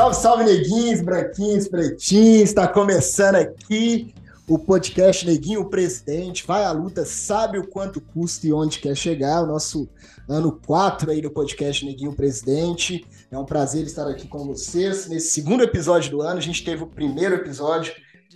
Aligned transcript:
Salve, 0.00 0.16
salve, 0.16 0.44
neguinhos, 0.44 1.02
branquinhos, 1.02 1.68
pretinhos. 1.68 2.48
Está 2.48 2.66
começando 2.66 3.34
aqui 3.34 4.14
o 4.48 4.58
podcast 4.58 5.26
Neguinho 5.26 5.68
Presidente. 5.68 6.46
Vai 6.46 6.64
à 6.64 6.72
luta, 6.72 7.04
sabe 7.04 7.58
o 7.58 7.68
quanto 7.68 8.00
custa 8.00 8.46
e 8.46 8.52
onde 8.52 8.78
quer 8.78 8.96
chegar. 8.96 9.42
O 9.42 9.46
nosso 9.46 9.90
ano 10.26 10.58
4 10.66 11.10
aí 11.10 11.20
do 11.20 11.30
podcast 11.30 11.84
Neguinho 11.84 12.14
Presidente. 12.14 13.06
É 13.30 13.38
um 13.38 13.44
prazer 13.44 13.84
estar 13.84 14.08
aqui 14.08 14.26
com 14.26 14.46
vocês. 14.46 15.06
Nesse 15.06 15.32
segundo 15.32 15.62
episódio 15.62 16.10
do 16.12 16.22
ano, 16.22 16.38
a 16.38 16.42
gente 16.42 16.64
teve 16.64 16.82
o 16.82 16.86
primeiro 16.86 17.34
episódio 17.34 17.92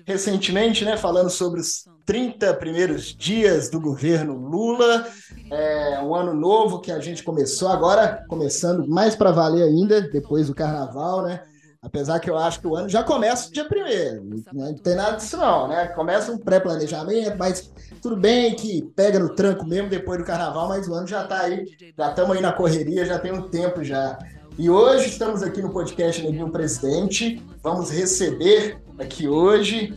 recentemente, 0.06 0.84
né, 0.84 0.98
falando 0.98 1.30
sobre 1.30 1.60
os 1.60 1.86
30 2.04 2.52
primeiros 2.54 3.16
dias 3.16 3.70
do 3.70 3.80
governo 3.80 4.34
Lula, 4.34 5.08
é 5.50 5.98
um 6.02 6.14
ano 6.14 6.34
novo 6.34 6.80
que 6.80 6.92
a 6.92 7.00
gente 7.00 7.22
começou 7.22 7.68
agora, 7.68 8.22
começando 8.28 8.86
mais 8.86 9.16
para 9.16 9.30
valer 9.30 9.62
ainda, 9.62 10.02
depois 10.02 10.48
do 10.48 10.54
carnaval, 10.54 11.22
né? 11.22 11.40
Apesar 11.84 12.18
que 12.18 12.30
eu 12.30 12.38
acho 12.38 12.60
que 12.60 12.66
o 12.66 12.74
ano 12.74 12.88
já 12.88 13.02
começa 13.02 13.52
dia 13.52 13.64
primeiro, 13.66 14.24
né? 14.24 14.42
não 14.52 14.74
tem 14.74 14.96
nada 14.96 15.16
disso 15.18 15.36
não, 15.36 15.68
né? 15.68 15.86
Começa 15.88 16.32
um 16.32 16.38
pré-planejamento, 16.38 17.36
mas 17.38 17.70
tudo 18.00 18.16
bem 18.16 18.54
que 18.54 18.82
pega 18.96 19.18
no 19.18 19.34
tranco 19.34 19.66
mesmo 19.66 19.90
depois 19.90 20.18
do 20.18 20.24
carnaval, 20.24 20.68
mas 20.68 20.88
o 20.88 20.94
ano 20.94 21.06
já 21.06 21.24
está 21.24 21.42
aí, 21.42 21.66
já 21.96 22.08
estamos 22.08 22.36
aí 22.36 22.42
na 22.42 22.52
correria, 22.52 23.04
já 23.04 23.18
tem 23.18 23.32
um 23.32 23.42
tempo 23.42 23.84
já. 23.84 24.18
E 24.58 24.70
hoje 24.70 25.08
estamos 25.08 25.42
aqui 25.42 25.60
no 25.60 25.72
podcast 25.72 26.22
Neguinho 26.22 26.50
Presidente, 26.50 27.42
vamos 27.62 27.90
receber 27.90 28.78
aqui 28.98 29.28
hoje 29.28 29.92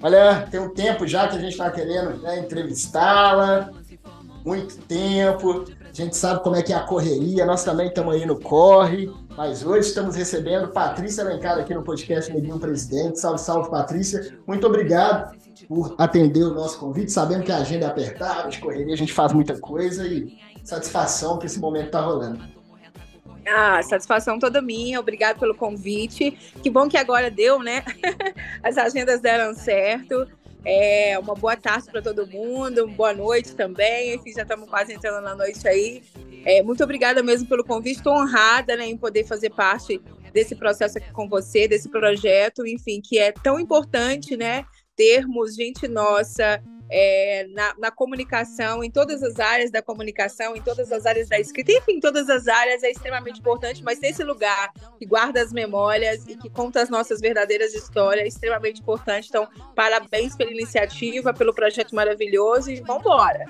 Olha, 0.00 0.46
tem 0.48 0.60
um 0.60 0.72
tempo 0.72 1.06
já 1.06 1.26
que 1.26 1.36
a 1.36 1.40
gente 1.40 1.52
está 1.52 1.70
querendo 1.70 2.22
né, 2.22 2.38
entrevistá-la, 2.38 3.70
muito 4.44 4.78
tempo. 4.82 5.64
A 5.82 5.92
gente 5.92 6.16
sabe 6.16 6.42
como 6.42 6.54
é 6.54 6.62
que 6.62 6.72
é 6.72 6.76
a 6.76 6.80
correria, 6.80 7.44
nós 7.44 7.64
também 7.64 7.88
estamos 7.88 8.14
aí 8.14 8.24
no 8.24 8.38
corre, 8.38 9.10
mas 9.38 9.64
hoje 9.64 9.86
estamos 9.86 10.16
recebendo 10.16 10.66
Patrícia 10.66 11.22
Alencar 11.22 11.56
aqui 11.60 11.72
no 11.72 11.84
podcast 11.84 12.32
Neguinho 12.32 12.58
Presidente. 12.58 13.20
Salve, 13.20 13.38
salve, 13.40 13.70
Patrícia. 13.70 14.36
Muito 14.44 14.66
obrigado 14.66 15.32
por 15.68 15.94
atender 15.96 16.42
o 16.42 16.52
nosso 16.52 16.76
convite, 16.80 17.12
sabendo 17.12 17.44
que 17.44 17.52
a 17.52 17.58
agenda 17.58 17.86
é 17.86 17.88
apertada, 17.88 18.48
de 18.48 18.58
correria, 18.58 18.92
a 18.92 18.96
gente 18.96 19.12
faz 19.12 19.32
muita 19.32 19.56
coisa 19.56 20.04
e 20.08 20.36
satisfação 20.64 21.38
que 21.38 21.46
esse 21.46 21.60
momento 21.60 21.86
está 21.86 22.00
rolando. 22.00 22.42
Ah, 23.46 23.80
satisfação 23.80 24.40
toda 24.40 24.60
minha, 24.60 24.98
obrigado 24.98 25.38
pelo 25.38 25.54
convite. 25.54 26.32
Que 26.60 26.68
bom 26.68 26.88
que 26.88 26.96
agora 26.96 27.30
deu, 27.30 27.60
né? 27.60 27.84
As 28.60 28.76
agendas 28.76 29.20
deram 29.20 29.54
certo. 29.54 30.26
É, 30.64 31.18
uma 31.18 31.34
boa 31.34 31.56
tarde 31.56 31.90
para 31.90 32.02
todo 32.02 32.26
mundo, 32.26 32.88
boa 32.88 33.12
noite 33.12 33.54
também. 33.54 34.14
Enfim, 34.14 34.32
já 34.32 34.42
estamos 34.42 34.68
quase 34.68 34.92
entrando 34.92 35.22
na 35.22 35.34
noite 35.34 35.66
aí. 35.66 36.02
É, 36.44 36.62
muito 36.62 36.82
obrigada 36.82 37.22
mesmo 37.22 37.48
pelo 37.48 37.64
convite. 37.64 37.98
Estou 37.98 38.14
honrada 38.14 38.76
né, 38.76 38.86
em 38.86 38.96
poder 38.96 39.24
fazer 39.24 39.50
parte 39.50 40.00
desse 40.32 40.54
processo 40.54 40.98
aqui 40.98 41.10
com 41.12 41.28
você, 41.28 41.66
desse 41.66 41.88
projeto, 41.88 42.66
enfim, 42.66 43.00
que 43.02 43.18
é 43.18 43.32
tão 43.32 43.58
importante, 43.58 44.36
né? 44.36 44.64
Termos 44.94 45.54
gente 45.54 45.88
nossa 45.88 46.62
é, 46.90 47.46
na, 47.50 47.74
na, 47.78 47.90
comunicação, 47.90 48.82
em 48.82 48.90
todas 48.90 49.22
as 49.22 49.38
áreas 49.38 49.70
da 49.70 49.82
comunicação, 49.82 50.56
em 50.56 50.62
todas 50.62 50.90
as 50.90 51.04
áreas 51.04 51.28
da 51.28 51.38
escrita, 51.38 51.72
enfim, 51.72 51.92
em 51.92 52.00
todas 52.00 52.28
as 52.28 52.48
áreas 52.48 52.82
é 52.82 52.90
extremamente 52.90 53.40
importante, 53.40 53.82
mas 53.84 53.98
ter 53.98 54.08
esse 54.08 54.24
lugar 54.24 54.72
que 54.98 55.04
guarda 55.04 55.42
as 55.42 55.52
memórias 55.52 56.24
e 56.26 56.36
que 56.36 56.48
conta 56.48 56.80
as 56.80 56.88
nossas 56.88 57.20
verdadeiras 57.20 57.74
histórias 57.74 58.24
é 58.24 58.28
extremamente 58.28 58.80
importante. 58.80 59.28
Então, 59.28 59.46
parabéns 59.74 60.34
pela 60.34 60.50
iniciativa, 60.50 61.34
pelo 61.34 61.54
projeto 61.54 61.94
maravilhoso 61.94 62.70
e 62.70 62.80
vamos 62.80 63.02
embora. 63.02 63.44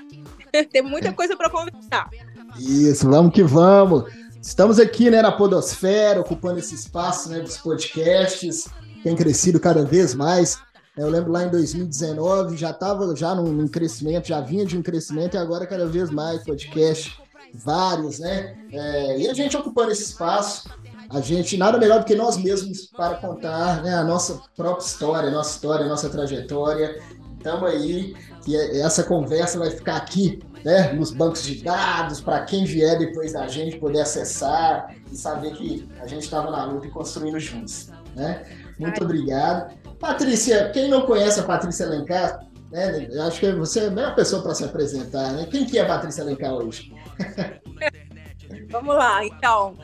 Tem 0.72 0.82
muita 0.82 1.12
coisa 1.12 1.36
para 1.36 1.50
conversar. 1.50 2.10
Isso, 2.58 3.08
vamos 3.08 3.32
que 3.32 3.42
vamos. 3.42 4.04
Estamos 4.42 4.78
aqui 4.78 5.10
né, 5.10 5.20
na 5.20 5.32
Podosfera, 5.32 6.20
ocupando 6.20 6.58
esse 6.58 6.74
espaço 6.74 7.28
né, 7.28 7.40
dos 7.40 7.58
podcasts, 7.58 8.68
tem 9.02 9.14
crescido 9.14 9.60
cada 9.60 9.84
vez 9.84 10.14
mais. 10.14 10.58
Eu 10.98 11.08
lembro 11.08 11.30
lá 11.30 11.44
em 11.44 11.50
2019, 11.50 12.56
já 12.56 12.70
estava 12.70 13.14
já 13.14 13.32
num, 13.32 13.52
num, 13.52 13.68
crescimento, 13.68 14.26
já 14.26 14.40
vinha 14.40 14.66
de 14.66 14.76
um 14.76 14.82
crescimento 14.82 15.34
e 15.34 15.38
agora 15.38 15.64
cada 15.64 15.86
vez 15.86 16.10
mais 16.10 16.42
podcast, 16.42 17.16
vários, 17.54 18.18
né? 18.18 18.56
É, 18.72 19.20
e 19.20 19.28
a 19.28 19.32
gente 19.32 19.56
ocupando 19.56 19.92
esse 19.92 20.02
espaço, 20.02 20.68
a 21.08 21.20
gente 21.20 21.56
nada 21.56 21.78
melhor 21.78 22.00
do 22.00 22.04
que 22.04 22.16
nós 22.16 22.36
mesmos 22.36 22.86
para 22.86 23.14
contar 23.14 23.80
né, 23.80 23.94
a 23.94 24.02
nossa 24.02 24.40
própria 24.56 24.84
história, 24.84 25.30
nossa 25.30 25.54
história, 25.54 25.86
nossa 25.86 26.10
trajetória. 26.10 27.00
Estamos 27.36 27.70
aí, 27.70 28.16
e 28.48 28.56
essa 28.80 29.04
conversa 29.04 29.56
vai 29.56 29.70
ficar 29.70 29.98
aqui, 29.98 30.40
né, 30.64 30.92
nos 30.94 31.12
bancos 31.12 31.44
de 31.44 31.62
dados, 31.62 32.20
para 32.20 32.40
quem 32.40 32.64
vier 32.64 32.98
depois 32.98 33.34
da 33.34 33.46
gente 33.46 33.78
poder 33.78 34.00
acessar 34.00 34.92
e 35.12 35.16
saber 35.16 35.52
que 35.52 35.88
a 36.00 36.08
gente 36.08 36.24
estava 36.24 36.50
na 36.50 36.64
luta 36.64 36.88
e 36.88 36.90
construindo 36.90 37.38
juntos. 37.38 37.88
Né? 38.16 38.42
Muito 38.78 39.02
obrigado. 39.04 39.77
Patrícia, 39.98 40.70
quem 40.70 40.88
não 40.88 41.02
conhece 41.02 41.40
a 41.40 41.42
Patrícia 41.42 41.86
Alencar, 41.86 42.46
né, 42.70 43.08
acho 43.26 43.40
que 43.40 43.52
você 43.52 43.80
é 43.80 43.86
a 43.86 43.90
melhor 43.90 44.14
pessoa 44.14 44.42
para 44.42 44.54
se 44.54 44.64
apresentar. 44.64 45.32
Né? 45.32 45.46
Quem 45.50 45.64
que 45.64 45.78
é 45.78 45.82
a 45.82 45.86
Patrícia 45.86 46.22
Alencar 46.22 46.52
hoje? 46.54 46.92
Vamos 48.70 48.94
lá, 48.94 49.24
então. 49.24 49.74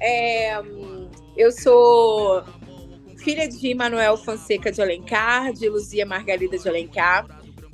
É, 0.00 0.60
eu 1.36 1.52
sou 1.52 2.42
filha 3.18 3.48
de 3.48 3.74
Manuel 3.74 4.16
Fonseca 4.16 4.72
de 4.72 4.80
Alencar, 4.80 5.52
de 5.52 5.68
Luzia 5.68 6.06
Margarida 6.06 6.58
de 6.58 6.68
Alencar. 6.68 7.26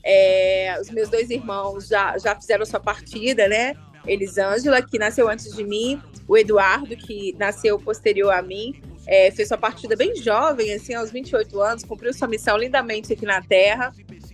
É, 0.04 0.76
os 0.80 0.90
meus 0.90 1.08
dois 1.08 1.30
irmãos 1.30 1.88
já, 1.88 2.18
já 2.18 2.34
fizeram 2.34 2.64
sua 2.64 2.80
partida, 2.80 3.48
né? 3.48 3.74
Elisângela, 4.06 4.82
que 4.82 4.98
nasceu 4.98 5.28
antes 5.28 5.52
de 5.54 5.64
mim, 5.64 6.00
o 6.28 6.36
Eduardo, 6.36 6.96
que 6.96 7.34
nasceu 7.38 7.78
posterior 7.78 8.32
a 8.32 8.42
mim, 8.42 8.80
é, 9.06 9.30
fez 9.30 9.48
sua 9.48 9.58
partida 9.58 9.94
bem 9.94 10.16
jovem, 10.16 10.72
assim, 10.72 10.94
aos 10.94 11.10
28 11.10 11.60
anos, 11.60 11.84
cumpriu 11.84 12.12
sua 12.12 12.26
missão 12.26 12.56
lindamente 12.56 13.12
aqui 13.12 13.24
na 13.24 13.40
Terra. 13.40 13.92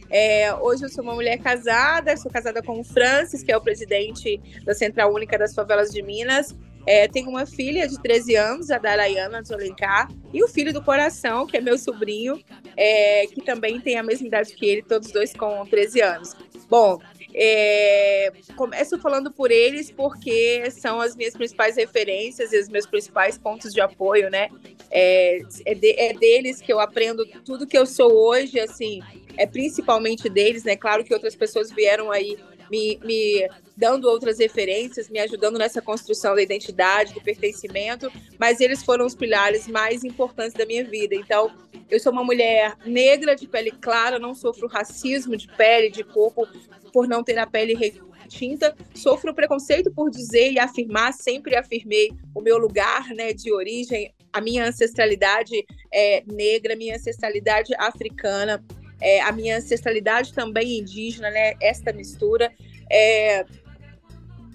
É, 0.09 0.55
hoje 0.55 0.85
eu 0.85 0.89
sou 0.89 1.03
uma 1.03 1.15
mulher 1.15 1.39
casada, 1.39 2.17
sou 2.17 2.31
casada 2.31 2.63
com 2.63 2.81
o 2.81 2.85
Francis, 2.85 3.43
que 3.43 3.53
é 3.53 3.57
o 3.57 3.61
presidente 3.61 4.41
da 4.65 4.75
Central 4.75 5.13
Única 5.13 5.39
das 5.39 5.55
Favelas 5.55 5.91
de 5.91 6.03
Minas. 6.03 6.55
É, 6.87 7.07
tenho 7.07 7.29
uma 7.29 7.47
filha 7.47 7.87
de 7.87 8.01
13 8.03 8.35
anos, 8.35 8.71
a 8.71 8.79
Darayana 8.79 9.43
de 9.43 9.55
Alencar, 9.55 10.09
e 10.33 10.43
o 10.43 10.49
filho 10.49 10.73
do 10.73 10.83
coração, 10.83 11.47
que 11.47 11.57
é 11.57 11.61
meu 11.61 11.79
sobrinho, 11.79 12.43
é, 12.77 13.27
que 13.27 13.41
também 13.43 13.81
tem 13.81 13.97
a 13.97 14.03
mesma 14.03 14.27
idade 14.27 14.55
que 14.55 14.67
ele, 14.67 14.83
todos 14.83 15.13
dois 15.13 15.33
com 15.33 15.65
13 15.65 16.01
anos. 16.01 16.37
Bom, 16.69 16.99
é, 17.35 18.33
começo 18.57 18.99
falando 18.99 19.33
por 19.33 19.51
eles 19.51 19.91
porque 19.91 20.71
são 20.71 21.01
as 21.01 21.17
minhas 21.17 21.35
principais 21.35 21.77
referências 21.77 22.53
e 22.53 22.59
os 22.59 22.69
meus 22.69 22.87
principais 22.87 23.39
pontos 23.39 23.73
de 23.73 23.81
apoio, 23.81 24.31
né? 24.31 24.49
É, 24.91 25.41
é, 25.65 25.75
de, 25.75 25.93
é, 25.99 26.13
deles 26.13 26.61
que 26.61 26.73
eu 26.73 26.79
aprendo 26.79 27.25
tudo 27.45 27.67
que 27.67 27.77
eu 27.77 27.87
sou 27.87 28.13
hoje, 28.13 28.61
assim, 28.61 29.01
é 29.37 29.47
principalmente 29.47 30.29
deles, 30.29 30.65
né? 30.65 30.77
Claro 30.77 31.05
que 31.05 31.15
outras 31.15 31.35
pessoas 31.35 31.71
vieram 31.71 32.11
aí 32.11 32.37
me, 32.71 32.99
me 33.05 33.49
dando 33.77 34.09
outras 34.09 34.39
referências, 34.39 35.11
me 35.11 35.19
ajudando 35.19 35.59
nessa 35.59 35.83
construção 35.83 36.35
da 36.35 36.43
identidade, 36.43 37.13
do 37.13 37.21
pertencimento, 37.21 38.11
mas 38.39 38.61
eles 38.61 38.83
foram 38.83 39.05
os 39.05 39.15
pilares 39.15 39.69
mais 39.69 40.05
importantes 40.05 40.55
da 40.55 40.65
minha 40.65 40.85
vida. 40.85 41.15
Então, 41.15 41.51
eu 41.91 42.01
sou 42.01 42.13
uma 42.13 42.25
mulher 42.25 42.75
negra, 42.87 43.35
de 43.35 43.47
pele 43.47 43.71
clara, 43.71 44.19
não 44.19 44.35
sofro 44.35 44.69
racismo 44.69 45.37
de 45.37 45.49
pele, 45.49 45.91
de 45.91 46.03
corpo, 46.03 46.49
por 46.93 47.09
não 47.09 47.25
ter 47.25 47.39
a 47.39 47.47
pele 47.47 47.75
retinta. 47.75 48.75
Sofro 48.95 49.35
preconceito 49.35 49.91
por 49.91 50.11
dizer 50.11 50.53
e 50.53 50.59
afirmar, 50.59 51.13
sempre 51.13 51.57
afirmei 51.57 52.13
o 52.35 52.41
meu 52.41 52.59
lugar 52.59 53.09
né, 53.11 53.33
de 53.33 53.53
origem, 53.53 54.15
a 54.33 54.41
minha 54.41 54.67
ancestralidade 54.67 55.65
é, 55.93 56.23
negra, 56.27 56.77
minha 56.77 56.97
ancestralidade 56.97 57.75
africana, 57.77 58.65
é, 59.01 59.21
a 59.21 59.33
minha 59.33 59.59
ancestralidade 59.59 60.33
também 60.33 60.79
indígena, 60.79 61.31
né, 61.31 61.55
esta 61.61 61.93
mistura. 61.93 62.53
É, 62.91 63.45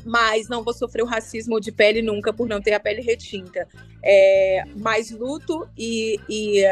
mas 0.06 0.48
não 0.48 0.64
vou 0.64 0.74
sofrer 0.74 1.04
o 1.04 1.06
racismo 1.06 1.60
de 1.60 1.72
pele 1.72 2.02
nunca 2.02 2.32
por 2.32 2.48
não 2.48 2.62
ter 2.62 2.74
a 2.74 2.80
pele 2.80 3.02
retinta. 3.02 3.68
É, 4.02 4.64
mas 4.78 5.12
luto 5.12 5.68
e, 5.78 6.18
e 6.30 6.64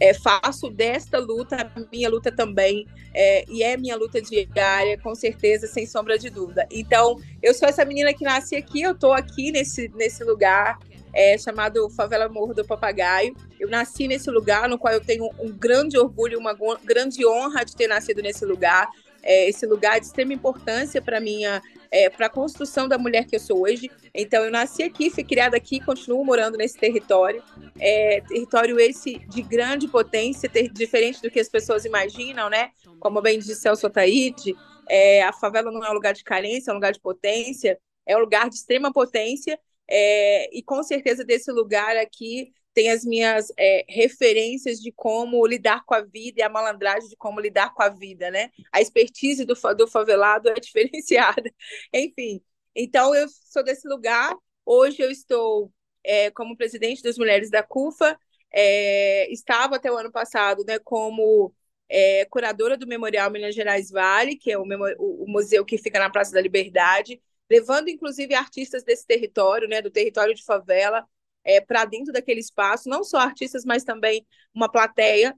é, 0.00 0.14
faço 0.14 0.70
desta 0.70 1.18
luta 1.18 1.70
minha 1.90 2.08
luta 2.08 2.30
também, 2.30 2.86
é, 3.12 3.44
e 3.48 3.62
é 3.62 3.76
minha 3.76 3.96
luta 3.96 4.20
diária, 4.20 4.98
com 4.98 5.14
certeza, 5.14 5.66
sem 5.66 5.86
sombra 5.86 6.18
de 6.18 6.30
dúvida. 6.30 6.66
Então, 6.70 7.20
eu 7.42 7.52
sou 7.54 7.68
essa 7.68 7.84
menina 7.84 8.12
que 8.14 8.24
nasce 8.24 8.56
aqui, 8.56 8.82
eu 8.82 8.92
estou 8.92 9.12
aqui 9.12 9.50
nesse, 9.50 9.88
nesse 9.94 10.22
lugar 10.24 10.78
é, 11.12 11.36
chamado 11.36 11.88
Favela 11.90 12.28
Morro 12.28 12.54
do 12.54 12.64
Papagaio. 12.64 13.34
Eu 13.58 13.68
nasci 13.68 14.06
nesse 14.06 14.30
lugar, 14.30 14.68
no 14.68 14.78
qual 14.78 14.94
eu 14.94 15.00
tenho 15.00 15.28
um 15.38 15.50
grande 15.50 15.98
orgulho, 15.98 16.38
uma 16.38 16.56
grande 16.84 17.26
honra 17.26 17.64
de 17.64 17.74
ter 17.74 17.88
nascido 17.88 18.22
nesse 18.22 18.44
lugar. 18.44 18.88
É, 19.22 19.48
esse 19.48 19.66
lugar 19.66 19.98
de 19.98 20.06
extrema 20.06 20.32
importância 20.32 21.02
para 21.02 21.18
minha 21.18 21.60
é, 21.90 22.08
para 22.10 22.26
a 22.26 22.30
construção 22.30 22.88
da 22.88 22.98
mulher 22.98 23.24
que 23.24 23.36
eu 23.36 23.40
sou 23.40 23.62
hoje. 23.62 23.90
Então, 24.14 24.44
eu 24.44 24.50
nasci 24.50 24.82
aqui, 24.82 25.10
fui 25.10 25.24
criada 25.24 25.56
aqui, 25.56 25.80
continuo 25.80 26.24
morando 26.24 26.56
nesse 26.56 26.78
território. 26.78 27.42
É, 27.78 28.20
território 28.22 28.78
esse 28.78 29.18
de 29.26 29.42
grande 29.42 29.88
potência, 29.88 30.48
ter, 30.48 30.68
diferente 30.68 31.22
do 31.22 31.30
que 31.30 31.40
as 31.40 31.48
pessoas 31.48 31.84
imaginam, 31.84 32.48
né? 32.50 32.70
Como 33.00 33.20
bem 33.20 33.38
disse 33.38 33.56
Celso 33.56 33.86
Ataíde, 33.86 34.54
é, 34.88 35.22
a 35.22 35.32
favela 35.32 35.70
não 35.70 35.84
é 35.84 35.90
um 35.90 35.94
lugar 35.94 36.14
de 36.14 36.24
carência, 36.24 36.70
é 36.70 36.72
um 36.72 36.76
lugar 36.76 36.92
de 36.92 37.00
potência, 37.00 37.78
é 38.06 38.16
um 38.16 38.20
lugar 38.20 38.48
de 38.48 38.56
extrema 38.56 38.92
potência. 38.92 39.58
É, 39.90 40.54
e 40.56 40.62
com 40.62 40.82
certeza 40.82 41.24
desse 41.24 41.50
lugar 41.50 41.96
aqui 41.96 42.52
tem 42.78 42.92
as 42.92 43.04
minhas 43.04 43.52
é, 43.58 43.84
referências 43.88 44.78
de 44.78 44.92
como 44.92 45.44
lidar 45.44 45.84
com 45.84 45.94
a 45.94 46.00
vida 46.00 46.38
e 46.38 46.42
a 46.42 46.48
malandragem 46.48 47.08
de 47.08 47.16
como 47.16 47.40
lidar 47.40 47.74
com 47.74 47.82
a 47.82 47.88
vida, 47.88 48.30
né? 48.30 48.52
A 48.70 48.80
expertise 48.80 49.44
do, 49.44 49.54
do 49.76 49.88
favelado 49.88 50.48
é 50.48 50.54
diferenciada. 50.62 51.52
Enfim, 51.92 52.40
então 52.76 53.12
eu 53.16 53.26
sou 53.28 53.64
desse 53.64 53.88
lugar. 53.88 54.32
Hoje 54.64 55.02
eu 55.02 55.10
estou 55.10 55.72
é, 56.04 56.30
como 56.30 56.56
presidente 56.56 57.02
das 57.02 57.18
Mulheres 57.18 57.50
da 57.50 57.64
CUFA, 57.64 58.16
é, 58.52 59.28
estava 59.32 59.74
até 59.74 59.90
o 59.90 59.96
ano 59.96 60.12
passado 60.12 60.62
né, 60.64 60.78
como 60.78 61.52
é, 61.88 62.26
curadora 62.26 62.76
do 62.76 62.86
Memorial 62.86 63.28
Minas 63.28 63.56
Gerais 63.56 63.90
Vale, 63.90 64.36
que 64.36 64.52
é 64.52 64.56
o, 64.56 64.62
o, 65.00 65.26
museu 65.26 65.64
que 65.64 65.78
fica 65.78 65.98
na 65.98 66.10
Praça 66.10 66.30
da 66.30 66.40
Liberdade, 66.40 67.20
levando 67.50 67.88
inclusive 67.88 68.34
artistas 68.34 68.84
desse 68.84 69.04
território, 69.04 69.66
né, 69.66 69.82
do 69.82 69.90
território 69.90 70.32
de 70.32 70.44
favela, 70.44 71.04
é, 71.48 71.62
para 71.62 71.86
dentro 71.86 72.12
daquele 72.12 72.40
espaço, 72.40 72.90
não 72.90 73.02
só 73.02 73.18
artistas, 73.18 73.64
mas 73.64 73.82
também 73.82 74.26
uma 74.54 74.70
plateia 74.70 75.34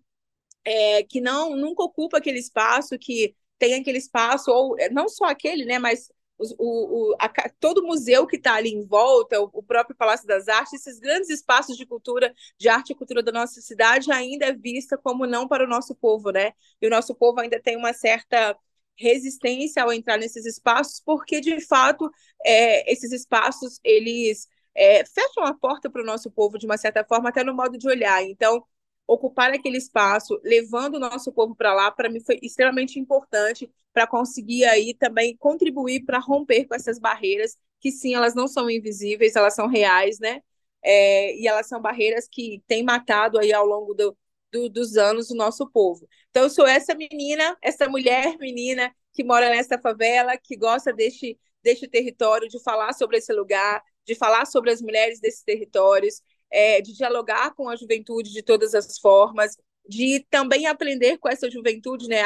é, 0.65 1.05
que 1.05 1.21
não 1.21 1.57
nunca 1.57 1.85
ocupa 1.85 2.19
aquele 2.19 2.41
espaço, 2.41 2.99
que 2.99 3.35
tem 3.59 3.75
aquele 3.75 3.99
espaço, 3.99 4.51
ou 4.51 4.77
é, 4.79 4.91
não 4.91 5.09
só 5.09 5.27
aquele, 5.27 5.65
né, 5.65 5.79
mas 5.79 6.11
o, 6.59 7.13
o, 7.13 7.17
a, 7.19 7.29
todo 7.61 7.79
o 7.79 7.87
museu 7.87 8.27
que 8.27 8.37
está 8.37 8.55
ali 8.55 8.71
em 8.71 8.85
volta, 8.85 9.41
o, 9.41 9.51
o, 9.53 9.63
próprio 9.63 9.97
Palácio 9.97 10.27
das 10.27 10.49
Artes, 10.49 10.73
esses 10.75 10.99
grandes 10.99 11.31
espaços 11.31 11.77
de 11.77 11.87
cultura, 11.87 12.35
de 12.59 12.69
arte 12.69 12.91
e 12.91 12.97
cultura 12.97 13.23
da 13.23 13.31
nossa 13.31 13.61
cidade, 13.61 14.11
ainda 14.11 14.47
é 14.47 14.53
vista 14.53 14.99
como 14.99 15.27
não 15.27 15.47
para 15.47 15.65
o 15.65 15.69
nosso 15.69 15.95
povo, 15.95 16.31
né? 16.31 16.53
E 16.81 16.87
o 16.87 16.91
nosso 16.91 17.15
povo 17.15 17.41
ainda 17.41 17.61
tem 17.61 17.77
uma 17.77 17.93
certa 17.93 18.57
resistência 18.97 19.83
ao 19.83 19.93
entrar 19.93 20.19
nesses 20.19 20.45
espaços, 20.47 21.01
porque 21.05 21.41
de 21.41 21.61
fato 21.67 22.11
é, 22.45 22.91
esses 22.91 23.13
espaços 23.13 23.79
eles 23.85 24.49
é, 24.75 25.05
fecham 25.05 25.45
a 25.45 25.55
porta 25.55 25.91
para 25.91 26.03
o 26.03 26.05
nosso 26.07 26.31
povo 26.31 26.59
de 26.59 26.67
uma 26.67 26.77
certa 26.79 27.05
forma, 27.05 27.29
até 27.29 27.45
no 27.45 27.55
modo 27.55 27.77
de 27.79 27.89
olhar. 27.89 28.23
Então 28.23 28.65
ocupar 29.07 29.53
aquele 29.53 29.77
espaço, 29.77 30.41
levando 30.45 30.95
o 30.95 31.01
nosso 31.01 31.33
povo 31.33 31.55
para 31.55 31.75
lá, 31.75 31.91
para 31.91 32.09
mim 32.09 32.21
foi 32.21 32.39
extremamente 32.43 32.99
importante 32.99 33.69
para 33.93 34.07
conseguir 34.07 34.65
aí 34.65 34.95
também 34.95 35.37
contribuir 35.37 36.05
para 36.05 36.19
romper 36.21 36.67
com 36.67 36.77
essas 36.77 36.99
barreiras, 36.99 37.57
que 37.81 37.91
sim, 37.91 38.15
elas 38.15 38.35
não 38.37 38.47
são 38.47 38.71
invisíveis, 38.71 39.35
elas 39.35 39.55
são 39.55 39.67
reais, 39.67 40.21
né? 40.21 40.41
É, 40.83 41.37
e 41.37 41.49
elas 41.49 41.67
são 41.67 41.81
barreiras 41.81 42.29
que 42.31 42.63
têm 42.69 42.85
matado 42.85 43.39
aí 43.39 43.53
ao 43.53 43.67
longo 43.67 43.95
do, 43.95 44.17
do, 44.53 44.69
dos 44.69 44.97
anos 44.97 45.31
o 45.31 45.35
nosso 45.35 45.69
povo. 45.71 46.09
Então, 46.31 46.45
eu 46.45 46.51
sou 46.51 46.67
essa 46.67 46.95
menina, 46.95 47.57
essa 47.61 47.89
mulher 47.89 48.37
menina 48.39 48.95
que 49.13 49.25
mora 49.25 49.51
nessa 49.51 49.79
favela, 49.79 50.37
que 50.39 50.57
gosta 50.57 50.93
deste, 50.93 51.39
deste 51.63 51.89
território, 51.89 52.49
de 52.49 52.63
falar 52.63 52.93
sobre 52.93 53.19
esse 53.19 53.33
lugar, 53.33 53.83
de 54.07 54.15
falar 54.15 54.47
sobre 54.47 54.71
as 54.71 54.81
mulheres 54.81 55.21
desses 55.21 55.43
territórios, 55.43 56.23
é, 56.51 56.81
de 56.81 56.93
dialogar 56.93 57.55
com 57.55 57.69
a 57.69 57.77
juventude 57.77 58.33
de 58.33 58.43
todas 58.43 58.75
as 58.75 58.99
formas, 58.99 59.57
de 59.89 60.25
também 60.31 60.67
aprender 60.67 61.19
com 61.19 61.29
essa 61.29 61.51
juventude, 61.51 62.09
né? 62.09 62.21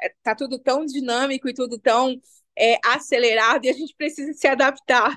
É, 0.00 0.14
tá 0.22 0.34
tudo 0.34 0.58
tão 0.58 0.84
dinâmico 0.84 1.48
e 1.48 1.54
tudo 1.54 1.78
tão 1.78 2.20
é, 2.58 2.78
acelerado 2.84 3.64
e 3.64 3.70
a 3.70 3.72
gente 3.72 3.94
precisa 3.96 4.32
se 4.32 4.46
adaptar 4.46 5.16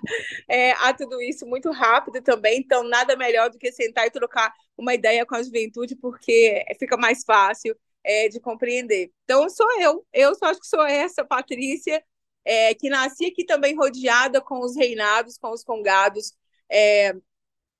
é, 0.49 0.71
a 0.71 0.93
tudo 0.93 1.21
isso 1.21 1.45
muito 1.45 1.71
rápido 1.71 2.21
também. 2.21 2.59
Então, 2.59 2.83
nada 2.83 3.15
melhor 3.15 3.49
do 3.49 3.57
que 3.57 3.71
sentar 3.71 4.07
e 4.07 4.11
trocar 4.11 4.53
uma 4.77 4.93
ideia 4.93 5.25
com 5.25 5.35
a 5.35 5.43
juventude, 5.43 5.95
porque 5.95 6.63
fica 6.79 6.97
mais 6.97 7.23
fácil 7.23 7.75
é, 8.03 8.29
de 8.29 8.39
compreender. 8.39 9.11
Então, 9.23 9.49
sou 9.49 9.67
eu, 9.81 10.05
eu 10.13 10.35
só 10.35 10.47
acho 10.47 10.59
que 10.59 10.67
sou 10.67 10.83
essa, 10.85 11.25
Patrícia, 11.25 12.03
é, 12.45 12.73
que 12.73 12.89
nasci 12.89 13.25
aqui 13.25 13.45
também 13.45 13.75
rodeada 13.75 14.41
com 14.41 14.59
os 14.59 14.75
reinados, 14.75 15.37
com 15.37 15.51
os 15.51 15.63
congados. 15.63 16.33
É, 16.69 17.13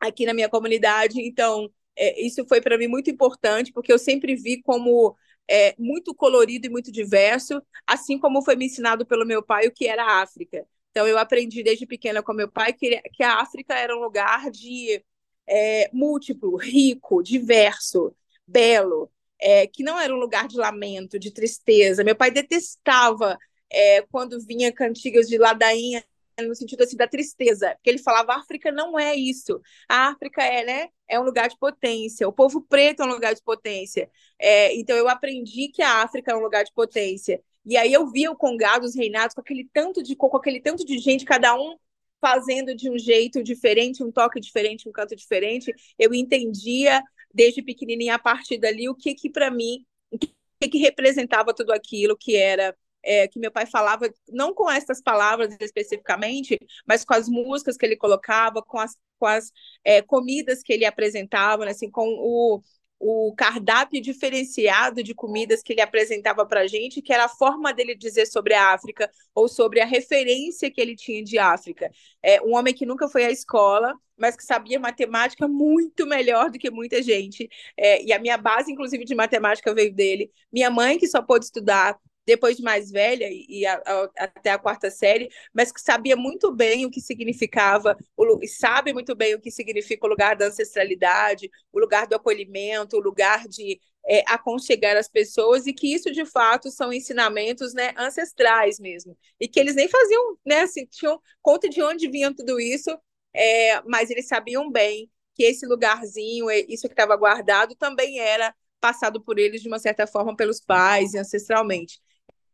aqui 0.07 0.25
na 0.25 0.33
minha 0.33 0.49
comunidade. 0.49 1.21
Então, 1.21 1.69
é, 1.95 2.21
isso 2.21 2.45
foi 2.47 2.61
para 2.61 2.77
mim 2.77 2.87
muito 2.87 3.09
importante, 3.09 3.71
porque 3.71 3.91
eu 3.91 3.99
sempre 3.99 4.35
vi 4.35 4.61
como 4.61 5.15
é, 5.47 5.75
muito 5.77 6.13
colorido 6.13 6.67
e 6.67 6.69
muito 6.69 6.91
diverso, 6.91 7.61
assim 7.87 8.19
como 8.19 8.43
foi 8.43 8.55
me 8.55 8.65
ensinado 8.65 9.05
pelo 9.05 9.25
meu 9.25 9.41
pai 9.43 9.67
o 9.67 9.71
que 9.71 9.87
era 9.87 10.03
a 10.03 10.21
África. 10.21 10.65
Então, 10.91 11.07
eu 11.07 11.17
aprendi 11.17 11.63
desde 11.63 11.85
pequena 11.87 12.21
com 12.21 12.33
meu 12.33 12.51
pai 12.51 12.73
que, 12.73 13.01
que 13.13 13.23
a 13.23 13.41
África 13.41 13.73
era 13.73 13.95
um 13.95 14.01
lugar 14.01 14.51
de 14.51 15.03
é, 15.47 15.89
múltiplo, 15.91 16.55
rico, 16.55 17.23
diverso, 17.23 18.15
belo, 18.45 19.11
é, 19.39 19.67
que 19.67 19.83
não 19.83 19.99
era 19.99 20.13
um 20.13 20.19
lugar 20.19 20.47
de 20.47 20.57
lamento, 20.57 21.17
de 21.17 21.31
tristeza. 21.31 22.03
Meu 22.03 22.15
pai 22.15 22.29
detestava 22.31 23.37
é, 23.73 24.01
quando 24.03 24.39
vinha 24.39 24.71
cantigas 24.71 25.27
de 25.27 25.37
ladainha 25.37 26.03
no 26.41 26.55
sentido 26.55 26.83
assim 26.83 26.97
da 26.97 27.07
tristeza, 27.07 27.75
porque 27.75 27.89
ele 27.89 27.99
falava 27.99 28.33
a 28.33 28.37
África 28.37 28.71
não 28.71 28.97
é 28.97 29.15
isso. 29.15 29.61
A 29.87 30.07
África 30.09 30.43
é, 30.43 30.65
né, 30.65 30.87
é 31.07 31.19
um 31.19 31.23
lugar 31.23 31.47
de 31.47 31.57
potência. 31.57 32.27
O 32.27 32.33
povo 32.33 32.61
preto 32.61 33.03
é 33.03 33.05
um 33.05 33.09
lugar 33.09 33.35
de 33.35 33.43
potência. 33.43 34.09
É, 34.39 34.75
então 34.75 34.95
eu 34.97 35.07
aprendi 35.07 35.67
que 35.67 35.81
a 35.83 36.01
África 36.01 36.31
é 36.31 36.35
um 36.35 36.41
lugar 36.41 36.63
de 36.63 36.73
potência. 36.73 37.41
E 37.65 37.77
aí 37.77 37.93
eu 37.93 38.09
via 38.09 38.31
o 38.31 38.35
Congado, 38.35 38.83
os 38.83 38.95
reinados, 38.95 39.35
com 39.35 39.41
aquele 39.41 39.69
tanto 39.71 40.01
de 40.01 40.15
com 40.15 40.35
aquele 40.35 40.59
tanto 40.59 40.83
de 40.85 40.97
gente, 40.97 41.23
cada 41.23 41.55
um 41.55 41.77
fazendo 42.19 42.73
de 42.75 42.89
um 42.89 42.97
jeito 42.97 43.43
diferente, 43.43 44.03
um 44.03 44.11
toque 44.11 44.39
diferente, 44.39 44.87
um 44.87 44.91
canto 44.91 45.15
diferente. 45.15 45.73
Eu 45.99 46.13
entendia 46.13 47.01
desde 47.33 47.61
pequenininha 47.61 48.15
a 48.15 48.19
partir 48.19 48.57
dali 48.57 48.89
o 48.89 48.95
que 48.95 49.13
que 49.13 49.29
para 49.29 49.51
mim, 49.51 49.85
o 50.11 50.17
que, 50.17 50.33
que 50.69 50.77
representava 50.79 51.53
tudo 51.53 51.71
aquilo 51.73 52.17
que 52.17 52.35
era 52.35 52.75
é, 53.03 53.27
que 53.27 53.39
meu 53.39 53.51
pai 53.51 53.65
falava, 53.65 54.09
não 54.29 54.53
com 54.53 54.69
essas 54.69 55.01
palavras 55.01 55.55
especificamente, 55.59 56.57
mas 56.87 57.03
com 57.03 57.13
as 57.13 57.27
músicas 57.27 57.77
que 57.77 57.85
ele 57.85 57.97
colocava, 57.97 58.61
com 58.61 58.79
as, 58.79 58.97
com 59.19 59.25
as 59.25 59.51
é, 59.83 60.01
comidas 60.01 60.61
que 60.63 60.73
ele 60.73 60.85
apresentava, 60.85 61.65
né, 61.65 61.71
assim, 61.71 61.89
com 61.89 62.07
o, 62.07 62.61
o 62.99 63.33
cardápio 63.35 64.01
diferenciado 64.01 65.03
de 65.03 65.13
comidas 65.13 65.61
que 65.61 65.73
ele 65.73 65.81
apresentava 65.81 66.45
para 66.45 66.61
a 66.61 66.67
gente, 66.67 67.01
que 67.01 67.11
era 67.11 67.25
a 67.25 67.29
forma 67.29 67.73
dele 67.73 67.95
dizer 67.95 68.25
sobre 68.25 68.53
a 68.53 68.73
África 68.73 69.11
ou 69.35 69.49
sobre 69.49 69.81
a 69.81 69.85
referência 69.85 70.71
que 70.71 70.79
ele 70.79 70.95
tinha 70.95 71.21
de 71.21 71.37
África. 71.37 71.91
É 72.21 72.41
um 72.41 72.55
homem 72.55 72.73
que 72.73 72.85
nunca 72.85 73.09
foi 73.09 73.25
à 73.25 73.31
escola, 73.31 73.93
mas 74.17 74.37
que 74.37 74.43
sabia 74.43 74.79
matemática 74.79 75.47
muito 75.49 76.05
melhor 76.05 76.49
do 76.49 76.57
que 76.57 76.71
muita 76.71 77.03
gente. 77.03 77.49
É, 77.77 78.01
e 78.03 78.13
a 78.13 78.19
minha 78.19 78.37
base, 78.37 78.71
inclusive, 78.71 79.03
de 79.03 79.15
matemática 79.15 79.73
veio 79.73 79.93
dele. 79.93 80.31
Minha 80.51 80.69
mãe, 80.69 80.97
que 80.97 81.07
só 81.07 81.21
pôde 81.21 81.45
estudar 81.45 81.99
depois 82.25 82.57
de 82.57 82.63
mais 82.63 82.89
velha 82.89 83.27
e 83.31 83.65
a, 83.65 83.81
a, 83.85 84.09
até 84.17 84.51
a 84.51 84.57
quarta 84.57 84.89
série, 84.89 85.29
mas 85.53 85.71
que 85.71 85.81
sabia 85.81 86.15
muito 86.15 86.51
bem 86.53 86.85
o 86.85 86.91
que 86.91 87.01
significava, 87.01 87.97
o, 88.15 88.39
e 88.41 88.47
sabe 88.47 88.93
muito 88.93 89.15
bem 89.15 89.35
o 89.35 89.41
que 89.41 89.51
significa 89.51 90.05
o 90.05 90.09
lugar 90.09 90.35
da 90.35 90.47
ancestralidade, 90.47 91.49
o 91.71 91.79
lugar 91.79 92.07
do 92.07 92.15
acolhimento, 92.15 92.97
o 92.97 93.01
lugar 93.01 93.47
de 93.47 93.79
é, 94.05 94.23
aconchegar 94.27 94.97
as 94.97 95.07
pessoas, 95.07 95.65
e 95.67 95.73
que 95.73 95.93
isso 95.93 96.11
de 96.11 96.25
fato 96.25 96.69
são 96.69 96.91
ensinamentos 96.91 97.73
né, 97.73 97.93
ancestrais 97.97 98.79
mesmo, 98.79 99.17
e 99.39 99.47
que 99.47 99.59
eles 99.59 99.75
nem 99.75 99.87
faziam, 99.87 100.37
né, 100.45 100.61
assim, 100.61 100.85
tinham 100.85 101.19
conta 101.41 101.69
de 101.69 101.81
onde 101.81 102.09
vinha 102.09 102.33
tudo 102.33 102.59
isso, 102.59 102.89
é, 103.33 103.81
mas 103.83 104.09
eles 104.09 104.27
sabiam 104.27 104.71
bem 104.71 105.09
que 105.35 105.43
esse 105.43 105.65
lugarzinho, 105.65 106.49
isso 106.51 106.87
que 106.87 106.93
estava 106.93 107.15
guardado, 107.15 107.75
também 107.75 108.19
era 108.19 108.53
passado 108.79 109.21
por 109.23 109.39
eles 109.39 109.61
de 109.61 109.67
uma 109.67 109.79
certa 109.79 110.05
forma 110.05 110.35
pelos 110.35 110.59
pais 110.59 111.15
ancestralmente. 111.15 112.02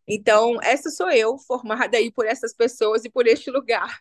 Então, 0.10 0.58
essa 0.64 0.90
sou 0.90 1.12
eu, 1.12 1.38
formada 1.38 1.96
aí 1.96 2.12
por 2.12 2.26
essas 2.26 2.52
pessoas 2.52 3.06
e 3.06 3.12
por 3.12 3.28
este 3.28 3.52
lugar. 3.52 4.00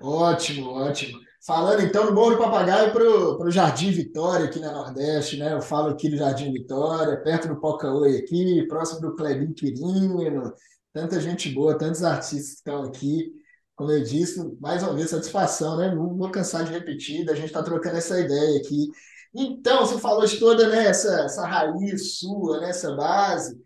Ótimo, 0.00 0.70
ótimo. 0.70 1.18
Falando 1.44 1.82
então 1.82 2.06
do 2.06 2.14
Morro 2.14 2.36
do 2.36 2.38
Papagaio 2.38 2.92
para 2.92 3.04
o 3.04 3.50
Jardim 3.50 3.90
Vitória, 3.90 4.46
aqui 4.46 4.60
na 4.60 4.72
Nordeste, 4.72 5.36
né? 5.36 5.52
Eu 5.52 5.60
falo 5.60 5.90
aqui 5.90 6.08
do 6.08 6.16
Jardim 6.16 6.52
Vitória, 6.52 7.20
perto 7.22 7.48
do 7.48 7.60
Pocaoi 7.60 8.16
aqui, 8.18 8.66
próximo 8.68 9.00
do 9.00 9.16
Clebinho 9.16 9.52
Quirino, 9.54 10.52
tanta 10.92 11.20
gente 11.20 11.50
boa, 11.50 11.76
tantos 11.76 12.02
artistas 12.02 12.50
que 12.50 12.56
estão 12.56 12.84
aqui. 12.84 13.32
Como 13.74 13.90
eu 13.90 14.02
disse, 14.02 14.40
mais 14.60 14.82
uma 14.82 14.94
vez, 14.94 15.10
satisfação, 15.10 15.76
né? 15.76 15.94
Não 15.94 16.16
vou 16.16 16.30
cansar 16.30 16.64
de 16.64 16.72
repetir, 16.72 17.28
a 17.28 17.34
gente 17.34 17.46
está 17.46 17.62
trocando 17.62 17.96
essa 17.96 18.18
ideia 18.18 18.58
aqui. 18.58 18.88
Então, 19.34 19.84
você 19.84 19.98
falou 19.98 20.24
de 20.24 20.38
toda 20.38 20.68
né, 20.68 20.86
essa, 20.86 21.24
essa 21.24 21.46
raiz 21.46 22.18
sua, 22.18 22.60
né, 22.60 22.70
essa 22.70 22.94
base. 22.96 23.56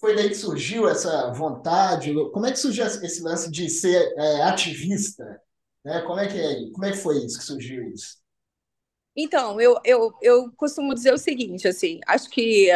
Foi 0.00 0.16
daí 0.16 0.30
que 0.30 0.34
surgiu 0.34 0.88
essa 0.88 1.30
vontade? 1.30 2.14
Como 2.32 2.46
é 2.46 2.50
que 2.50 2.58
surgiu 2.58 2.86
esse 2.86 3.22
lance 3.22 3.50
de 3.50 3.68
ser 3.68 4.14
é, 4.16 4.42
ativista? 4.44 5.42
Né? 5.84 6.00
Como, 6.00 6.18
é 6.18 6.26
que 6.26 6.38
é, 6.38 6.70
como 6.72 6.86
é 6.86 6.90
que 6.92 6.96
foi 6.96 7.18
isso 7.18 7.38
que 7.38 7.44
surgiu 7.44 7.86
isso? 7.92 8.16
Então, 9.14 9.60
eu, 9.60 9.78
eu, 9.84 10.10
eu 10.22 10.50
costumo 10.56 10.94
dizer 10.94 11.12
o 11.12 11.18
seguinte, 11.18 11.68
assim, 11.68 12.00
acho 12.06 12.30
que 12.30 12.68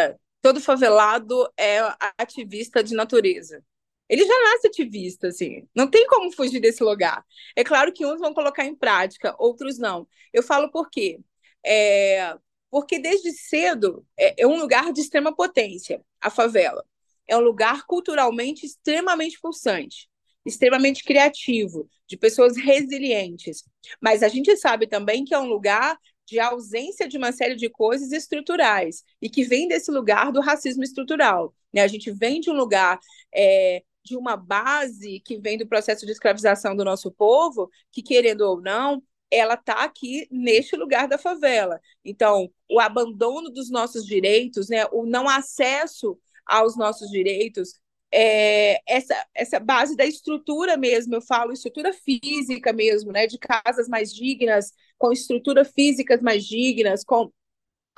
todo 0.42 0.60
favelado 0.60 1.50
é 1.56 1.78
ativista 2.18 2.84
de 2.84 2.94
natureza. 2.94 3.64
Ele 4.06 4.26
já 4.26 4.42
nasce 4.42 4.66
ativista, 4.66 5.28
assim, 5.28 5.66
não 5.74 5.88
tem 5.88 6.06
como 6.06 6.30
fugir 6.30 6.60
desse 6.60 6.84
lugar. 6.84 7.24
É 7.56 7.64
claro 7.64 7.90
que 7.90 8.04
uns 8.04 8.20
vão 8.20 8.34
colocar 8.34 8.66
em 8.66 8.74
prática, 8.76 9.34
outros 9.38 9.78
não. 9.78 10.06
Eu 10.30 10.42
falo 10.42 10.70
por 10.70 10.90
quê? 10.90 11.18
É, 11.64 12.36
porque 12.70 12.98
desde 12.98 13.32
cedo 13.32 14.04
é, 14.14 14.42
é 14.42 14.46
um 14.46 14.58
lugar 14.58 14.92
de 14.92 15.00
extrema 15.00 15.34
potência, 15.34 16.04
a 16.20 16.28
favela 16.28 16.84
é 17.28 17.36
um 17.36 17.40
lugar 17.40 17.84
culturalmente 17.86 18.66
extremamente 18.66 19.38
pulsante, 19.40 20.08
extremamente 20.44 21.02
criativo, 21.04 21.88
de 22.06 22.16
pessoas 22.16 22.56
resilientes. 22.56 23.64
Mas 24.00 24.22
a 24.22 24.28
gente 24.28 24.56
sabe 24.56 24.86
também 24.86 25.24
que 25.24 25.34
é 25.34 25.38
um 25.38 25.46
lugar 25.46 25.98
de 26.26 26.38
ausência 26.40 27.08
de 27.08 27.16
uma 27.16 27.32
série 27.32 27.54
de 27.54 27.68
coisas 27.68 28.12
estruturais 28.12 29.02
e 29.20 29.28
que 29.28 29.44
vem 29.44 29.68
desse 29.68 29.90
lugar 29.90 30.32
do 30.32 30.40
racismo 30.40 30.82
estrutural. 30.82 31.54
Né? 31.72 31.82
A 31.82 31.86
gente 31.86 32.10
vem 32.10 32.40
de 32.40 32.50
um 32.50 32.54
lugar 32.54 32.98
é, 33.34 33.82
de 34.04 34.16
uma 34.16 34.36
base 34.36 35.20
que 35.20 35.38
vem 35.38 35.58
do 35.58 35.66
processo 35.66 36.06
de 36.06 36.12
escravização 36.12 36.76
do 36.76 36.84
nosso 36.84 37.10
povo, 37.10 37.70
que 37.90 38.02
querendo 38.02 38.42
ou 38.42 38.60
não, 38.60 39.02
ela 39.30 39.54
está 39.54 39.82
aqui 39.84 40.28
neste 40.30 40.76
lugar 40.76 41.08
da 41.08 41.18
favela. 41.18 41.80
Então, 42.04 42.50
o 42.70 42.78
abandono 42.78 43.50
dos 43.50 43.70
nossos 43.70 44.06
direitos, 44.06 44.68
né, 44.68 44.86
o 44.92 45.04
não 45.04 45.28
acesso 45.28 46.18
aos 46.46 46.76
nossos 46.76 47.10
direitos, 47.10 47.80
é, 48.12 48.80
essa, 48.86 49.26
essa 49.34 49.58
base 49.58 49.96
da 49.96 50.06
estrutura 50.06 50.76
mesmo, 50.76 51.14
eu 51.16 51.20
falo 51.20 51.52
estrutura 51.52 51.92
física 51.92 52.72
mesmo, 52.72 53.10
né, 53.12 53.26
de 53.26 53.38
casas 53.38 53.88
mais 53.88 54.12
dignas, 54.12 54.72
com 54.96 55.12
estruturas 55.12 55.72
físicas 55.72 56.20
mais 56.22 56.44
dignas, 56.44 57.02
com 57.04 57.32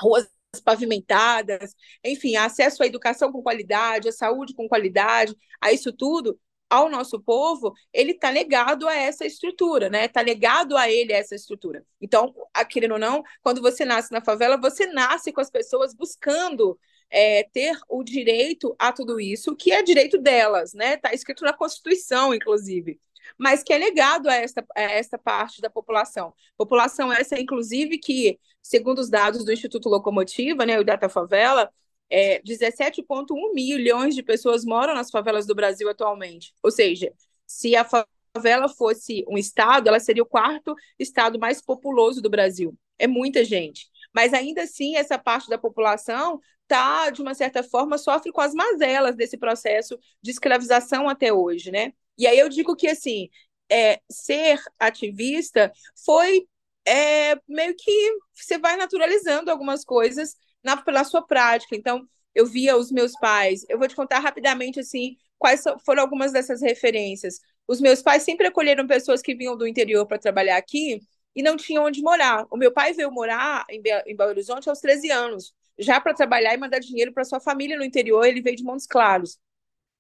ruas 0.01 0.27
pavimentadas, 0.65 1.75
enfim, 2.05 2.37
acesso 2.37 2.83
à 2.83 2.87
educação 2.87 3.31
com 3.31 3.43
qualidade, 3.43 4.09
à 4.09 4.13
saúde 4.13 4.55
com 4.55 4.69
qualidade, 4.69 5.37
a 5.61 5.71
isso 5.73 5.93
tudo, 5.93 6.39
ao 6.69 6.89
nosso 6.89 7.21
povo, 7.21 7.73
ele 7.93 8.13
está 8.13 8.31
legado 8.31 8.89
a 8.89 8.95
essa 8.95 9.25
estrutura, 9.25 9.89
né? 9.89 10.07
Está 10.07 10.21
legado 10.21 10.77
a 10.77 10.91
ele 10.91 11.13
essa 11.13 11.35
estrutura. 11.35 11.85
Então, 12.01 12.35
querendo 12.69 12.93
ou 12.93 12.99
não, 12.99 13.23
quando 13.41 13.63
você 13.63 13.85
nasce 13.85 14.11
na 14.13 14.21
favela, 14.21 14.57
você 14.57 14.87
nasce 14.87 15.33
com 15.33 15.41
as 15.41 15.51
pessoas 15.51 15.95
buscando 15.95 16.79
é, 17.11 17.45
ter 17.45 17.79
o 17.89 18.03
direito 18.03 18.75
a 18.79 18.93
tudo 18.93 19.21
isso, 19.21 19.55
que 19.55 19.73
é 19.73 19.83
direito 19.83 20.19
delas, 20.19 20.73
né? 20.75 20.95
Está 20.95 21.13
escrito 21.15 21.45
na 21.45 21.53
Constituição, 21.53 22.35
inclusive. 22.35 22.99
Mas 23.39 23.63
que 23.63 23.73
é 23.73 23.79
legado 23.79 24.29
a 24.29 24.35
esta, 24.35 24.65
a 24.75 24.83
esta 24.83 25.19
parte 25.19 25.61
da 25.61 25.69
população. 25.71 26.33
População 26.57 27.13
essa, 27.13 27.39
inclusive, 27.39 27.99
que, 27.99 28.39
segundo 28.63 28.99
os 29.01 29.11
dados 29.11 29.45
do 29.45 29.53
Instituto 29.53 29.89
Locomotiva, 29.89 30.65
né, 30.65 30.79
o 30.79 30.85
Data 30.85 31.09
Favela, 31.09 31.71
é, 32.09 32.41
17,1 32.43 33.53
milhões 33.53 34.15
de 34.15 34.23
pessoas 34.23 34.65
moram 34.65 34.95
nas 34.95 35.11
favelas 35.11 35.47
do 35.47 35.55
Brasil 35.55 35.89
atualmente. 35.89 36.55
Ou 36.63 36.71
seja, 36.71 37.13
se 37.47 37.75
a 37.75 37.85
favela 37.85 38.69
fosse 38.69 39.25
um 39.29 39.37
estado, 39.37 39.89
ela 39.89 40.01
seria 40.01 40.23
o 40.23 40.27
quarto 40.27 40.75
estado 40.99 41.39
mais 41.39 41.61
populoso 41.61 42.21
do 42.21 42.31
Brasil. 42.31 42.77
É 42.99 43.07
muita 43.07 43.45
gente. 43.45 43.89
Mas 44.17 44.33
ainda 44.33 44.63
assim, 44.63 44.97
essa 44.97 45.19
parte 45.19 45.47
da 45.51 45.59
população 45.59 46.41
tá, 46.67 47.11
de 47.11 47.21
uma 47.21 47.35
certa 47.35 47.63
forma, 47.63 47.99
sofre 47.99 48.33
com 48.33 48.41
as 48.41 48.55
mazelas 48.55 49.15
desse 49.15 49.37
processo 49.37 49.99
de 50.23 50.31
escravização 50.31 51.07
até 51.07 51.31
hoje, 51.31 51.71
né? 51.71 51.93
E 52.17 52.27
aí 52.27 52.39
eu 52.39 52.49
digo 52.49 52.75
que, 52.75 52.89
assim, 52.89 53.29
é, 53.71 54.01
ser 54.11 54.59
ativista 54.79 55.71
foi 56.03 56.49
é, 56.87 57.37
meio 57.47 57.75
que 57.77 58.13
você 58.35 58.57
vai 58.57 58.75
naturalizando 58.79 59.51
algumas 59.51 59.85
coisas 59.85 60.35
na, 60.65 60.79
pela 60.79 61.05
sua 61.05 61.21
prática. 61.21 61.77
Então, 61.77 62.09
eu 62.35 62.47
via 62.47 62.75
os 62.75 62.91
meus 62.91 63.13
pais. 63.19 63.67
Eu 63.69 63.79
vou 63.79 63.87
te 63.87 63.95
contar 63.95 64.21
rapidamente 64.21 64.81
assim 64.81 65.15
quais 65.39 65.63
foram 65.85 66.03
algumas 66.03 66.33
dessas 66.33 66.63
referências. 66.63 67.39
Os 67.69 67.83
meus 67.83 68.01
pais 68.01 68.23
sempre 68.23 68.47
acolheram 68.47 68.87
pessoas 68.87 69.21
que 69.21 69.35
vinham 69.35 69.59
do 69.59 69.67
interior 69.67 70.07
para 70.07 70.19
trabalhar 70.19 70.57
aqui 70.57 71.03
e 71.37 71.43
não 71.43 71.57
tinham 71.57 71.85
onde 71.85 72.03
morar. 72.03 72.47
O 72.51 72.57
meu 72.57 72.73
pai 72.73 72.95
veio 72.95 73.13
morar 73.13 73.67
em, 73.69 73.81
Be 73.81 73.91
em 74.07 74.17
Belo 74.17 74.31
Horizonte 74.31 74.71
aos 74.71 74.81
13 74.81 75.11
anos, 75.11 75.55
já 75.79 76.01
para 76.01 76.15
trabalhar 76.15 76.55
e 76.55 76.57
mandar 76.57 76.79
dinheiro 76.81 77.13
para 77.13 77.25
sua 77.27 77.39
família 77.39 77.77
no 77.77 77.85
interior. 77.85 78.25
Ele 78.25 78.41
veio 78.41 78.57
de 78.57 78.65
Montes 78.65 78.87
Claros, 78.87 79.39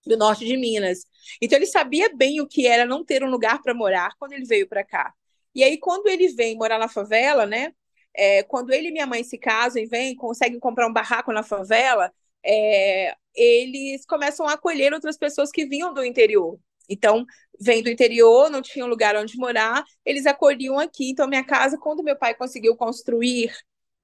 do 0.06 0.16
norte 0.16 0.46
de 0.46 0.56
Minas. 0.56 1.04
Então 1.40 1.58
ele 1.58 1.66
sabia 1.66 2.08
bem 2.14 2.40
o 2.40 2.48
que 2.48 2.66
era 2.66 2.86
não 2.86 3.04
ter 3.04 3.22
um 3.22 3.30
lugar 3.30 3.60
para 3.62 3.74
morar 3.74 4.14
quando 4.18 4.32
ele 4.32 4.46
veio 4.46 4.66
para 4.66 4.82
cá. 4.82 5.12
E 5.54 5.62
aí 5.62 5.78
quando 5.78 6.08
ele 6.08 6.28
vem 6.28 6.56
morar 6.56 6.78
na 6.78 6.88
favela, 6.88 7.44
né? 7.44 7.72
É, 8.14 8.42
quando 8.44 8.72
ele 8.72 8.88
e 8.88 8.92
minha 8.92 9.06
mãe 9.06 9.22
se 9.22 9.36
casam 9.36 9.82
e 9.82 9.86
vêm, 9.86 10.16
conseguem 10.16 10.58
comprar 10.58 10.88
um 10.88 10.92
barraco 10.92 11.32
na 11.32 11.42
favela, 11.42 12.10
é, 12.42 13.14
eles 13.34 14.06
começam 14.06 14.46
a 14.46 14.54
acolher 14.54 14.94
outras 14.94 15.18
pessoas 15.18 15.50
que 15.50 15.66
vinham 15.66 15.92
do 15.92 16.02
interior. 16.02 16.58
Então, 16.88 17.26
vem 17.60 17.82
do 17.82 17.90
interior, 17.90 18.50
não 18.50 18.62
tinha 18.62 18.84
um 18.84 18.88
lugar 18.88 19.16
onde 19.16 19.36
morar, 19.36 19.84
eles 20.04 20.26
acolhiam 20.26 20.78
aqui. 20.78 21.10
Então, 21.10 21.28
minha 21.28 21.44
casa, 21.44 21.78
quando 21.78 22.02
meu 22.02 22.16
pai 22.16 22.34
conseguiu 22.34 22.76
construir 22.76 23.54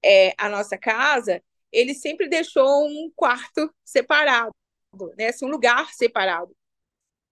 é, 0.03 0.33
a 0.37 0.49
nossa 0.49 0.77
casa, 0.77 1.41
ele 1.71 1.93
sempre 1.93 2.27
deixou 2.29 2.85
um 2.85 3.11
quarto 3.15 3.73
separado, 3.83 4.53
né? 5.17 5.27
Assim, 5.29 5.45
um 5.45 5.49
lugar 5.49 5.91
separado 5.93 6.55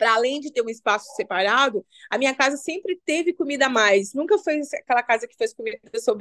para 0.02 0.16
além 0.16 0.40
de 0.40 0.52
ter 0.52 0.64
um 0.64 0.70
espaço 0.70 1.16
separado, 1.16 1.86
a 2.10 2.18
minha 2.18 2.34
casa 2.34 2.58
sempre 2.58 3.00
teve 3.06 3.34
comida 3.34 3.68
a 3.68 3.70
mais. 3.70 4.16
Nunca 4.16 4.36
foi 4.40 4.60
aquela 4.74 5.04
casa 5.04 5.28
que 5.28 5.36
fez 5.38 5.54
comida 5.54 5.78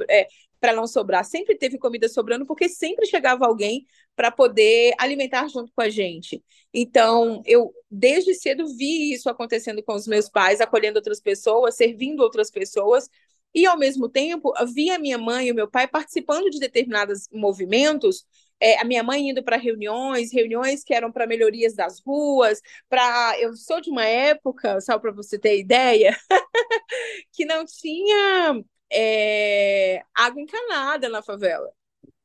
é, 0.07 0.27
para 0.59 0.71
não 0.71 0.85
sobrar. 0.85 1.25
Sempre 1.25 1.57
teve 1.57 1.79
comida 1.79 2.07
sobrando, 2.07 2.45
porque 2.45 2.69
sempre 2.69 3.07
chegava 3.07 3.43
alguém 3.43 3.87
para 4.15 4.29
poder 4.29 4.93
alimentar 4.99 5.47
junto 5.47 5.71
com 5.73 5.81
a 5.81 5.89
gente. 5.89 6.43
Então, 6.71 7.41
eu 7.43 7.73
desde 7.89 8.35
cedo 8.35 8.67
vi 8.77 9.13
isso 9.13 9.27
acontecendo 9.27 9.81
com 9.81 9.95
os 9.95 10.05
meus 10.05 10.29
pais, 10.29 10.61
acolhendo 10.61 10.99
outras 10.99 11.19
pessoas, 11.19 11.75
servindo 11.75 12.19
outras 12.19 12.51
pessoas. 12.51 13.09
E, 13.51 13.65
ao 13.65 13.79
mesmo 13.79 14.07
tempo, 14.07 14.53
via 14.75 14.99
minha 14.99 15.17
mãe 15.17 15.47
e 15.47 15.51
o 15.51 15.55
meu 15.55 15.67
pai 15.67 15.87
participando 15.87 16.51
de 16.51 16.59
determinados 16.59 17.27
movimentos 17.31 18.27
é, 18.61 18.79
a 18.79 18.83
minha 18.85 19.01
mãe 19.03 19.29
indo 19.29 19.43
para 19.43 19.57
reuniões, 19.57 20.31
reuniões 20.31 20.83
que 20.83 20.93
eram 20.93 21.11
para 21.11 21.25
melhorias 21.25 21.73
das 21.73 21.99
ruas, 21.99 22.61
para 22.87 23.35
eu 23.39 23.55
sou 23.55 23.81
de 23.81 23.89
uma 23.89 24.05
época, 24.05 24.79
só 24.79 24.99
para 24.99 25.11
você 25.11 25.39
ter 25.39 25.57
ideia, 25.57 26.15
que 27.33 27.43
não 27.43 27.65
tinha 27.65 28.63
é, 28.91 30.03
água 30.13 30.41
encanada 30.41 31.09
na 31.09 31.23
favela. 31.23 31.71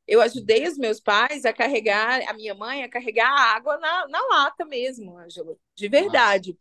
Eu 0.07 0.21
ajudei 0.21 0.67
os 0.67 0.77
meus 0.77 1.01
pais 1.01 1.43
a 1.43 1.51
carregar, 1.51 2.21
a 2.29 2.33
minha 2.33 2.53
mãe 2.53 2.83
a 2.83 2.89
carregar 2.89 3.29
a 3.29 3.55
água 3.55 3.77
na, 3.77 4.07
na 4.07 4.21
lata 4.27 4.63
mesmo, 4.63 5.17
Ângelo, 5.17 5.59
de 5.75 5.89
verdade. 5.89 6.55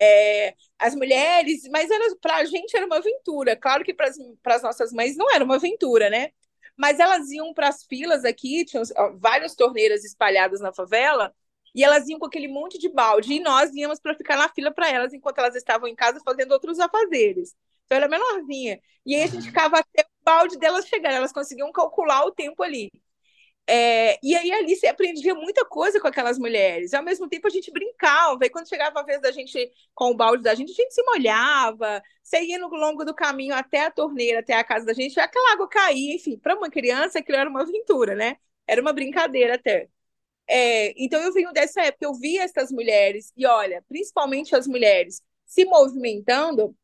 É, 0.00 0.54
as 0.78 0.94
mulheres, 0.94 1.68
mas 1.70 1.88
para 2.20 2.36
a 2.38 2.44
gente 2.44 2.76
era 2.76 2.86
uma 2.86 2.96
aventura. 2.96 3.54
Claro 3.54 3.84
que 3.84 3.94
para 3.94 4.08
as 4.56 4.62
nossas 4.62 4.92
mães 4.92 5.16
não 5.16 5.30
era 5.30 5.44
uma 5.44 5.56
aventura, 5.56 6.08
né? 6.10 6.30
Mas 6.76 6.98
elas 6.98 7.30
iam 7.30 7.52
para 7.54 7.68
as 7.68 7.84
filas 7.84 8.24
aqui, 8.24 8.64
tinham 8.64 8.82
várias 9.18 9.54
torneiras 9.54 10.04
espalhadas 10.04 10.60
na 10.60 10.72
favela, 10.72 11.34
e 11.74 11.82
elas 11.82 12.08
iam 12.08 12.18
com 12.18 12.26
aquele 12.26 12.48
monte 12.48 12.78
de 12.78 12.88
balde, 12.88 13.34
e 13.34 13.40
nós 13.40 13.74
íamos 13.74 13.98
para 14.00 14.14
ficar 14.14 14.36
na 14.36 14.48
fila 14.48 14.72
para 14.72 14.90
elas 14.90 15.12
enquanto 15.12 15.38
elas 15.38 15.56
estavam 15.56 15.88
em 15.88 15.94
casa 15.94 16.20
fazendo 16.24 16.52
outros 16.52 16.78
afazeres. 16.78 17.54
Então, 17.84 17.96
era 17.98 18.08
menorzinha. 18.08 18.80
E 19.04 19.14
aí 19.14 19.22
a 19.24 19.26
gente 19.26 19.46
ficava 19.46 19.78
até 19.78 20.02
o 20.02 20.24
balde 20.24 20.58
delas 20.58 20.86
chegar, 20.86 21.12
elas 21.12 21.32
conseguiam 21.32 21.70
calcular 21.72 22.24
o 22.24 22.32
tempo 22.32 22.62
ali. 22.62 22.90
É, 23.66 24.18
e 24.22 24.36
aí 24.36 24.52
ali 24.52 24.76
você 24.76 24.86
aprendia 24.88 25.34
muita 25.34 25.64
coisa 25.64 25.98
com 26.00 26.06
aquelas 26.06 26.38
mulheres. 26.38 26.92
E, 26.92 26.96
ao 26.96 27.02
mesmo 27.02 27.28
tempo 27.28 27.46
a 27.46 27.50
gente 27.50 27.70
brincava. 27.70 28.44
E 28.44 28.50
quando 28.50 28.68
chegava 28.68 29.00
a 29.00 29.02
vez 29.02 29.20
da 29.20 29.32
gente 29.32 29.70
com 29.94 30.10
o 30.10 30.16
balde 30.16 30.42
da 30.42 30.54
gente, 30.54 30.72
a 30.72 30.74
gente 30.74 30.92
se 30.94 31.02
molhava. 31.04 32.02
Você 32.22 32.42
ia 32.42 32.58
no 32.58 32.68
longo 32.68 33.04
do 33.04 33.14
caminho 33.14 33.54
até 33.54 33.86
a 33.86 33.90
torneira, 33.90 34.40
até 34.40 34.54
a 34.54 34.64
casa 34.64 34.84
da 34.86 34.92
gente, 34.92 35.18
aquela 35.18 35.52
água 35.52 35.68
caía. 35.68 36.14
Enfim, 36.14 36.38
para 36.38 36.56
uma 36.56 36.70
criança 36.70 37.18
aquilo 37.20 37.38
era 37.38 37.48
uma 37.50 37.62
aventura, 37.62 38.14
né? 38.14 38.36
Era 38.66 38.80
uma 38.82 38.92
brincadeira 38.92 39.54
até. 39.54 39.88
É, 40.46 40.92
então 41.02 41.20
eu 41.22 41.32
venho 41.32 41.52
dessa 41.52 41.82
época, 41.82 42.04
eu 42.04 42.14
vi 42.14 42.38
essas 42.38 42.70
mulheres, 42.70 43.32
e 43.36 43.46
olha, 43.46 43.82
principalmente 43.88 44.54
as 44.54 44.66
mulheres 44.66 45.22
se 45.46 45.64
movimentando 45.64 46.76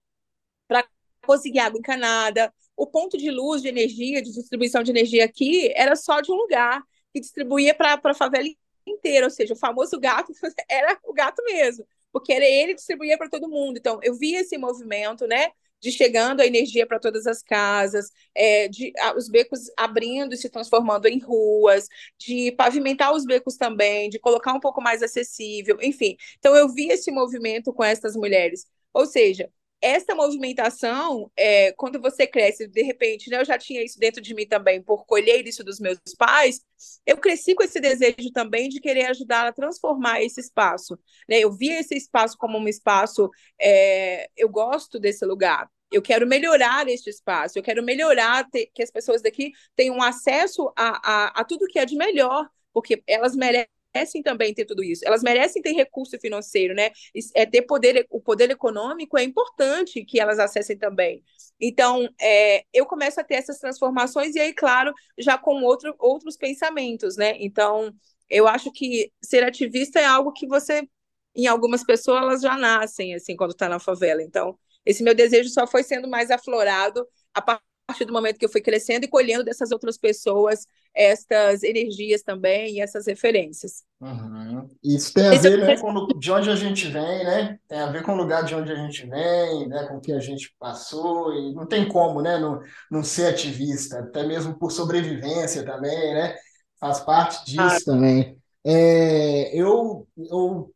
para 0.68 0.86
conseguir 1.26 1.60
água 1.60 1.78
encanada, 1.78 2.52
o 2.80 2.86
ponto 2.86 3.18
de 3.18 3.30
luz, 3.30 3.60
de 3.60 3.68
energia, 3.68 4.22
de 4.22 4.32
distribuição 4.32 4.82
de 4.82 4.90
energia 4.90 5.26
aqui 5.26 5.70
era 5.76 5.94
só 5.94 6.22
de 6.22 6.32
um 6.32 6.34
lugar 6.34 6.82
que 7.12 7.20
distribuía 7.20 7.74
para 7.74 8.00
a 8.02 8.14
favela 8.14 8.48
inteira, 8.86 9.26
ou 9.26 9.30
seja, 9.30 9.52
o 9.52 9.56
famoso 9.56 10.00
gato 10.00 10.32
era 10.66 10.98
o 11.04 11.12
gato 11.12 11.42
mesmo, 11.44 11.86
porque 12.10 12.32
era 12.32 12.46
ele 12.46 12.68
que 12.68 12.76
distribuía 12.76 13.18
para 13.18 13.28
todo 13.28 13.50
mundo. 13.50 13.76
Então, 13.76 14.00
eu 14.02 14.14
vi 14.14 14.34
esse 14.34 14.56
movimento, 14.56 15.26
né? 15.26 15.48
de 15.82 15.90
chegando 15.90 16.40
a 16.40 16.46
energia 16.46 16.86
para 16.86 16.98
todas 16.98 17.26
as 17.26 17.42
casas, 17.42 18.10
é, 18.34 18.68
de 18.68 18.92
a, 18.98 19.16
os 19.16 19.30
becos 19.30 19.60
abrindo 19.78 20.34
e 20.34 20.36
se 20.36 20.50
transformando 20.50 21.06
em 21.06 21.18
ruas, 21.18 21.88
de 22.18 22.52
pavimentar 22.52 23.14
os 23.14 23.24
becos 23.24 23.56
também, 23.56 24.10
de 24.10 24.18
colocar 24.18 24.52
um 24.52 24.60
pouco 24.60 24.82
mais 24.82 25.02
acessível, 25.02 25.78
enfim. 25.80 26.16
Então 26.38 26.54
eu 26.54 26.68
vi 26.68 26.88
esse 26.88 27.10
movimento 27.10 27.72
com 27.72 27.82
essas 27.82 28.14
mulheres. 28.14 28.66
Ou 28.92 29.06
seja, 29.06 29.50
essa 29.80 30.14
movimentação, 30.14 31.30
é, 31.36 31.72
quando 31.72 32.00
você 32.00 32.26
cresce, 32.26 32.68
de 32.68 32.82
repente, 32.82 33.30
né, 33.30 33.40
eu 33.40 33.44
já 33.44 33.58
tinha 33.58 33.82
isso 33.82 33.98
dentro 33.98 34.20
de 34.20 34.34
mim 34.34 34.46
também, 34.46 34.82
por 34.82 35.06
colher 35.06 35.46
isso 35.46 35.64
dos 35.64 35.80
meus 35.80 35.98
pais, 36.18 36.60
eu 37.06 37.16
cresci 37.16 37.54
com 37.54 37.62
esse 37.62 37.80
desejo 37.80 38.30
também 38.32 38.68
de 38.68 38.80
querer 38.80 39.06
ajudar 39.06 39.46
a 39.46 39.52
transformar 39.52 40.22
esse 40.22 40.40
espaço. 40.40 40.98
Né? 41.28 41.38
Eu 41.40 41.52
via 41.52 41.80
esse 41.80 41.94
espaço 41.94 42.36
como 42.36 42.58
um 42.58 42.68
espaço, 42.68 43.30
é, 43.60 44.28
eu 44.36 44.48
gosto 44.48 44.98
desse 44.98 45.24
lugar, 45.24 45.68
eu 45.90 46.02
quero 46.02 46.26
melhorar 46.26 46.88
este 46.88 47.10
espaço, 47.10 47.58
eu 47.58 47.62
quero 47.62 47.82
melhorar 47.82 48.46
que 48.50 48.82
as 48.82 48.90
pessoas 48.90 49.22
daqui 49.22 49.52
tenham 49.74 50.00
acesso 50.02 50.72
a, 50.76 51.00
a, 51.02 51.40
a 51.40 51.44
tudo 51.44 51.66
que 51.66 51.78
é 51.78 51.86
de 51.86 51.96
melhor, 51.96 52.48
porque 52.72 53.02
elas 53.06 53.34
merecem 53.34 53.79
merecem 53.94 54.22
também 54.22 54.54
ter 54.54 54.64
tudo 54.64 54.82
isso. 54.82 55.02
Elas 55.06 55.22
merecem 55.22 55.62
ter 55.62 55.72
recurso 55.72 56.18
financeiro, 56.18 56.74
né? 56.74 56.90
É 57.34 57.44
ter 57.46 57.62
poder, 57.62 58.06
o 58.10 58.20
poder 58.20 58.50
econômico 58.50 59.18
é 59.18 59.22
importante 59.24 60.04
que 60.04 60.20
elas 60.20 60.38
acessem 60.38 60.76
também. 60.78 61.22
Então, 61.60 62.08
é, 62.20 62.64
eu 62.72 62.86
começo 62.86 63.20
a 63.20 63.24
ter 63.24 63.34
essas 63.34 63.58
transformações 63.58 64.34
e 64.34 64.40
aí, 64.40 64.52
claro, 64.54 64.92
já 65.18 65.36
com 65.36 65.62
outro, 65.62 65.94
outros 65.98 66.36
pensamentos, 66.36 67.16
né? 67.16 67.34
Então, 67.38 67.92
eu 68.28 68.46
acho 68.46 68.70
que 68.72 69.12
ser 69.22 69.42
ativista 69.44 69.98
é 70.00 70.04
algo 70.04 70.32
que 70.32 70.46
você, 70.46 70.88
em 71.34 71.46
algumas 71.46 71.84
pessoas, 71.84 72.22
elas 72.22 72.42
já 72.42 72.56
nascem, 72.56 73.14
assim, 73.14 73.36
quando 73.36 73.52
está 73.52 73.68
na 73.68 73.78
favela. 73.78 74.22
Então, 74.22 74.58
esse 74.84 75.02
meu 75.02 75.14
desejo 75.14 75.50
só 75.50 75.66
foi 75.66 75.82
sendo 75.82 76.08
mais 76.08 76.30
aflorado 76.30 77.06
a 77.34 77.42
partir 77.42 77.69
do 78.04 78.12
momento 78.12 78.38
que 78.38 78.44
eu 78.44 78.50
fui 78.50 78.60
crescendo 78.60 79.04
e 79.04 79.08
colhendo 79.08 79.44
dessas 79.44 79.70
outras 79.70 79.98
pessoas 79.98 80.66
estas 80.94 81.62
energias 81.62 82.22
também 82.22 82.74
e 82.74 82.80
essas 82.80 83.06
referências. 83.06 83.84
Uhum. 84.00 84.68
Isso 84.82 85.12
tem 85.12 85.28
a 85.28 85.40
ver 85.40 85.58
né, 85.58 85.76
com 85.78 86.06
de 86.18 86.32
onde 86.32 86.50
a 86.50 86.56
gente 86.56 86.88
vem, 86.88 87.24
né? 87.24 87.58
Tem 87.68 87.78
a 87.78 87.90
ver 87.90 88.02
com 88.02 88.12
o 88.12 88.16
lugar 88.16 88.44
de 88.44 88.54
onde 88.54 88.72
a 88.72 88.76
gente 88.76 89.06
vem, 89.06 89.68
né? 89.68 89.86
com 89.86 89.96
o 89.96 90.00
que 90.00 90.12
a 90.12 90.20
gente 90.20 90.54
passou, 90.58 91.32
e 91.34 91.54
não 91.54 91.66
tem 91.66 91.86
como 91.86 92.20
né, 92.20 92.38
não, 92.38 92.60
não 92.90 93.02
ser 93.02 93.26
ativista, 93.26 94.00
até 94.00 94.26
mesmo 94.26 94.58
por 94.58 94.72
sobrevivência 94.72 95.64
também, 95.64 96.14
né? 96.14 96.34
Faz 96.80 97.00
parte 97.00 97.44
disso 97.44 97.60
ah. 97.60 97.78
também. 97.84 98.36
É, 98.64 99.54
eu, 99.54 100.06
eu 100.16 100.72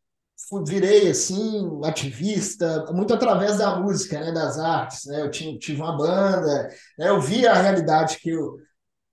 virei 0.66 1.10
assim 1.10 1.80
ativista 1.84 2.86
muito 2.92 3.14
através 3.14 3.58
da 3.58 3.76
música, 3.76 4.20
né, 4.20 4.32
das 4.32 4.58
artes, 4.58 5.06
né? 5.06 5.22
Eu 5.22 5.30
tinha, 5.30 5.58
tive 5.58 5.80
uma 5.80 5.96
banda, 5.96 6.68
né? 6.98 7.08
Eu 7.08 7.20
via 7.20 7.52
a 7.52 7.60
realidade 7.60 8.18
que 8.18 8.30
eu, 8.30 8.56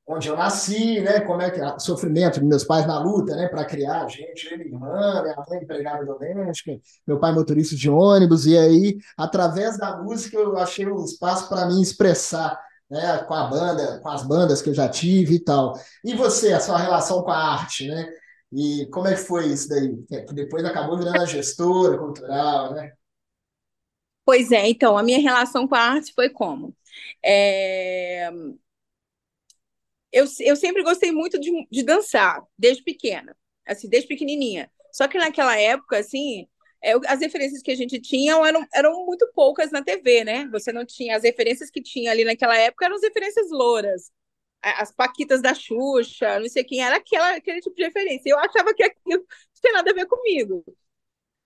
onde 0.07 0.27
eu 0.27 0.35
nasci, 0.38 1.00
né? 1.01 1.21
Como 1.21 1.41
é 1.41 1.50
que 1.50 1.61
o 1.61 1.79
sofrimento 1.79 2.39
dos 2.39 2.50
meus 2.50 2.63
pais 2.63 2.85
na 2.85 3.00
luta, 3.00 3.35
né, 3.35 3.47
para 3.47 3.65
criar 3.65 4.03
a 4.03 4.07
gente, 4.07 4.47
eu 4.47 4.53
e 4.53 4.57
minha 4.57 4.69
irmã, 4.69 5.21
minha 5.23 5.35
mãe 5.47 5.63
empregada 5.63 6.05
doméstica, 6.05 6.79
meu 7.07 7.19
pai 7.19 7.33
motorista 7.33 7.75
de 7.75 7.89
ônibus 7.89 8.45
e 8.45 8.57
aí 8.57 8.97
através 9.17 9.77
da 9.77 9.97
música 10.01 10.38
eu 10.38 10.57
achei 10.57 10.85
um 10.88 11.03
espaço 11.03 11.47
para 11.50 11.65
mim 11.67 11.81
expressar 11.81 12.59
né, 12.89 13.19
com 13.19 13.33
a 13.33 13.47
banda, 13.47 14.00
com 14.01 14.09
as 14.09 14.23
bandas 14.23 14.61
que 14.61 14.69
eu 14.69 14.73
já 14.73 14.89
tive 14.89 15.35
e 15.35 15.39
tal. 15.39 15.73
E 16.03 16.13
você, 16.13 16.51
a 16.51 16.59
sua 16.59 16.77
relação 16.77 17.23
com 17.23 17.31
a 17.31 17.38
arte, 17.38 17.88
né? 17.88 18.05
E 18.51 18.86
como 18.88 19.08
é 19.08 19.15
que 19.15 19.22
foi 19.22 19.48
isso 19.48 19.70
daí? 19.70 19.98
É, 20.12 20.22
que 20.22 20.34
depois 20.34 20.63
acabou 20.65 20.98
virando 20.98 21.22
a 21.22 21.25
gestora 21.25 21.98
cultural, 21.98 22.74
né? 22.74 22.93
Pois 24.25 24.51
é, 24.51 24.67
então, 24.70 24.98
a 24.98 25.03
minha 25.03 25.20
relação 25.20 25.67
com 25.67 25.75
a 25.75 25.79
arte 25.79 26.13
foi 26.13 26.29
como? 26.29 26.75
É... 27.24 28.29
Eu, 30.12 30.25
eu 30.41 30.55
sempre 30.55 30.84
gostei 30.84 31.12
muito 31.12 31.39
de, 31.39 31.50
de 31.72 31.84
dançar, 31.84 32.43
desde 32.58 32.84
pequena, 32.84 33.36
assim, 33.65 33.88
desde 33.88 34.08
pequenininha. 34.08 34.70
Só 34.91 35.08
que 35.08 35.17
naquela 35.17 35.58
época, 35.58 35.98
assim, 36.00 36.48
é, 36.84 36.93
as 37.08 37.22
referências 37.22 37.62
que 37.62 37.72
a 37.72 37.75
gente 37.75 38.00
tinha 38.01 38.36
eram, 38.46 38.67
eram 38.74 39.05
muito 39.05 39.29
poucas 39.34 39.72
na 39.72 39.81
TV, 39.84 40.24
né? 40.25 40.48
Você 40.51 40.74
não 40.74 40.86
tinha, 40.86 41.15
as 41.15 41.24
referências 41.24 41.70
que 41.72 41.81
tinha 41.81 42.12
ali 42.12 42.25
naquela 42.25 42.58
época 42.58 42.86
eram 42.86 42.96
as 42.98 43.01
referências 43.03 43.50
louras 43.51 44.12
as 44.62 44.91
Paquitas 44.91 45.41
da 45.41 45.53
Xuxa, 45.53 46.39
não 46.39 46.48
sei 46.48 46.63
quem, 46.63 46.84
era 46.84 46.98
aquela, 46.98 47.36
aquele 47.36 47.62
tipo 47.62 47.75
de 47.75 47.84
referência. 47.84 48.30
Eu 48.30 48.39
achava 48.39 48.74
que 48.74 48.84
aquilo 48.84 49.03
não 49.08 49.25
tinha 49.60 49.74
nada 49.74 49.91
a 49.91 49.94
ver 49.94 50.06
comigo. 50.08 50.63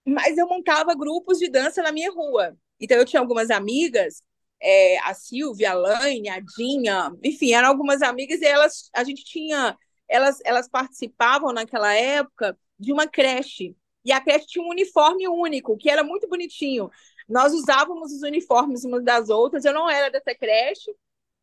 Mas 0.06 0.38
eu 0.38 0.48
montava 0.48 0.96
grupos 0.96 1.40
de 1.40 1.50
dança 1.50 1.82
na 1.82 1.92
minha 1.92 2.12
rua. 2.12 2.56
Então 2.80 2.98
eu 2.98 3.06
tinha 3.06 3.20
algumas 3.20 3.50
amigas, 3.50 4.22
é, 4.62 5.00
a 5.00 5.14
Silvia, 5.14 5.72
a 5.72 5.74
Laine, 5.74 6.30
a 6.30 6.40
Dinha, 6.40 7.12
enfim, 7.24 7.54
eram 7.54 7.70
algumas 7.70 8.02
amigas 8.02 8.42
e 8.42 8.46
elas, 8.46 8.90
a 8.94 9.04
gente 9.04 9.24
tinha, 9.24 9.78
elas, 10.08 10.40
elas 10.46 10.68
participavam 10.70 11.54
naquela 11.54 11.94
época 11.94 12.58
de 12.78 12.92
uma 12.92 13.08
creche. 13.08 13.76
E 14.04 14.12
a 14.12 14.22
creche 14.22 14.48
tinha 14.48 14.64
um 14.64 14.70
uniforme 14.70 15.28
único, 15.28 15.78
que 15.78 15.90
era 15.90 16.04
muito 16.04 16.28
bonitinho. 16.28 16.92
Nós 17.28 17.54
usávamos 17.54 18.12
os 18.12 18.22
uniformes 18.22 18.84
umas 18.84 19.04
das 19.04 19.30
outras. 19.30 19.66
Eu 19.66 19.74
não 19.74 19.90
era 19.90 20.10
dessa 20.12 20.36
creche, 20.36 20.94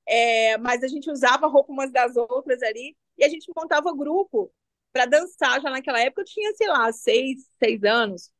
é, 0.07 0.59
mas 0.59 0.83
a 0.83 0.89
gente 0.89 1.11
usava 1.11 1.47
roupa 1.47 1.73
umas 1.73 1.93
das 1.93 2.17
outras 2.17 2.63
ali 2.63 2.97
e 3.17 3.25
a 3.25 3.29
gente 3.29 3.51
montava 3.57 3.95
grupo 3.95 4.53
para 4.93 5.07
dançar 5.07 5.61
já 5.61 5.71
naquela 5.71 6.01
época. 6.01 6.23
Eu 6.23 6.27
tinha, 6.27 6.53
sei 6.55 6.69
lá, 6.69 6.93
seis, 6.93 7.49
seis 7.59 7.83
anos, 7.85 8.31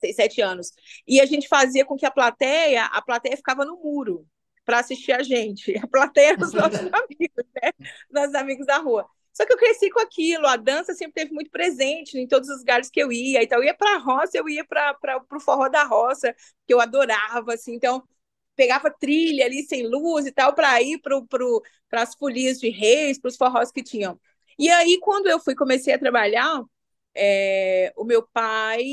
seis, 0.00 0.16
sete 0.16 0.40
anos. 0.40 0.72
E 1.06 1.20
a 1.20 1.26
gente 1.26 1.48
fazia 1.48 1.84
com 1.84 1.96
que 1.96 2.06
a 2.06 2.10
plateia, 2.10 2.84
a 2.86 3.02
plateia 3.02 3.36
ficava 3.36 3.64
no 3.64 3.76
muro 3.76 4.26
para 4.64 4.80
assistir 4.80 5.12
a 5.12 5.22
gente. 5.22 5.76
A 5.78 5.86
plateia 5.86 6.32
era 6.32 6.44
os 6.44 6.52
nossos 6.52 6.80
amigos, 6.92 7.44
né? 7.62 7.72
Nossos 8.10 8.34
amigos 8.34 8.66
da 8.66 8.78
rua. 8.78 9.08
Só 9.32 9.44
que 9.44 9.52
eu 9.52 9.58
cresci 9.58 9.90
com 9.90 10.00
aquilo, 10.00 10.46
a 10.46 10.56
dança 10.56 10.94
sempre 10.94 11.12
teve 11.12 11.32
muito 11.32 11.50
presente 11.50 12.18
em 12.18 12.26
todos 12.26 12.48
os 12.48 12.60
lugares 12.60 12.88
que 12.88 12.98
eu 12.98 13.12
ia. 13.12 13.42
Então, 13.42 13.58
eu 13.58 13.64
ia 13.64 13.74
para 13.74 13.96
a 13.96 13.98
roça, 13.98 14.38
eu 14.38 14.48
ia 14.48 14.64
para 14.64 14.96
o 15.30 15.40
forró 15.40 15.68
da 15.68 15.84
roça, 15.84 16.34
que 16.66 16.72
eu 16.72 16.80
adorava, 16.80 17.52
assim. 17.52 17.74
Então, 17.74 18.02
pegava 18.56 18.90
trilha 18.90 19.44
ali 19.46 19.62
sem 19.64 19.86
luz 19.86 20.26
e 20.26 20.32
tal 20.32 20.54
para 20.54 20.80
ir 20.82 20.98
para 21.00 21.20
pro, 21.22 21.62
as 21.92 22.14
folias 22.14 22.58
de 22.58 22.70
reis, 22.70 23.18
para 23.20 23.28
os 23.28 23.36
forrós 23.36 23.70
que 23.70 23.82
tinham. 23.82 24.18
E 24.58 24.68
aí, 24.70 24.98
quando 25.00 25.28
eu 25.28 25.38
fui 25.38 25.54
comecei 25.54 25.92
a 25.94 25.98
trabalhar, 25.98 26.62
é, 27.14 27.92
o 27.96 28.04
meu 28.04 28.22
pai 28.22 28.84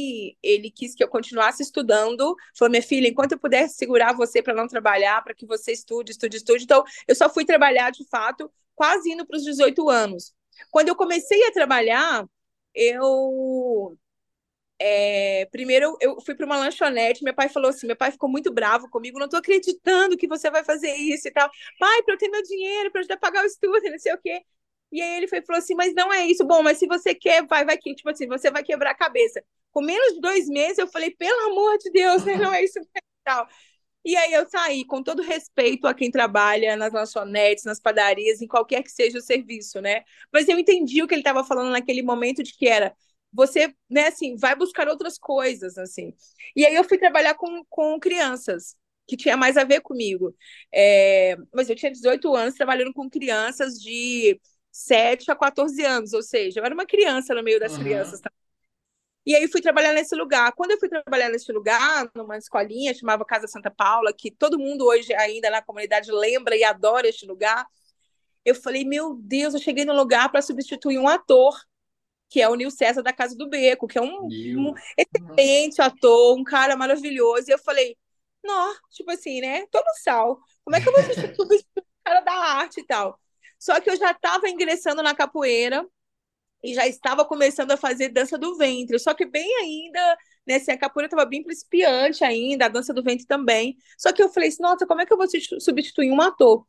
ele 0.42 0.72
quis 0.72 0.96
que 0.96 1.04
eu 1.04 1.08
continuasse 1.08 1.64
estudando. 1.64 2.36
Falou, 2.58 2.72
minha 2.72 2.82
filha, 2.84 3.08
enquanto 3.08 3.34
eu 3.34 3.40
pudesse 3.40 3.76
segurar 3.76 4.14
você 4.14 4.42
para 4.42 4.54
não 4.54 4.68
trabalhar, 4.68 5.24
para 5.24 5.34
que 5.34 5.46
você 5.46 5.72
estude, 5.72 6.12
estude, 6.12 6.38
estude. 6.38 6.64
Então, 6.64 6.84
eu 7.08 7.16
só 7.16 7.30
fui 7.30 7.46
trabalhar 7.46 7.92
de 7.92 8.06
fato 8.10 8.52
quase 8.76 9.12
indo 9.12 9.26
para 9.26 9.38
os 9.38 9.44
18 9.44 9.90
anos. 9.90 10.34
Quando 10.72 10.90
eu 10.90 10.96
comecei 10.96 11.46
a 11.48 11.52
trabalhar, 11.52 12.26
eu 12.74 13.98
é, 14.86 15.46
primeiro 15.46 15.96
eu 16.02 16.20
fui 16.22 16.36
para 16.36 16.46
uma 16.46 16.58
lanchonete, 16.58 17.24
meu 17.24 17.34
pai 17.34 17.48
falou 17.48 17.70
assim, 17.70 17.88
meu 17.88 17.96
pai 17.96 18.12
ficou 18.12 18.30
muito 18.30 18.54
bravo 18.54 18.90
comigo, 18.90 19.18
não 19.18 19.26
estou 19.26 19.40
acreditando 19.40 20.18
que 20.18 20.28
você 20.28 20.52
vai 20.52 20.64
fazer 20.64 20.94
isso 20.96 21.28
e 21.30 21.32
tal. 21.32 21.50
Pai, 21.80 22.04
para 22.04 22.16
eu 22.16 22.18
ter 22.18 22.28
meu 22.30 22.44
dinheiro, 22.44 22.92
para 22.92 23.00
ajudar 23.00 23.16
a 23.16 23.18
pagar 23.18 23.44
o 23.44 23.48
estudo, 23.48 23.82
não 23.90 23.98
sei 24.00 24.14
o 24.14 24.18
quê. 24.18 24.42
E 24.92 25.02
aí 25.02 25.18
ele 25.18 25.28
foi, 25.28 25.42
falou 25.42 25.60
assim, 25.60 25.74
mas 25.76 25.94
não 25.96 26.12
é 26.14 26.26
isso. 26.28 26.46
Bom, 26.46 26.62
mas 26.62 26.78
se 26.80 26.86
você 26.88 27.16
quer, 27.16 27.46
vai, 27.48 27.66
vai, 27.66 27.78
tipo 27.78 28.10
assim, 28.10 28.28
você 28.28 28.52
vai 28.52 28.64
quebrar 28.64 28.92
a 28.92 28.96
cabeça. 28.96 29.44
Com 29.72 29.82
menos 29.82 30.16
de 30.16 30.22
dois 30.22 30.48
meses, 30.50 30.78
eu 30.78 30.88
falei, 30.88 31.12
pelo 31.12 31.52
amor 31.52 31.78
de 31.78 31.90
Deus, 31.90 32.26
né? 32.26 32.36
Não 32.36 32.54
é 32.54 32.64
isso 32.64 32.80
e 32.80 32.86
tal. 33.24 33.48
E 34.06 34.16
aí 34.18 34.34
eu 34.34 34.48
saí, 34.50 34.86
com 34.86 35.02
todo 35.02 35.22
respeito 35.22 35.88
a 35.88 35.94
quem 35.94 36.12
trabalha 36.12 36.76
nas 36.76 36.92
lanchonetes, 36.92 37.64
nas 37.64 37.80
padarias, 37.80 38.42
em 38.42 38.48
qualquer 38.48 38.84
que 38.84 38.92
seja 38.92 39.18
o 39.18 39.22
serviço, 39.22 39.80
né? 39.82 40.04
Mas 40.32 40.50
eu 40.50 40.60
entendi 40.60 41.02
o 41.02 41.08
que 41.08 41.14
ele 41.16 41.22
estava 41.22 41.44
falando 41.44 41.72
naquele 41.72 42.02
momento 42.02 42.44
de 42.44 42.54
que 42.54 42.68
era 42.68 42.94
você, 43.34 43.74
né, 43.90 44.08
assim, 44.08 44.36
vai 44.38 44.56
buscar 44.56 44.88
outras 44.88 45.18
coisas, 45.18 45.78
assim. 45.78 46.14
E 46.56 46.66
aí 46.66 46.76
eu 46.76 46.84
fui 46.84 46.98
trabalhar 46.98 47.34
com, 47.34 47.64
com 47.70 48.00
crianças, 48.00 48.76
que 49.08 49.18
tinha 49.18 49.36
mais 49.36 49.58
a 49.58 49.64
ver 49.64 49.82
comigo. 49.82 50.36
É, 50.72 51.36
mas 51.54 51.70
eu 51.70 51.76
tinha 51.76 51.92
18 51.92 52.34
anos 52.36 52.56
trabalhando 52.56 52.94
com 52.94 53.10
crianças 53.10 53.80
de 53.80 54.40
7 54.72 55.32
a 55.32 55.36
14 55.36 55.84
anos, 55.84 56.14
ou 56.14 56.22
seja, 56.22 56.60
eu 56.60 56.66
era 56.66 56.74
uma 56.74 56.86
criança 56.86 57.34
no 57.34 57.44
meio 57.44 57.60
das 57.60 57.74
uhum. 57.74 57.84
crianças. 57.84 58.22
E 59.26 59.36
aí 59.36 59.48
fui 59.48 59.62
trabalhar 59.62 59.94
nesse 59.94 60.16
lugar. 60.16 60.52
Quando 60.54 60.72
eu 60.72 60.80
fui 60.80 60.90
trabalhar 60.90 61.30
nesse 61.30 61.52
lugar, 61.52 62.10
numa 62.14 62.38
escolinha, 62.38 62.94
chamava 62.94 63.26
Casa 63.26 63.48
Santa 63.48 63.72
Paula, 63.72 64.14
que 64.14 64.30
todo 64.30 64.60
mundo 64.60 64.86
hoje 64.86 65.14
ainda 65.14 65.50
na 65.50 65.62
comunidade 65.62 66.12
lembra 66.12 66.56
e 66.58 66.64
adora 66.64 67.08
este 67.08 67.26
lugar, 67.26 67.66
eu 68.44 68.54
falei, 68.54 68.84
meu 68.84 69.16
Deus, 69.16 69.54
eu 69.54 69.62
cheguei 69.62 69.86
no 69.86 69.94
lugar 69.94 70.30
para 70.30 70.42
substituir 70.42 70.98
um 70.98 71.08
ator 71.08 71.58
que 72.34 72.42
é 72.42 72.50
o 72.50 72.56
Nil 72.56 72.72
César 72.72 73.04
da 73.04 73.14
Casa 73.14 73.36
do 73.38 73.48
Beco, 73.48 73.88
que 73.88 73.96
é 73.96 74.02
um, 74.02 74.26
um 74.26 74.74
excelente 74.98 75.80
ator, 75.80 76.36
um 76.36 76.44
cara 76.44 76.76
maravilhoso. 76.76 77.46
E 77.48 77.54
eu 77.54 77.60
falei, 77.60 77.96
não, 78.44 78.74
tipo 78.90 79.12
assim, 79.12 79.40
né? 79.40 79.68
Tô 79.68 79.78
no 79.78 79.94
sal. 80.04 80.40
Como 80.66 80.76
é 80.76 80.82
que 80.82 80.90
eu 80.90 80.94
vou 80.94 81.04
substituir 81.04 81.64
o 81.78 81.84
cara 82.04 82.22
da 82.22 82.34
arte 82.34 82.80
e 82.80 82.86
tal? 82.88 83.20
Só 83.60 83.80
que 83.80 83.88
eu 83.88 83.96
já 83.96 84.10
estava 84.10 84.50
ingressando 84.50 85.04
na 85.04 85.14
capoeira 85.14 85.88
e 86.64 86.74
já 86.74 86.88
estava 86.88 87.24
começando 87.24 87.70
a 87.70 87.78
fazer 87.78 88.10
dança 88.10 88.36
do 88.36 88.58
ventre. 88.58 88.98
Só 88.98 89.14
que 89.14 89.28
bem 89.28 89.56
ainda, 89.58 90.18
né? 90.48 90.56
Assim, 90.56 90.72
a 90.72 90.78
capoeira 90.78 91.06
estava 91.06 91.26
bem 91.26 91.44
principiante 91.44 92.24
ainda, 92.24 92.66
a 92.66 92.70
dança 92.70 92.96
do 92.96 93.04
ventre 93.04 93.28
também. 93.28 93.78
Só 93.96 94.12
que 94.12 94.24
eu 94.24 94.30
falei 94.30 94.50
assim, 94.50 94.64
nossa, 94.64 94.88
como 94.88 95.02
é 95.02 95.06
que 95.06 95.14
eu 95.14 95.18
vou 95.18 95.28
substituir 95.60 96.10
um 96.10 96.20
ator? 96.20 96.66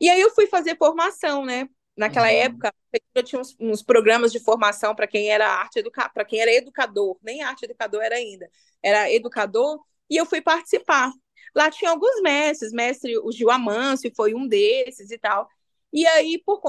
E 0.00 0.08
aí 0.08 0.20
eu 0.20 0.30
fui 0.30 0.46
fazer 0.46 0.76
formação, 0.76 1.44
né? 1.44 1.68
Naquela 1.98 2.28
uhum. 2.28 2.32
época, 2.34 2.74
eu 3.12 3.22
tinha 3.24 3.40
uns, 3.40 3.56
uns 3.58 3.82
programas 3.82 4.30
de 4.30 4.38
formação 4.38 4.94
para 4.94 5.08
quem 5.08 5.30
era 5.30 5.48
arte 5.48 5.80
educa 5.80 6.08
para 6.08 6.24
quem 6.24 6.40
era 6.40 6.52
educador, 6.52 7.18
nem 7.20 7.42
arte 7.42 7.64
educador 7.64 8.00
era 8.00 8.14
ainda, 8.14 8.48
era 8.80 9.10
educador, 9.12 9.82
e 10.08 10.16
eu 10.16 10.24
fui 10.24 10.40
participar. 10.40 11.10
Lá 11.52 11.68
tinha 11.72 11.90
alguns 11.90 12.22
mestres, 12.22 12.70
mestre 12.72 13.18
o 13.18 13.32
Gil 13.32 13.50
Amâncio 13.50 14.12
foi 14.14 14.32
um 14.32 14.46
desses 14.46 15.10
e 15.10 15.18
tal. 15.18 15.48
E 15.92 16.06
aí, 16.06 16.40
por 16.46 16.62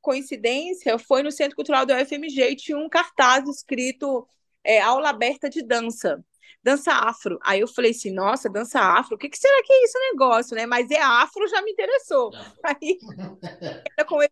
coincidência, 0.00 0.98
foi 0.98 1.22
no 1.22 1.30
Centro 1.30 1.54
Cultural 1.54 1.86
do 1.86 1.94
UFMG 1.94 2.50
e 2.50 2.56
tinha 2.56 2.76
um 2.76 2.88
cartaz 2.88 3.48
escrito 3.48 4.26
é, 4.64 4.80
aula 4.80 5.10
aberta 5.10 5.48
de 5.48 5.62
dança 5.62 6.24
dança 6.64 6.92
afro. 6.92 7.38
Aí 7.42 7.60
eu 7.60 7.66
falei 7.66 7.90
assim, 7.90 8.12
nossa, 8.12 8.48
dança 8.48 8.78
afro, 8.78 9.16
o 9.16 9.18
que, 9.18 9.28
que 9.28 9.36
será 9.36 9.62
que 9.64 9.72
é 9.72 9.82
esse 9.82 9.98
negócio, 10.10 10.54
né? 10.54 10.64
Mas 10.64 10.90
é 10.90 11.00
afro, 11.02 11.48
já 11.48 11.60
me 11.60 11.72
interessou. 11.72 12.30
Aí, 12.62 12.98
era 13.98 14.06
com 14.06 14.22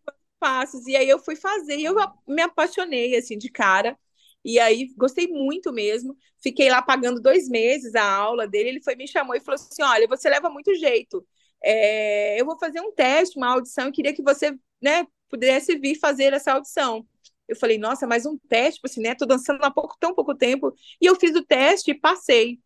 passos. 0.41 0.87
E 0.87 0.95
aí 0.95 1.07
eu 1.07 1.19
fui 1.19 1.35
fazer 1.35 1.77
e 1.77 1.85
eu 1.85 1.95
me 2.27 2.41
apaixonei, 2.41 3.15
assim, 3.15 3.37
de 3.37 3.49
cara. 3.49 3.97
E 4.43 4.59
aí 4.59 4.91
gostei 4.97 5.27
muito 5.27 5.71
mesmo. 5.71 6.17
Fiquei 6.41 6.69
lá 6.69 6.81
pagando 6.81 7.21
dois 7.21 7.47
meses 7.47 7.93
a 7.95 8.03
aula 8.03 8.47
dele. 8.47 8.69
Ele 8.69 8.83
foi 8.83 8.95
me 8.95 9.07
chamou 9.07 9.35
e 9.35 9.39
falou 9.39 9.55
assim: 9.55 9.83
olha, 9.83 10.07
você 10.07 10.29
leva 10.29 10.49
muito 10.49 10.73
jeito. 10.75 11.25
É, 11.63 12.41
eu 12.41 12.45
vou 12.45 12.57
fazer 12.57 12.81
um 12.81 12.91
teste, 12.93 13.37
uma 13.37 13.53
audição, 13.53 13.89
e 13.89 13.91
queria 13.91 14.13
que 14.13 14.23
você 14.23 14.57
né, 14.81 15.05
pudesse 15.29 15.77
vir 15.77 15.95
fazer 15.99 16.33
essa 16.33 16.53
audição. 16.53 17.05
Eu 17.47 17.55
falei, 17.55 17.77
nossa, 17.77 18.07
mas 18.07 18.25
um 18.25 18.37
teste, 18.37 18.75
tipo 18.75 18.87
assim, 18.87 19.01
né? 19.01 19.13
Tô 19.15 19.25
dançando 19.25 19.63
há 19.63 19.69
pouco, 19.71 19.95
tão 19.99 20.15
pouco 20.15 20.35
tempo. 20.35 20.73
E 21.01 21.05
eu 21.05 21.15
fiz 21.15 21.35
o 21.35 21.45
teste 21.45 21.91
e 21.91 21.99
passei. 21.99 22.59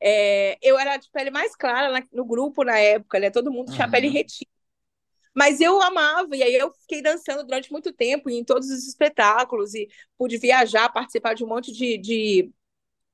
É, 0.00 0.56
eu 0.62 0.78
era 0.78 0.96
de 0.96 1.10
pele 1.10 1.30
mais 1.30 1.56
clara 1.56 2.06
no 2.12 2.24
grupo 2.24 2.62
na 2.64 2.78
época, 2.78 3.18
né? 3.18 3.30
Todo 3.30 3.50
mundo 3.52 3.72
tinha 3.72 3.86
uhum. 3.86 3.90
pele 3.92 4.08
retinta. 4.08 4.57
Mas 5.38 5.60
eu 5.60 5.80
amava, 5.80 6.34
e 6.36 6.42
aí 6.42 6.52
eu 6.56 6.72
fiquei 6.80 7.00
dançando 7.00 7.44
durante 7.44 7.70
muito 7.70 7.92
tempo 7.92 8.28
em 8.28 8.42
todos 8.44 8.68
os 8.70 8.88
espetáculos, 8.88 9.72
e 9.72 9.88
pude 10.18 10.36
viajar, 10.36 10.88
participar 10.92 11.34
de 11.34 11.44
um 11.44 11.46
monte 11.46 11.72
de, 11.72 11.96
de 11.96 12.50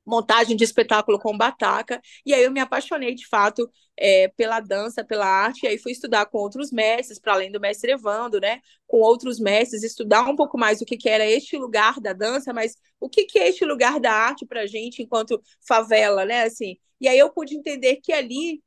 montagem 0.06 0.56
de 0.56 0.64
espetáculo 0.64 1.18
com 1.18 1.36
bataca, 1.36 2.00
e 2.24 2.32
aí 2.32 2.42
eu 2.42 2.50
me 2.50 2.60
apaixonei 2.60 3.14
de 3.14 3.28
fato 3.28 3.70
é, 3.94 4.28
pela 4.28 4.58
dança, 4.58 5.04
pela 5.04 5.26
arte, 5.26 5.64
e 5.64 5.68
aí 5.68 5.76
fui 5.76 5.92
estudar 5.92 6.24
com 6.24 6.38
outros 6.38 6.72
mestres, 6.72 7.18
para 7.20 7.34
além 7.34 7.52
do 7.52 7.60
mestre 7.60 7.92
Evando, 7.92 8.40
né, 8.40 8.62
com 8.86 9.00
outros 9.00 9.38
mestres, 9.38 9.82
estudar 9.82 10.26
um 10.26 10.34
pouco 10.34 10.56
mais 10.56 10.80
o 10.80 10.86
que, 10.86 10.96
que 10.96 11.10
era 11.10 11.26
este 11.26 11.58
lugar 11.58 12.00
da 12.00 12.14
dança, 12.14 12.54
mas 12.54 12.74
o 12.98 13.10
que, 13.10 13.26
que 13.26 13.38
é 13.38 13.50
este 13.50 13.66
lugar 13.66 14.00
da 14.00 14.12
arte 14.12 14.46
para 14.46 14.66
gente 14.66 15.02
enquanto 15.02 15.42
favela, 15.68 16.24
né, 16.24 16.44
assim, 16.44 16.78
e 16.98 17.06
aí 17.06 17.18
eu 17.18 17.28
pude 17.30 17.54
entender 17.54 17.96
que 17.96 18.14
ali 18.14 18.62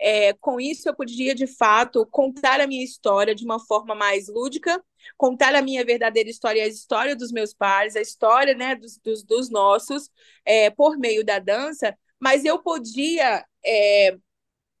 é, 0.00 0.32
com 0.34 0.58
isso, 0.58 0.88
eu 0.88 0.94
podia, 0.96 1.34
de 1.34 1.46
fato, 1.46 2.06
contar 2.06 2.60
a 2.60 2.66
minha 2.66 2.82
história 2.82 3.34
de 3.34 3.44
uma 3.44 3.60
forma 3.60 3.94
mais 3.94 4.28
lúdica, 4.28 4.82
contar 5.16 5.54
a 5.54 5.62
minha 5.62 5.84
verdadeira 5.84 6.30
história, 6.30 6.64
a 6.64 6.66
história 6.66 7.14
dos 7.14 7.30
meus 7.30 7.52
pais, 7.52 7.96
a 7.96 8.00
história 8.00 8.54
né, 8.54 8.74
dos, 8.74 8.96
dos, 8.98 9.22
dos 9.22 9.50
nossos, 9.50 10.10
é, 10.44 10.70
por 10.70 10.98
meio 10.98 11.24
da 11.24 11.38
dança, 11.38 11.96
mas 12.18 12.44
eu 12.44 12.62
podia 12.62 13.44
é, 13.64 14.16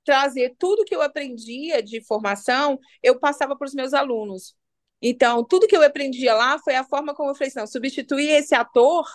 trazer 0.04 0.54
tudo 0.58 0.84
que 0.84 0.94
eu 0.94 1.02
aprendia 1.02 1.82
de 1.82 2.02
formação, 2.02 2.78
eu 3.02 3.18
passava 3.20 3.56
para 3.56 3.66
os 3.66 3.74
meus 3.74 3.92
alunos. 3.92 4.56
Então, 5.02 5.44
tudo 5.44 5.66
que 5.66 5.76
eu 5.76 5.82
aprendia 5.82 6.34
lá 6.34 6.58
foi 6.58 6.76
a 6.76 6.84
forma 6.84 7.14
como 7.14 7.30
eu 7.30 7.34
falei 7.34 7.52
não, 7.54 7.66
substituir 7.66 8.30
esse 8.30 8.54
ator 8.54 9.06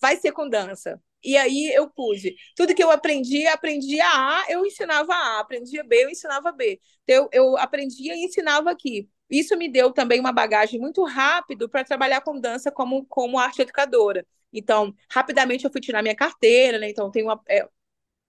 vai 0.00 0.16
ser 0.16 0.32
com 0.32 0.48
dança. 0.48 1.00
E 1.22 1.36
aí 1.36 1.72
eu 1.74 1.88
pus. 1.88 2.22
Tudo 2.56 2.74
que 2.74 2.82
eu 2.82 2.90
aprendi, 2.90 3.46
aprendia 3.46 4.04
A, 4.04 4.44
eu 4.48 4.64
ensinava 4.66 5.12
A, 5.12 5.40
aprendia 5.40 5.84
B, 5.84 6.04
eu 6.04 6.10
ensinava 6.10 6.52
B. 6.52 6.80
Então, 7.04 7.28
eu, 7.32 7.42
eu 7.44 7.56
aprendia 7.58 8.14
e 8.14 8.24
ensinava 8.24 8.70
aqui. 8.70 9.08
Isso 9.30 9.56
me 9.56 9.68
deu 9.68 9.92
também 9.92 10.20
uma 10.20 10.32
bagagem 10.32 10.78
muito 10.78 11.02
rápido 11.04 11.68
para 11.68 11.84
trabalhar 11.84 12.20
com 12.20 12.38
dança 12.38 12.70
como, 12.70 13.06
como 13.06 13.38
arte 13.38 13.62
educadora. 13.62 14.26
Então, 14.52 14.94
rapidamente 15.10 15.64
eu 15.64 15.72
fui 15.72 15.80
tirar 15.80 16.02
minha 16.02 16.14
carteira, 16.14 16.78
né? 16.78 16.90
Então, 16.90 17.10
tenho 17.10 17.26
uma, 17.26 17.40
é, 17.48 17.66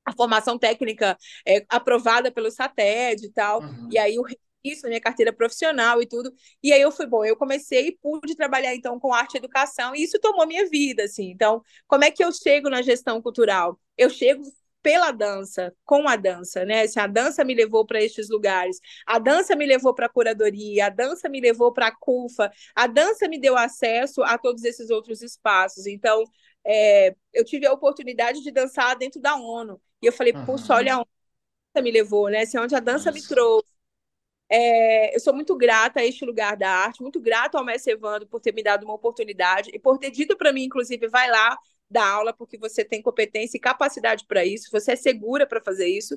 a 0.05 0.13
formação 0.13 0.57
técnica 0.57 1.17
é, 1.45 1.65
aprovada 1.69 2.31
pelo 2.31 2.51
SATED 2.51 3.25
e 3.25 3.31
tal. 3.31 3.61
Uhum. 3.61 3.89
E 3.91 3.97
aí 3.97 4.17
o 4.17 4.23
isso 4.63 4.83
na 4.83 4.89
minha 4.89 5.01
carteira 5.01 5.33
profissional 5.33 6.01
e 6.01 6.05
tudo. 6.05 6.33
E 6.61 6.71
aí 6.71 6.81
eu 6.81 6.91
fui, 6.91 7.05
bom, 7.05 7.23
eu 7.25 7.35
comecei 7.35 7.87
e 7.87 7.97
pude 7.97 8.35
trabalhar 8.35 8.73
então 8.75 8.99
com 8.99 9.13
arte 9.13 9.35
e 9.35 9.37
educação, 9.37 9.95
e 9.95 10.03
isso 10.03 10.19
tomou 10.19 10.47
minha 10.47 10.67
vida, 10.69 11.03
assim. 11.03 11.29
Então, 11.29 11.61
como 11.87 12.03
é 12.03 12.11
que 12.11 12.23
eu 12.23 12.31
chego 12.31 12.69
na 12.69 12.81
gestão 12.81 13.21
cultural? 13.21 13.79
Eu 13.97 14.09
chego 14.09 14.43
pela 14.83 15.11
dança, 15.11 15.73
com 15.85 16.07
a 16.09 16.17
dança, 16.17 16.65
né? 16.65 16.81
Assim, 16.81 16.99
a 16.99 17.07
dança 17.07 17.43
me 17.45 17.55
levou 17.55 17.85
para 17.85 18.03
estes 18.03 18.29
lugares, 18.29 18.79
a 19.07 19.17
dança 19.17 19.55
me 19.55 19.65
levou 19.65 19.95
para 19.95 20.07
a 20.07 20.09
curadoria, 20.09 20.87
a 20.87 20.89
dança 20.89 21.29
me 21.29 21.39
levou 21.39 21.71
para 21.71 21.87
a 21.87 21.95
CUFA, 21.95 22.51
a 22.75 22.85
dança 22.85 23.27
me 23.29 23.39
deu 23.39 23.57
acesso 23.57 24.21
a 24.23 24.37
todos 24.37 24.63
esses 24.65 24.89
outros 24.89 25.21
espaços. 25.21 25.87
Então, 25.87 26.23
é, 26.65 27.15
eu 27.33 27.45
tive 27.45 27.65
a 27.65 27.71
oportunidade 27.73 28.41
de 28.41 28.51
dançar 28.51 28.97
dentro 28.97 29.21
da 29.21 29.35
ONU. 29.35 29.81
E 30.01 30.05
eu 30.05 30.11
falei, 30.11 30.33
uhum. 30.33 30.45
puxa, 30.45 30.75
olha 30.75 30.97
onde 30.97 31.07
a 31.07 31.73
dança 31.73 31.83
me 31.83 31.91
levou, 31.91 32.29
né? 32.29 32.41
Assim, 32.41 32.59
onde 32.59 32.75
a 32.75 32.79
dança 32.81 33.09
Isso. 33.09 33.13
me 33.13 33.27
trouxe. 33.27 33.72
É, 34.55 35.15
eu 35.15 35.19
sou 35.19 35.33
muito 35.33 35.57
grata 35.57 35.99
a 35.99 36.05
este 36.05 36.23
lugar 36.23 36.55
da 36.55 36.69
arte, 36.69 37.01
muito 37.01 37.19
grata 37.19 37.57
ao 37.57 37.65
Mestre 37.65 37.93
Evandro 37.93 38.27
por 38.27 38.39
ter 38.39 38.53
me 38.53 38.61
dado 38.61 38.83
uma 38.83 38.93
oportunidade 38.93 39.71
e 39.73 39.79
por 39.79 39.97
ter 39.97 40.11
dito 40.11 40.37
para 40.37 40.53
mim, 40.53 40.65
inclusive, 40.65 41.07
vai 41.07 41.27
lá 41.27 41.57
dar 41.89 42.07
aula, 42.07 42.31
porque 42.31 42.55
você 42.55 42.85
tem 42.85 43.01
competência 43.01 43.57
e 43.57 43.59
capacidade 43.59 44.25
para 44.27 44.45
isso, 44.45 44.69
você 44.71 44.91
é 44.91 44.95
segura 44.95 45.47
para 45.47 45.59
fazer 45.59 45.87
isso. 45.87 46.15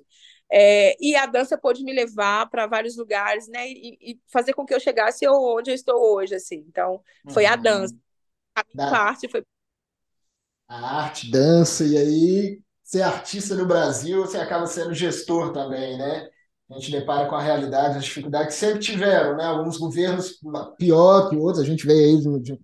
É, 0.53 0.94
e 1.01 1.16
a 1.16 1.25
dança 1.25 1.57
pôde 1.57 1.83
me 1.83 1.94
levar 1.94 2.51
para 2.51 2.66
vários 2.66 2.94
lugares, 2.99 3.49
né? 3.49 3.70
E, 3.70 3.96
e, 4.03 4.20
fazer 4.31 4.53
com 4.53 4.66
que 4.66 4.75
eu 4.75 4.81
chegasse 4.81 5.27
onde 5.27 5.70
eu 5.70 5.75
estou 5.75 5.99
hoje, 6.14 6.35
assim. 6.35 6.62
Então, 6.68 7.03
foi 7.31 7.46
uhum. 7.46 7.53
a 7.53 7.57
dança. 7.57 7.96
A 8.55 8.64
minha 8.75 8.87
da... 8.87 8.90
parte 8.90 9.29
foi. 9.31 9.42
A 10.68 11.05
arte, 11.05 11.31
dança, 11.31 11.85
e 11.85 11.96
aí 11.96 12.61
ser 12.83 13.01
artista 13.01 13.55
no 13.55 13.64
Brasil, 13.64 14.27
você 14.27 14.37
acaba 14.37 14.66
sendo 14.66 14.92
gestor 14.92 15.53
também, 15.53 15.96
né? 15.96 16.29
A 16.70 16.74
gente 16.74 16.90
depara 16.90 17.29
com 17.29 17.37
a 17.37 17.42
realidade, 17.42 17.98
as 17.98 18.05
dificuldades 18.05 18.55
que 18.55 18.61
sempre 18.61 18.81
tiveram, 18.81 19.37
né? 19.37 19.44
Alguns 19.44 19.76
governos 19.76 20.40
pior 20.76 21.31
que 21.31 21.37
outros, 21.37 21.62
a 21.62 21.66
gente 21.66 21.87
veio 21.87 22.18
aí 22.18 22.42
de, 22.42 22.59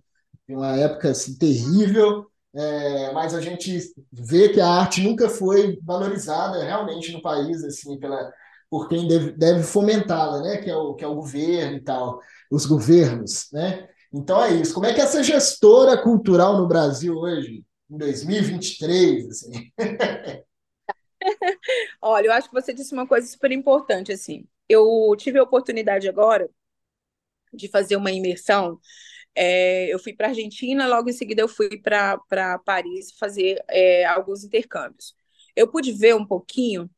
uma 0.49 0.75
época 0.75 1.11
assim, 1.11 1.37
terrível, 1.37 2.25
é, 2.53 3.11
mas 3.13 3.33
a 3.33 3.41
gente 3.41 3.79
vê 4.11 4.49
que 4.49 4.59
a 4.59 4.67
arte 4.67 5.01
nunca 5.01 5.29
foi 5.29 5.79
valorizada 5.83 6.63
realmente 6.63 7.11
no 7.13 7.21
país, 7.21 7.63
assim, 7.63 7.97
pela, 7.97 8.31
por 8.69 8.89
quem 8.89 9.07
deve, 9.07 9.31
deve 9.31 9.63
fomentá-la, 9.63 10.41
né? 10.41 10.57
Que 10.57 10.69
é, 10.69 10.75
o, 10.75 10.93
que 10.95 11.03
é 11.03 11.07
o 11.07 11.15
governo 11.15 11.77
e 11.77 11.81
tal, 11.81 12.19
os 12.51 12.65
governos, 12.65 13.47
né? 13.53 13.87
Então 14.13 14.43
é 14.43 14.53
isso. 14.53 14.73
Como 14.73 14.85
é 14.85 14.93
que 14.93 15.01
essa 15.01 15.23
gestora 15.23 15.97
cultural 15.97 16.57
no 16.57 16.67
Brasil 16.67 17.15
hoje, 17.15 17.63
em 17.89 17.97
2023, 17.97 19.29
assim? 19.29 19.71
Olha, 22.01 22.27
eu 22.27 22.31
acho 22.33 22.49
que 22.49 22.53
você 22.53 22.73
disse 22.73 22.93
uma 22.93 23.07
coisa 23.07 23.27
super 23.27 23.51
importante, 23.51 24.11
assim. 24.11 24.47
Eu 24.67 25.15
tive 25.17 25.39
a 25.39 25.43
oportunidade 25.43 26.07
agora 26.07 26.49
de 27.53 27.67
fazer 27.69 27.95
uma 27.95 28.11
imersão. 28.11 28.79
É, 29.35 29.93
eu 29.93 29.99
fui 29.99 30.13
para 30.13 30.29
Argentina, 30.29 30.87
logo 30.87 31.09
em 31.09 31.13
seguida 31.13 31.41
eu 31.41 31.47
fui 31.47 31.79
para 31.81 32.59
Paris 32.65 33.11
fazer 33.19 33.63
é, 33.69 34.05
alguns 34.05 34.43
intercâmbios. 34.43 35.15
Eu 35.55 35.69
pude 35.71 35.91
ver 35.93 36.15
um 36.15 36.25
pouquinho 36.25 36.89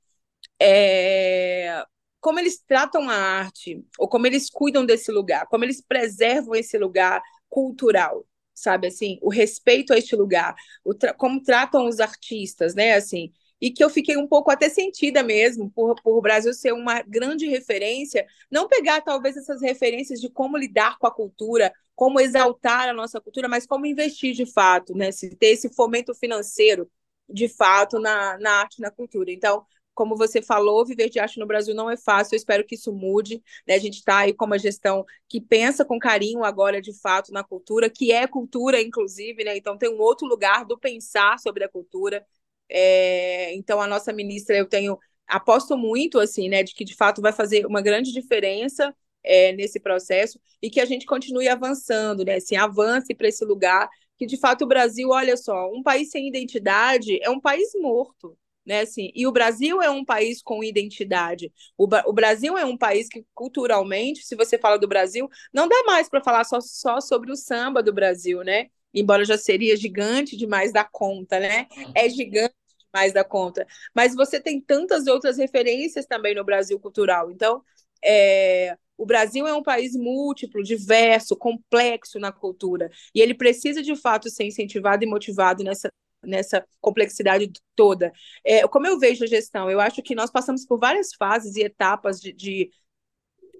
é, 0.62 1.84
como 2.21 2.39
eles 2.39 2.60
tratam 2.60 3.10
a 3.10 3.15
arte, 3.15 3.84
ou 3.99 4.08
como 4.10 4.27
eles 4.27 4.49
cuidam 4.49 4.86
desse 4.86 5.12
lugar, 5.12 5.47
como 5.47 5.63
eles 5.65 5.81
preservam 5.81 6.55
esse 6.55 6.77
lugar 6.77 7.21
cultural, 7.49 8.25
sabe 8.53 8.88
assim, 8.88 9.19
o 9.21 9.29
respeito 9.29 9.93
a 9.93 9.97
este 9.97 10.15
lugar, 10.15 10.55
tra 10.99 11.13
como 11.13 11.41
tratam 11.43 11.88
os 11.88 11.99
artistas, 11.99 12.75
né, 12.75 12.95
assim, 12.95 13.31
e 13.65 13.71
que 13.71 13.84
eu 13.84 13.89
fiquei 13.89 14.15
um 14.15 14.28
pouco 14.28 14.51
até 14.51 14.69
sentida 14.69 15.23
mesmo 15.23 15.71
por, 15.71 15.95
por 16.04 16.19
o 16.19 16.21
Brasil 16.21 16.54
ser 16.54 16.71
uma 16.71 17.01
grande 17.01 17.47
referência, 17.47 18.28
não 18.49 18.67
pegar 18.67 19.01
talvez 19.01 19.36
essas 19.36 19.60
referências 19.60 20.21
de 20.21 20.30
como 20.30 20.56
lidar 20.56 20.99
com 20.99 21.08
a 21.08 21.12
cultura, 21.12 21.73
como 21.95 22.19
exaltar 22.19 22.88
a 22.88 22.93
nossa 22.93 23.19
cultura, 23.19 23.47
mas 23.47 23.65
como 23.65 23.88
investir 23.88 24.36
de 24.36 24.45
fato, 24.45 24.95
né? 24.95 25.12
Se 25.12 25.36
ter 25.36 25.47
esse 25.47 25.73
fomento 25.73 26.13
financeiro 26.13 26.88
de 27.28 27.47
fato 27.47 27.97
na, 27.97 28.38
na 28.38 28.51
arte 28.51 28.80
na 28.80 28.91
cultura. 28.91 29.32
Então, 29.32 29.65
como 29.95 30.15
você 30.15 30.43
falou, 30.43 30.86
viver 30.86 31.10
de 31.10 31.17
arte 31.17 31.39
no 31.39 31.47
Brasil 31.47 31.73
não 31.73 31.89
é 31.89 31.97
fácil, 31.97 32.36
eu 32.36 32.38
espero 32.38 32.63
que 32.63 32.75
isso 32.75 32.93
mude. 32.93 33.41
Né? 33.67 33.73
A 33.73 33.80
gente 33.80 33.95
está 33.95 34.19
aí 34.19 34.34
com 34.34 34.45
uma 34.45 34.60
gestão 34.60 35.04
que 35.28 35.41
pensa 35.41 35.84
com 35.84 35.97
carinho 35.97 36.43
agora, 36.43 36.80
de 36.80 36.93
fato, 36.93 37.32
na 37.32 37.43
cultura, 37.43 37.89
que 37.89 38.12
é 38.12 38.28
cultura, 38.28 38.80
inclusive, 38.80 39.43
né? 39.43 39.58
Então 39.58 39.75
tem 39.75 39.89
um 39.89 39.99
outro 39.99 40.28
lugar 40.28 40.65
do 40.65 40.78
pensar 40.78 41.39
sobre 41.39 41.63
a 41.63 41.69
cultura. 41.69 42.23
É, 42.69 43.54
então, 43.56 43.80
a 43.82 43.88
nossa 43.88 44.12
ministra, 44.13 44.58
eu 44.58 44.67
tenho 44.67 44.97
aposto 45.28 45.78
muito, 45.78 46.19
assim, 46.19 46.49
né, 46.49 46.63
de 46.63 46.73
que 46.73 46.84
de 46.86 46.95
fato 46.95 47.21
vai 47.21 47.32
fazer 47.34 47.65
uma 47.65 47.82
grande 47.82 48.12
diferença 48.12 48.95
é, 49.23 49.51
nesse 49.54 49.80
processo 49.80 50.39
e 50.62 50.69
que 50.69 50.80
a 50.80 50.86
gente 50.86 51.06
continue 51.06 51.47
avançando, 51.47 52.23
né, 52.23 52.36
assim, 52.36 52.56
avance 52.56 53.13
para 53.15 53.28
esse 53.28 53.43
lugar 53.45 53.89
que 54.17 54.25
de 54.25 54.38
fato 54.38 54.63
o 54.63 54.67
Brasil, 54.67 55.10
olha 55.10 55.36
só, 55.36 55.69
um 55.71 55.84
país 55.84 56.10
sem 56.10 56.28
identidade 56.28 57.19
é 57.21 57.30
um 57.30 57.39
país 57.39 57.69
morto, 57.82 58.38
né, 58.65 58.82
assim, 58.82 59.12
e 59.13 59.28
o 59.28 59.32
Brasil 59.32 59.82
é 59.82 59.89
um 59.89 60.04
país 60.06 60.41
com 60.41 60.63
identidade. 60.63 61.51
O, 61.78 61.84
o 62.06 62.13
Brasil 62.13 62.58
é 62.58 62.65
um 62.65 62.78
país 62.78 63.08
que 63.10 63.25
culturalmente, 63.34 64.25
se 64.25 64.36
você 64.36 64.58
fala 64.58 64.78
do 64.78 64.88
Brasil, 64.88 65.30
não 65.54 65.67
dá 65.67 65.84
mais 65.86 66.08
para 66.10 66.21
falar 66.23 66.43
só, 66.45 66.60
só 66.62 66.99
sobre 67.01 67.32
o 67.32 67.36
samba 67.36 67.84
do 67.84 67.93
Brasil, 67.93 68.43
né? 68.43 68.67
Embora 68.95 69.25
já 69.25 69.38
seria 69.38 69.75
gigante 69.75 70.38
demais 70.38 70.71
da 70.71 70.84
conta, 70.84 71.39
né? 71.39 71.67
É 71.93 72.10
gigante 72.10 72.55
demais 72.91 73.13
da 73.13 73.23
conta. 73.23 73.67
Mas 73.93 74.15
você 74.15 74.39
tem 74.39 74.62
tantas 74.62 75.05
outras 75.08 75.38
referências 75.38 76.05
também 76.05 76.34
no 76.34 76.43
Brasil 76.43 76.79
cultural. 76.79 77.29
Então, 77.29 77.62
é, 78.03 78.77
o 78.97 79.05
Brasil 79.05 79.45
é 79.47 79.53
um 79.53 79.63
país 79.63 79.95
múltiplo, 79.95 80.63
diverso, 80.63 81.36
complexo 81.36 82.19
na 82.19 82.31
cultura. 82.31 82.89
E 83.13 83.21
ele 83.21 83.34
precisa, 83.34 83.81
de 83.84 83.95
fato, 83.95 84.29
ser 84.29 84.45
incentivado 84.45 85.03
e 85.03 85.08
motivado 85.08 85.63
nessa, 85.63 85.89
nessa 86.23 86.65
complexidade 86.79 87.51
toda. 87.75 88.12
É, 88.43 88.67
como 88.67 88.88
eu 88.88 88.97
vejo 88.97 89.23
a 89.23 89.27
gestão, 89.27 89.69
eu 89.69 89.79
acho 89.81 90.01
que 90.01 90.15
nós 90.15 90.31
passamos 90.31 90.65
por 90.65 90.79
várias 90.79 91.10
fases 91.13 91.55
e 91.55 91.63
etapas 91.63 92.19
de, 92.21 92.31
de 92.31 92.71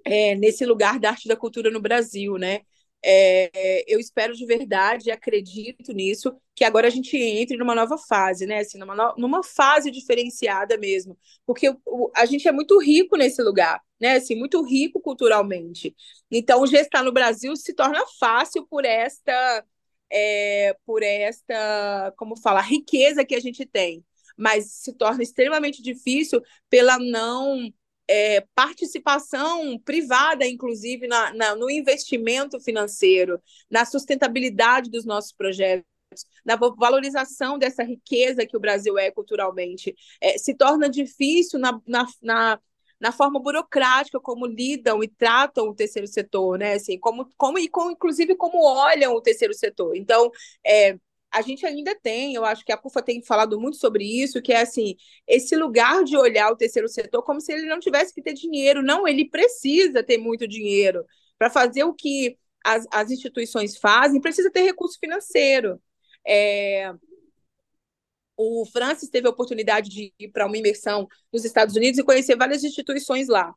é, 0.04 0.34
nesse 0.36 0.64
lugar 0.64 0.98
da 0.98 1.10
arte 1.10 1.26
e 1.26 1.28
da 1.28 1.36
cultura 1.36 1.70
no 1.70 1.80
Brasil, 1.80 2.38
né? 2.38 2.60
É, 3.08 3.84
eu 3.86 4.00
espero 4.00 4.34
de 4.34 4.44
verdade, 4.44 5.12
acredito 5.12 5.92
nisso, 5.92 6.36
que 6.56 6.64
agora 6.64 6.88
a 6.88 6.90
gente 6.90 7.16
entre 7.16 7.56
numa 7.56 7.72
nova 7.74 7.96
fase, 7.96 8.46
né? 8.46 8.58
Assim, 8.60 8.78
numa, 8.78 9.14
numa 9.16 9.44
fase 9.44 9.92
diferenciada 9.92 10.76
mesmo, 10.76 11.16
porque 11.46 11.68
o, 11.86 12.10
a 12.16 12.26
gente 12.26 12.48
é 12.48 12.52
muito 12.52 12.76
rico 12.80 13.16
nesse 13.16 13.40
lugar, 13.42 13.80
né? 14.00 14.16
Assim, 14.16 14.34
muito 14.34 14.60
rico 14.64 15.00
culturalmente. 15.00 15.94
Então, 16.30 16.66
gestar 16.66 17.04
no 17.04 17.12
Brasil 17.12 17.54
se 17.54 17.72
torna 17.74 18.04
fácil 18.18 18.66
por 18.66 18.84
esta, 18.84 19.64
é, 20.10 20.76
por 20.84 21.02
esta, 21.02 22.12
como 22.16 22.36
falar, 22.36 22.62
riqueza 22.62 23.24
que 23.24 23.34
a 23.36 23.40
gente 23.40 23.64
tem, 23.64 24.04
mas 24.36 24.66
se 24.82 24.92
torna 24.94 25.22
extremamente 25.22 25.80
difícil 25.80 26.42
pela 26.68 26.98
não 26.98 27.72
é, 28.08 28.40
participação 28.54 29.78
privada, 29.80 30.46
inclusive, 30.46 31.06
na, 31.06 31.32
na, 31.34 31.56
no 31.56 31.70
investimento 31.70 32.60
financeiro, 32.60 33.40
na 33.70 33.84
sustentabilidade 33.84 34.90
dos 34.90 35.04
nossos 35.04 35.32
projetos, 35.32 35.84
na 36.44 36.56
valorização 36.56 37.58
dessa 37.58 37.82
riqueza 37.82 38.46
que 38.46 38.56
o 38.56 38.60
Brasil 38.60 38.96
é 38.96 39.10
culturalmente. 39.10 39.94
É, 40.20 40.38
se 40.38 40.54
torna 40.54 40.88
difícil 40.88 41.58
na, 41.58 41.80
na, 41.86 42.06
na, 42.22 42.60
na, 43.00 43.12
forma 43.12 43.40
burocrática 43.40 44.20
como 44.20 44.46
lidam 44.46 45.02
e 45.02 45.08
tratam 45.08 45.68
o 45.68 45.74
terceiro 45.74 46.06
setor, 46.06 46.58
né? 46.58 46.74
Assim, 46.74 46.98
como, 46.98 47.28
como, 47.36 47.58
e 47.58 47.68
com, 47.68 47.90
inclusive 47.90 48.36
como 48.36 48.64
olham 48.64 49.14
o 49.14 49.20
terceiro 49.20 49.52
setor. 49.52 49.96
Então, 49.96 50.30
é, 50.64 50.96
a 51.36 51.42
gente 51.42 51.66
ainda 51.66 51.94
tem, 51.94 52.34
eu 52.34 52.46
acho 52.46 52.64
que 52.64 52.72
a 52.72 52.78
CUFA 52.78 53.02
tem 53.02 53.22
falado 53.22 53.60
muito 53.60 53.76
sobre 53.76 54.02
isso, 54.04 54.40
que 54.40 54.54
é 54.54 54.62
assim, 54.62 54.96
esse 55.26 55.54
lugar 55.54 56.02
de 56.02 56.16
olhar 56.16 56.50
o 56.50 56.56
terceiro 56.56 56.88
setor 56.88 57.22
como 57.22 57.42
se 57.42 57.52
ele 57.52 57.66
não 57.66 57.78
tivesse 57.78 58.14
que 58.14 58.22
ter 58.22 58.32
dinheiro. 58.32 58.82
Não, 58.82 59.06
ele 59.06 59.28
precisa 59.28 60.02
ter 60.02 60.16
muito 60.16 60.48
dinheiro. 60.48 61.04
Para 61.38 61.50
fazer 61.50 61.84
o 61.84 61.92
que 61.92 62.38
as, 62.64 62.86
as 62.90 63.10
instituições 63.10 63.76
fazem, 63.76 64.18
precisa 64.18 64.50
ter 64.50 64.62
recurso 64.62 64.98
financeiro. 64.98 65.78
É... 66.26 66.90
O 68.34 68.64
Francis 68.72 69.10
teve 69.10 69.26
a 69.26 69.30
oportunidade 69.30 69.90
de 69.90 70.14
ir 70.18 70.28
para 70.28 70.46
uma 70.46 70.56
imersão 70.56 71.06
nos 71.30 71.44
Estados 71.44 71.76
Unidos 71.76 71.98
e 71.98 72.04
conhecer 72.04 72.34
várias 72.34 72.64
instituições 72.64 73.28
lá. 73.28 73.54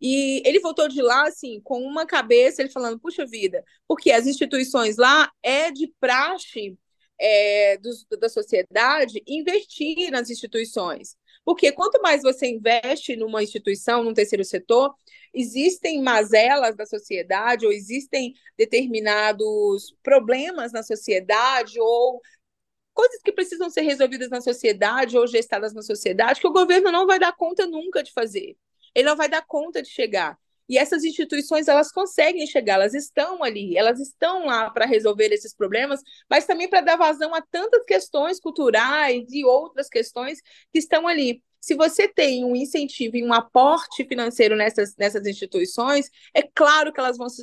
E 0.00 0.42
ele 0.44 0.58
voltou 0.58 0.88
de 0.88 1.00
lá, 1.00 1.28
assim, 1.28 1.60
com 1.62 1.80
uma 1.80 2.04
cabeça, 2.04 2.60
ele 2.60 2.70
falando, 2.70 2.98
puxa 2.98 3.24
vida, 3.24 3.64
porque 3.86 4.10
as 4.10 4.26
instituições 4.26 4.96
lá 4.96 5.30
é 5.44 5.70
de 5.70 5.94
praxe 6.00 6.76
é, 7.20 7.76
do, 7.76 7.90
da 8.18 8.28
sociedade 8.28 9.22
investir 9.26 10.10
nas 10.10 10.30
instituições. 10.30 11.16
Porque 11.44 11.72
quanto 11.72 12.00
mais 12.00 12.22
você 12.22 12.46
investe 12.46 13.16
numa 13.16 13.42
instituição, 13.42 14.02
num 14.02 14.14
terceiro 14.14 14.44
setor, 14.44 14.94
existem 15.32 16.02
mazelas 16.02 16.76
da 16.76 16.86
sociedade, 16.86 17.66
ou 17.66 17.72
existem 17.72 18.34
determinados 18.56 19.94
problemas 20.02 20.72
na 20.72 20.82
sociedade, 20.82 21.78
ou 21.80 22.20
coisas 22.92 23.20
que 23.22 23.32
precisam 23.32 23.70
ser 23.70 23.82
resolvidas 23.82 24.28
na 24.30 24.40
sociedade 24.40 25.16
ou 25.16 25.26
gestadas 25.26 25.72
na 25.72 25.82
sociedade, 25.82 26.40
que 26.40 26.46
o 26.46 26.52
governo 26.52 26.90
não 26.90 27.06
vai 27.06 27.18
dar 27.18 27.32
conta 27.32 27.66
nunca 27.66 28.02
de 28.02 28.12
fazer. 28.12 28.56
Ele 28.94 29.08
não 29.08 29.16
vai 29.16 29.28
dar 29.28 29.42
conta 29.46 29.82
de 29.82 29.88
chegar. 29.88 30.38
E 30.70 30.78
essas 30.78 31.02
instituições, 31.02 31.66
elas 31.66 31.90
conseguem 31.90 32.46
chegar, 32.46 32.74
elas 32.74 32.94
estão 32.94 33.42
ali, 33.42 33.76
elas 33.76 33.98
estão 33.98 34.46
lá 34.46 34.70
para 34.70 34.86
resolver 34.86 35.32
esses 35.32 35.52
problemas, 35.52 36.00
mas 36.30 36.46
também 36.46 36.70
para 36.70 36.80
dar 36.80 36.96
vazão 36.96 37.34
a 37.34 37.42
tantas 37.42 37.84
questões 37.84 38.38
culturais 38.38 39.26
e 39.32 39.44
outras 39.44 39.88
questões 39.88 40.40
que 40.72 40.78
estão 40.78 41.08
ali. 41.08 41.42
Se 41.60 41.74
você 41.74 42.06
tem 42.06 42.44
um 42.44 42.54
incentivo 42.54 43.16
e 43.16 43.24
um 43.24 43.32
aporte 43.32 44.04
financeiro 44.04 44.54
nessas, 44.54 44.94
nessas 44.96 45.26
instituições, 45.26 46.08
é 46.32 46.42
claro 46.42 46.92
que 46.92 47.00
elas 47.00 47.18
vão 47.18 47.28
se 47.28 47.42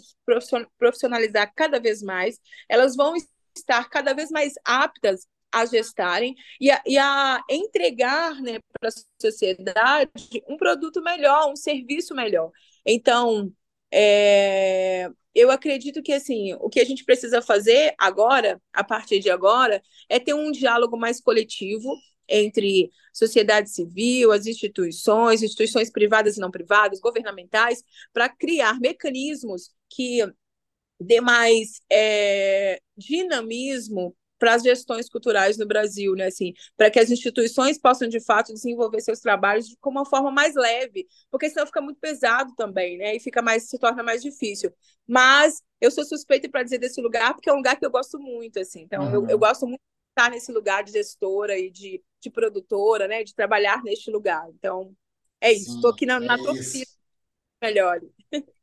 profissionalizar 0.80 1.52
cada 1.54 1.82
vez 1.82 2.02
mais, 2.02 2.40
elas 2.70 2.96
vão 2.96 3.14
estar 3.54 3.90
cada 3.90 4.14
vez 4.14 4.32
mais 4.32 4.54
aptas 4.64 5.28
a 5.52 5.66
gestarem 5.66 6.34
e 6.62 6.72
a, 6.72 6.82
e 6.86 6.98
a 6.98 7.42
entregar 7.50 8.42
né, 8.42 8.60
para 8.80 8.90
a 8.90 9.22
sociedade 9.22 10.12
um 10.48 10.56
produto 10.56 11.02
melhor, 11.02 11.52
um 11.52 11.56
serviço 11.56 12.16
melhor. 12.16 12.52
Então, 12.88 13.54
é, 13.92 15.10
eu 15.36 15.52
acredito 15.52 16.02
que 16.02 16.14
assim, 16.14 16.54
o 16.56 16.70
que 16.70 16.80
a 16.80 16.86
gente 16.86 17.04
precisa 17.06 17.42
fazer 17.42 17.94
agora, 18.00 18.62
a 18.74 18.84
partir 18.84 19.20
de 19.20 19.30
agora, 19.30 19.82
é 20.10 20.20
ter 20.20 20.34
um 20.34 20.52
diálogo 20.52 20.98
mais 20.98 21.22
coletivo 21.22 21.94
entre 22.30 22.90
sociedade 23.14 23.70
civil, 23.70 24.32
as 24.32 24.46
instituições, 24.48 25.44
instituições 25.44 25.92
privadas 25.92 26.38
e 26.38 26.40
não 26.40 26.52
privadas, 26.52 27.00
governamentais, 27.00 27.84
para 28.14 28.30
criar 28.30 28.80
mecanismos 28.80 29.72
que 29.90 30.26
dê 31.00 31.22
mais 31.22 31.82
é, 31.92 32.82
dinamismo 32.98 34.16
para 34.38 34.54
as 34.54 34.64
gestões 34.64 35.10
culturais 35.10 35.58
no 35.58 35.66
Brasil, 35.66 36.14
né? 36.14 36.28
Assim, 36.28 36.54
para 36.76 36.90
que 36.90 37.00
as 37.00 37.10
instituições 37.10 37.80
possam 37.80 38.08
de 38.08 38.20
fato 38.20 38.54
desenvolver 38.54 39.02
seus 39.02 39.20
trabalhos 39.20 39.76
com 39.80 39.90
uma 39.90 40.06
forma 40.06 40.32
mais 40.32 40.56
leve, 40.56 41.08
porque 41.30 41.50
senão 41.50 41.66
fica 41.66 41.82
muito 41.82 42.00
pesado 42.00 42.54
também, 42.56 42.98
né? 42.98 43.16
E 43.16 43.20
fica 43.20 43.42
mais 43.42 43.68
se 43.70 43.78
torna 43.80 44.04
mais 44.04 44.22
difícil. 44.22 44.72
Mas 45.08 45.62
eu 45.82 45.92
sou 45.92 46.06
suspeita 46.06 46.50
para 46.50 46.64
dizer 46.64 46.78
desse 46.78 47.02
lugar 47.02 47.34
porque 47.34 47.50
é 47.50 47.54
um 47.54 47.58
lugar 47.58 47.78
que 47.78 47.86
eu 47.86 47.92
gosto 47.92 48.20
muito, 48.20 48.60
assim. 48.60 48.82
Então 48.82 49.04
uhum. 49.04 49.14
eu, 49.14 49.30
eu 49.30 49.40
gosto 49.40 49.66
muito 49.66 49.80
de 49.80 50.22
estar 50.22 50.32
nesse 50.32 50.52
lugar 50.52 50.84
de 50.84 50.92
gestora 50.92 51.58
e 51.58 51.70
de, 51.70 52.04
de 52.22 52.30
produtora, 52.30 53.08
né? 53.08 53.24
De 53.24 53.34
trabalhar 53.34 53.84
neste 53.84 54.12
lugar. 54.12 54.48
Então 54.50 54.94
é 55.42 55.52
isso. 55.52 55.76
Estou 55.76 55.92
aqui 55.92 56.06
na, 56.06 56.16
é 56.16 56.20
na 56.20 56.38
torcida 56.38 56.97
melhore. 57.62 58.08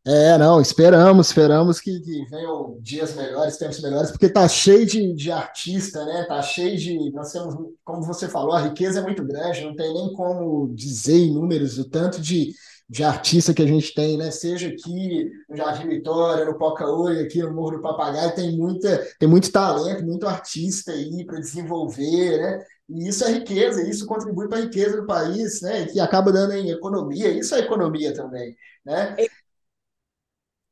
É, 0.06 0.36
não, 0.36 0.60
esperamos, 0.60 1.28
esperamos 1.28 1.80
que, 1.80 1.98
que, 2.00 2.26
venham 2.28 2.76
dias 2.82 3.14
melhores, 3.14 3.56
tempos 3.56 3.80
melhores, 3.80 4.10
porque 4.10 4.28
tá 4.28 4.46
cheio 4.46 4.84
de, 4.84 5.14
de 5.14 5.32
artista, 5.32 6.04
né? 6.04 6.26
Tá 6.28 6.42
cheio 6.42 6.76
de. 6.76 7.10
Nós 7.10 7.32
temos, 7.32 7.54
como 7.82 8.02
você 8.02 8.28
falou, 8.28 8.52
a 8.52 8.60
riqueza 8.60 9.00
é 9.00 9.02
muito 9.02 9.24
grande, 9.24 9.64
não 9.64 9.74
tem 9.74 9.94
nem 9.94 10.12
como 10.12 10.74
dizer 10.74 11.16
em 11.16 11.32
números 11.32 11.78
o 11.78 11.88
tanto 11.88 12.20
de, 12.20 12.52
de 12.86 13.02
artista 13.02 13.54
que 13.54 13.62
a 13.62 13.66
gente 13.66 13.94
tem, 13.94 14.18
né? 14.18 14.30
Seja 14.30 14.68
aqui 14.68 15.30
no 15.48 15.56
Jardim 15.56 15.88
Vitória, 15.88 16.44
no 16.44 16.58
Poca 16.58 16.86
Oi, 16.86 17.22
aqui 17.22 17.42
no 17.42 17.54
Morro 17.54 17.76
do 17.76 17.80
Papagaio, 17.80 18.34
tem, 18.34 18.54
muita, 18.54 18.98
tem 19.18 19.26
muito 19.26 19.50
talento, 19.50 20.04
muito 20.04 20.26
artista 20.26 20.92
aí 20.92 21.24
para 21.24 21.40
desenvolver, 21.40 22.42
né? 22.42 22.62
E 22.88 23.08
isso 23.08 23.24
é 23.24 23.32
riqueza, 23.32 23.82
isso 23.88 24.06
contribui 24.06 24.48
para 24.48 24.58
a 24.58 24.62
riqueza 24.62 24.96
do 25.00 25.06
país, 25.06 25.62
né? 25.62 25.86
Que 25.86 26.00
acaba 26.00 26.32
dando 26.32 26.52
em 26.54 26.70
economia, 26.70 27.30
isso 27.30 27.54
é 27.54 27.60
economia 27.60 28.14
também, 28.14 28.56
né? 28.84 29.20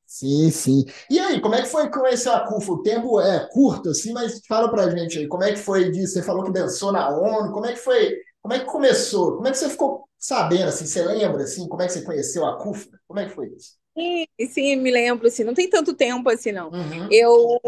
Sim, 0.06 0.50
sim. 0.50 0.84
E 1.08 1.18
aí, 1.18 1.40
como 1.40 1.54
é 1.54 1.62
que 1.62 1.68
foi 1.68 1.88
conhecer 1.90 2.28
a 2.28 2.40
CUFA? 2.40 2.72
O 2.72 2.82
tempo 2.82 3.18
é 3.20 3.48
curto, 3.50 3.88
assim, 3.90 4.12
mas 4.12 4.40
fala 4.46 4.70
pra 4.70 4.90
gente 4.90 5.18
aí, 5.18 5.26
como 5.26 5.42
é 5.42 5.52
que 5.52 5.58
foi 5.58 5.90
disso? 5.90 6.12
Você 6.14 6.22
falou 6.22 6.44
que 6.44 6.52
dançou 6.52 6.92
na 6.92 7.08
ONU, 7.08 7.50
como 7.52 7.64
é 7.66 7.72
que 7.72 7.78
foi? 7.78 8.14
Como 8.42 8.52
é 8.52 8.58
que 8.60 8.66
começou? 8.66 9.36
Como 9.36 9.48
é 9.48 9.50
que 9.50 9.56
você 9.56 9.70
ficou 9.70 10.06
sabendo, 10.18 10.68
assim, 10.68 10.86
você 10.86 11.02
lembra, 11.02 11.42
assim, 11.44 11.66
como 11.68 11.80
é 11.82 11.86
que 11.86 11.92
você 11.94 12.02
conheceu 12.02 12.44
a 12.44 12.58
CUFA? 12.58 12.90
Como 13.08 13.20
é 13.20 13.24
que 13.26 13.34
foi 13.34 13.48
isso? 13.56 13.76
Sim, 13.96 14.26
sim, 14.48 14.76
me 14.76 14.90
lembro, 14.90 15.26
assim, 15.28 15.44
não 15.44 15.52
tem 15.52 15.68
tanto 15.68 15.94
tempo 15.94 16.28
assim, 16.30 16.50
não. 16.50 16.72
Uhum. 16.72 17.08
Eu, 17.10 17.60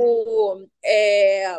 é, 0.83 1.59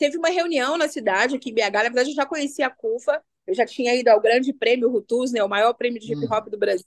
teve 0.00 0.16
uma 0.16 0.30
reunião 0.30 0.78
na 0.78 0.88
cidade, 0.88 1.36
aqui 1.36 1.50
em 1.50 1.54
BH, 1.54 1.72
na 1.74 1.82
verdade 1.82 2.08
eu 2.08 2.14
já 2.14 2.24
conhecia 2.24 2.66
a 2.68 2.70
CUFA, 2.70 3.22
eu 3.46 3.54
já 3.54 3.66
tinha 3.66 3.94
ido 3.94 4.08
ao 4.08 4.18
Grande 4.18 4.50
Prêmio 4.50 4.88
Rutus, 4.90 5.30
né, 5.30 5.44
o 5.44 5.48
maior 5.48 5.74
prêmio 5.74 6.00
de 6.00 6.10
hip 6.10 6.26
hop 6.32 6.48
do 6.48 6.56
Brasil, 6.56 6.86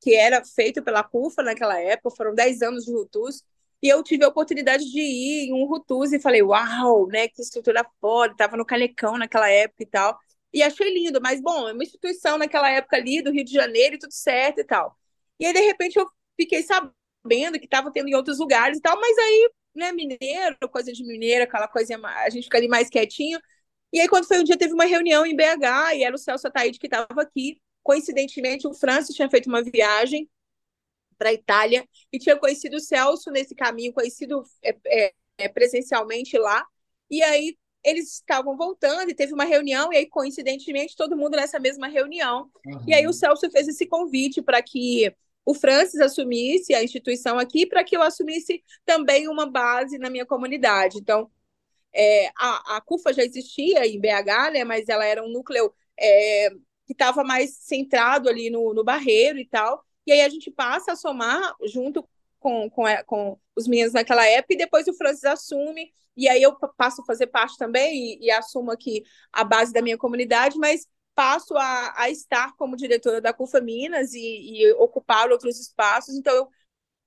que 0.00 0.14
era 0.14 0.44
feito 0.44 0.80
pela 0.80 1.02
CUFA 1.02 1.42
naquela 1.42 1.76
época, 1.80 2.14
foram 2.16 2.32
10 2.32 2.62
anos 2.62 2.84
de 2.84 2.92
Rutus, 2.92 3.42
e 3.82 3.88
eu 3.88 4.00
tive 4.00 4.24
a 4.24 4.28
oportunidade 4.28 4.84
de 4.84 5.00
ir 5.00 5.48
em 5.48 5.52
um 5.52 5.66
Rutus 5.66 6.12
e 6.12 6.20
falei, 6.20 6.40
uau, 6.40 7.08
né, 7.08 7.26
que 7.26 7.42
estrutura 7.42 7.84
foda, 8.00 8.36
tava 8.36 8.56
no 8.56 8.64
Calecão 8.64 9.18
naquela 9.18 9.50
época 9.50 9.82
e 9.82 9.86
tal, 9.86 10.16
e 10.54 10.62
achei 10.62 10.94
lindo, 10.94 11.20
mas, 11.20 11.40
bom, 11.40 11.68
é 11.68 11.72
uma 11.72 11.82
instituição 11.82 12.38
naquela 12.38 12.70
época 12.70 12.96
ali, 12.96 13.20
do 13.22 13.32
Rio 13.32 13.44
de 13.44 13.52
Janeiro, 13.52 13.96
e 13.96 13.98
tudo 13.98 14.12
certo 14.12 14.60
e 14.60 14.64
tal. 14.64 14.96
E 15.40 15.46
aí, 15.46 15.52
de 15.52 15.60
repente, 15.60 15.98
eu 15.98 16.06
fiquei 16.36 16.62
sabendo 16.62 17.58
que 17.58 17.64
estava 17.64 17.90
tendo 17.92 18.08
em 18.08 18.14
outros 18.14 18.38
lugares 18.38 18.78
e 18.78 18.80
tal, 18.80 18.98
mas 19.00 19.18
aí, 19.18 19.50
né, 19.76 19.92
mineiro, 19.92 20.56
coisa 20.70 20.92
de 20.92 21.04
mineiro, 21.04 21.44
aquela 21.44 21.68
coisinha, 21.68 21.98
a 21.98 22.30
gente 22.30 22.44
fica 22.44 22.58
ali 22.58 22.68
mais 22.68 22.88
quietinho, 22.88 23.40
e 23.92 24.00
aí, 24.00 24.08
quando 24.08 24.26
foi 24.26 24.40
um 24.40 24.44
dia, 24.44 24.56
teve 24.56 24.74
uma 24.74 24.84
reunião 24.84 25.24
em 25.24 25.34
BH, 25.34 25.94
e 25.94 26.04
era 26.04 26.14
o 26.14 26.18
Celso 26.18 26.48
Ataíde 26.48 26.78
que 26.78 26.86
estava 26.86 27.22
aqui, 27.22 27.60
Coincidentemente, 27.86 28.66
o 28.66 28.74
Francis 28.74 29.14
tinha 29.14 29.30
feito 29.30 29.46
uma 29.46 29.62
viagem 29.62 30.28
para 31.16 31.28
a 31.28 31.32
Itália 31.32 31.88
e 32.12 32.18
tinha 32.18 32.36
conhecido 32.36 32.78
o 32.78 32.80
Celso 32.80 33.30
nesse 33.30 33.54
caminho, 33.54 33.92
conhecido 33.92 34.42
é, 34.60 34.76
é, 34.86 35.12
é, 35.38 35.48
presencialmente 35.48 36.36
lá. 36.36 36.66
E 37.08 37.22
aí 37.22 37.56
eles 37.84 38.14
estavam 38.14 38.56
voltando 38.56 39.08
e 39.08 39.14
teve 39.14 39.32
uma 39.32 39.44
reunião, 39.44 39.92
e 39.92 39.98
aí, 39.98 40.06
coincidentemente, 40.06 40.96
todo 40.96 41.16
mundo 41.16 41.36
nessa 41.36 41.60
mesma 41.60 41.86
reunião. 41.86 42.50
Uhum. 42.66 42.84
E 42.88 42.92
aí 42.92 43.06
o 43.06 43.12
Celso 43.12 43.48
fez 43.52 43.68
esse 43.68 43.86
convite 43.86 44.42
para 44.42 44.60
que 44.60 45.14
o 45.46 45.54
Francis 45.54 46.00
assumisse 46.00 46.74
a 46.74 46.82
instituição 46.82 47.38
aqui, 47.38 47.64
para 47.64 47.84
que 47.84 47.96
eu 47.96 48.02
assumisse 48.02 48.64
também 48.84 49.28
uma 49.28 49.46
base 49.46 49.96
na 49.96 50.10
minha 50.10 50.26
comunidade. 50.26 50.98
Então, 50.98 51.30
é, 51.94 52.28
a, 52.36 52.76
a 52.76 52.80
CUFA 52.80 53.12
já 53.14 53.22
existia 53.22 53.86
em 53.86 54.00
BH, 54.00 54.52
né, 54.52 54.64
mas 54.64 54.88
ela 54.88 55.04
era 55.04 55.24
um 55.24 55.30
núcleo 55.30 55.72
é, 55.98 56.50
que 56.84 56.92
estava 56.92 57.22
mais 57.22 57.56
centrado 57.58 58.28
ali 58.28 58.50
no, 58.50 58.74
no 58.74 58.82
barreiro 58.82 59.38
e 59.38 59.46
tal. 59.46 59.82
E 60.04 60.10
aí 60.12 60.20
a 60.22 60.28
gente 60.28 60.50
passa 60.50 60.92
a 60.92 60.96
somar 60.96 61.54
junto 61.64 62.06
com, 62.40 62.68
com, 62.68 62.82
com, 63.06 63.38
os 63.54 63.68
meninos 63.68 63.92
naquela 63.92 64.26
época, 64.26 64.54
e 64.54 64.58
depois 64.58 64.86
o 64.88 64.94
Francis 64.94 65.24
assume, 65.24 65.92
e 66.16 66.28
aí 66.28 66.42
eu 66.42 66.54
passo 66.76 67.02
a 67.02 67.04
fazer 67.04 67.28
parte 67.28 67.56
também 67.56 68.18
e, 68.20 68.26
e 68.26 68.30
assumo 68.30 68.70
aqui 68.70 69.02
a 69.32 69.42
base 69.44 69.72
da 69.72 69.80
minha 69.80 69.96
comunidade, 69.96 70.58
mas 70.58 70.86
passo 71.16 71.56
a, 71.56 71.94
a 71.96 72.10
estar 72.10 72.54
como 72.56 72.76
diretora 72.76 73.22
da 73.22 73.32
CUFA 73.32 73.58
Minas 73.58 74.12
e, 74.12 74.20
e, 74.20 74.72
ocupar 74.74 75.30
outros 75.30 75.58
espaços, 75.58 76.14
então 76.14 76.34
eu 76.34 76.48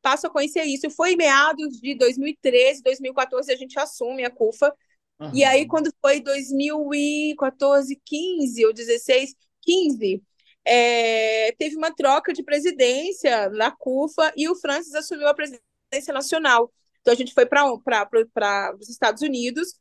passo 0.02 0.26
a 0.26 0.32
conhecer 0.32 0.64
isso. 0.64 0.90
Foi 0.90 1.14
em 1.14 1.16
meados 1.16 1.80
de 1.80 1.94
2013, 1.94 2.82
2014 2.82 3.54
a 3.54 3.56
gente 3.56 3.78
assume 3.80 4.26
a 4.26 4.32
CUFA, 4.32 4.76
uhum. 5.20 5.32
e 5.32 5.44
aí 5.44 5.68
quando 5.68 5.94
foi 6.02 6.20
2014, 6.22 8.02
15 8.04 8.66
ou 8.66 8.74
16, 8.74 9.36
15, 9.62 10.24
é, 10.66 11.52
teve 11.54 11.76
uma 11.76 11.94
troca 11.94 12.34
de 12.34 12.42
presidência 12.42 13.48
na 13.52 13.70
CUFA 13.70 14.34
e 14.36 14.50
o 14.50 14.56
Francis 14.56 14.96
assumiu 14.96 15.28
a 15.28 15.36
presidência 15.36 16.12
nacional. 16.12 16.74
Então 17.02 17.14
a 17.14 17.18
gente 17.18 17.34
foi 17.34 17.46
para 17.46 18.76
os 18.80 18.90
Estados 18.90 19.22
Unidos 19.22 19.80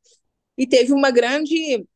e 0.57 0.67
teve 0.67 0.93
uma 0.93 1.11
grande 1.11 1.87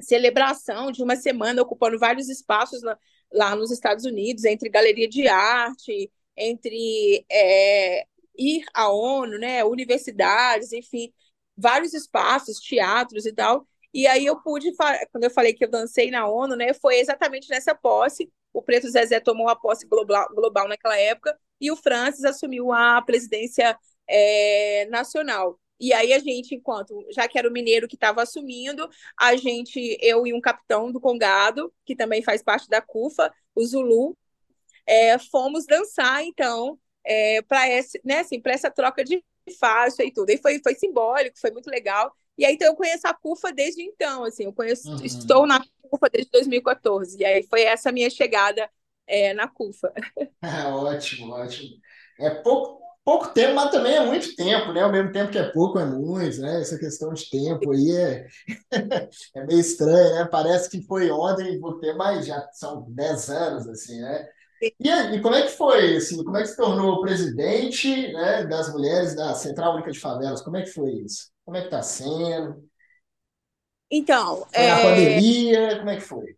celebração 0.00 0.90
de 0.90 1.02
uma 1.02 1.16
semana 1.16 1.62
ocupando 1.62 1.98
vários 1.98 2.28
espaços 2.28 2.82
na, 2.82 2.98
lá 3.32 3.56
nos 3.56 3.70
Estados 3.70 4.04
Unidos, 4.04 4.44
entre 4.44 4.68
galeria 4.68 5.08
de 5.08 5.28
arte, 5.28 6.10
entre 6.36 7.24
é, 7.30 8.06
ir 8.38 8.64
à 8.74 8.90
ONU, 8.90 9.38
né, 9.38 9.64
universidades, 9.64 10.72
enfim, 10.72 11.12
vários 11.56 11.94
espaços, 11.94 12.58
teatros 12.58 13.26
e 13.26 13.32
tal. 13.32 13.66
E 13.92 14.06
aí 14.06 14.26
eu 14.26 14.40
pude, 14.42 14.72
quando 15.12 15.24
eu 15.24 15.30
falei 15.30 15.52
que 15.54 15.64
eu 15.64 15.70
dancei 15.70 16.10
na 16.10 16.26
ONU, 16.28 16.56
né, 16.56 16.74
foi 16.74 16.98
exatamente 16.98 17.48
nessa 17.48 17.74
posse. 17.74 18.30
O 18.52 18.62
Preto 18.62 18.88
Zezé 18.88 19.20
tomou 19.20 19.48
a 19.48 19.56
posse 19.56 19.86
global, 19.86 20.28
global 20.34 20.68
naquela 20.68 20.98
época 20.98 21.36
e 21.60 21.70
o 21.70 21.76
Francis 21.76 22.24
assumiu 22.24 22.72
a 22.72 23.00
presidência 23.02 23.78
é, 24.08 24.86
nacional. 24.90 25.58
E 25.78 25.92
aí 25.92 26.12
a 26.12 26.18
gente, 26.18 26.54
enquanto 26.54 27.06
já 27.10 27.26
que 27.26 27.38
era 27.38 27.48
o 27.48 27.52
mineiro 27.52 27.88
que 27.88 27.96
estava 27.96 28.22
assumindo, 28.22 28.88
a 29.18 29.36
gente, 29.36 29.98
eu 30.00 30.26
e 30.26 30.32
um 30.32 30.40
capitão 30.40 30.90
do 30.90 31.00
Congado, 31.00 31.72
que 31.84 31.96
também 31.96 32.22
faz 32.22 32.42
parte 32.42 32.68
da 32.68 32.80
CUFA, 32.80 33.32
o 33.54 33.64
Zulu, 33.64 34.16
é, 34.86 35.18
fomos 35.18 35.66
dançar, 35.66 36.22
então, 36.24 36.78
é, 37.04 37.42
para 37.42 37.66
né, 38.04 38.20
assim, 38.20 38.40
essa 38.44 38.70
troca 38.70 39.04
de 39.04 39.22
faixa 39.58 40.04
e 40.04 40.12
tudo. 40.12 40.30
E 40.30 40.38
foi, 40.38 40.60
foi 40.62 40.74
simbólico, 40.74 41.38
foi 41.38 41.50
muito 41.50 41.68
legal. 41.68 42.14
E 42.36 42.44
aí, 42.44 42.54
então, 42.54 42.68
eu 42.68 42.74
conheço 42.74 43.06
a 43.06 43.14
CUFA 43.14 43.52
desde 43.52 43.82
então, 43.82 44.24
assim, 44.24 44.44
eu 44.44 44.52
conheço, 44.52 44.88
uhum. 44.88 45.04
estou 45.04 45.46
na 45.46 45.60
CUFA 45.82 46.10
desde 46.10 46.30
2014. 46.30 47.18
E 47.18 47.24
aí 47.24 47.42
foi 47.44 47.62
essa 47.62 47.92
minha 47.92 48.10
chegada 48.10 48.68
é, 49.06 49.32
na 49.34 49.48
CUFA. 49.48 49.92
É, 50.42 50.64
ótimo, 50.66 51.32
ótimo. 51.32 51.76
É 52.18 52.30
pouco, 52.30 52.83
pouco 53.04 53.28
tempo, 53.28 53.54
mas 53.54 53.70
também 53.70 53.94
é 53.94 54.06
muito 54.06 54.34
tempo, 54.34 54.72
né? 54.72 54.82
Ao 54.82 54.90
mesmo 54.90 55.12
tempo 55.12 55.30
que 55.30 55.38
é 55.38 55.50
pouco, 55.50 55.78
é 55.78 55.84
muito, 55.84 56.40
né? 56.40 56.60
Essa 56.60 56.78
questão 56.78 57.12
de 57.12 57.28
tempo 57.28 57.72
aí 57.72 57.90
é, 57.90 58.26
é 59.36 59.46
meio 59.46 59.60
estranho, 59.60 60.14
né? 60.14 60.24
Parece 60.30 60.70
que 60.70 60.82
foi 60.86 61.10
ontem, 61.10 61.60
porque 61.60 61.92
mas 61.92 62.26
já 62.26 62.48
são 62.52 62.86
10 62.88 63.28
anos, 63.30 63.68
assim, 63.68 64.00
né? 64.00 64.26
E, 64.80 64.88
e 64.88 65.20
como 65.20 65.34
é 65.34 65.42
que 65.42 65.48
foi, 65.48 65.96
assim, 65.96 66.24
como 66.24 66.36
é 66.38 66.42
que 66.42 66.48
se 66.48 66.56
tornou 66.56 67.02
presidente, 67.02 68.12
né, 68.12 68.44
das 68.44 68.72
mulheres 68.72 69.14
da 69.14 69.34
Central 69.34 69.74
Única 69.74 69.90
de 69.90 70.00
Favelas? 70.00 70.40
Como 70.40 70.56
é 70.56 70.62
que 70.62 70.70
foi 70.70 70.90
isso? 70.92 71.30
Como 71.44 71.56
é 71.56 71.60
que 71.60 71.66
está 71.66 71.82
sendo? 71.82 72.64
Então, 73.90 74.46
foi 74.46 74.62
é... 74.62 74.70
na 74.70 74.80
pandemia, 74.80 75.78
como 75.78 75.90
é 75.90 75.96
que 75.96 76.02
foi? 76.02 76.36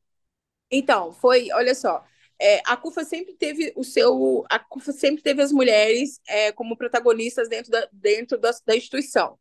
Então, 0.68 1.12
foi, 1.12 1.52
olha 1.52 1.74
só, 1.74 2.05
é, 2.38 2.61
a 2.66 2.77
CUFA 2.77 3.05
sempre 3.05 3.35
teve 3.35 3.72
o 3.77 3.83
seu, 3.83 4.44
a 4.51 4.59
CUFA 4.59 4.92
sempre 4.92 5.22
teve 5.22 5.42
as 5.42 5.53
mulheres 5.53 6.20
é, 6.29 6.53
como 6.53 6.77
protagonistas 6.77 7.49
dentro 7.49 7.70
da, 7.70 7.88
dentro 7.92 8.38
da, 8.38 8.51
da 8.64 8.77
instituição. 8.77 9.38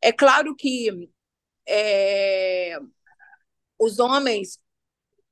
É 0.00 0.12
claro 0.12 0.54
que 0.54 1.10
é, 1.66 2.78
os 3.78 3.98
homens, 3.98 4.58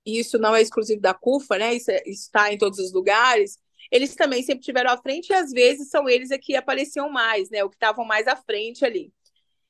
e 0.05 0.19
isso 0.21 0.39
não 0.39 0.55
é 0.55 0.63
exclusivo 0.63 1.01
da 1.01 1.15
CUFA, 1.15 1.59
né? 1.59 1.75
Isso, 1.75 1.91
é, 1.91 2.03
está 2.07 2.53
em 2.53 2.59
todos 2.59 2.79
os 2.79 2.93
lugares. 2.93 3.59
Eles 3.91 4.15
também 4.15 4.43
sempre 4.43 4.65
tiveram 4.65 4.91
à 4.91 4.99
frente 4.99 5.31
e 5.31 5.35
às 5.35 5.51
vezes 5.53 5.91
são 5.91 6.09
eles 6.09 6.31
é 6.31 6.39
que 6.39 6.57
apareciam 6.57 7.11
mais, 7.11 7.51
né? 7.51 7.63
O 7.65 7.71
que 7.71 7.77
estavam 7.77 8.05
mais 8.05 8.27
à 8.27 8.37
frente 8.37 8.85
ali. 8.85 9.13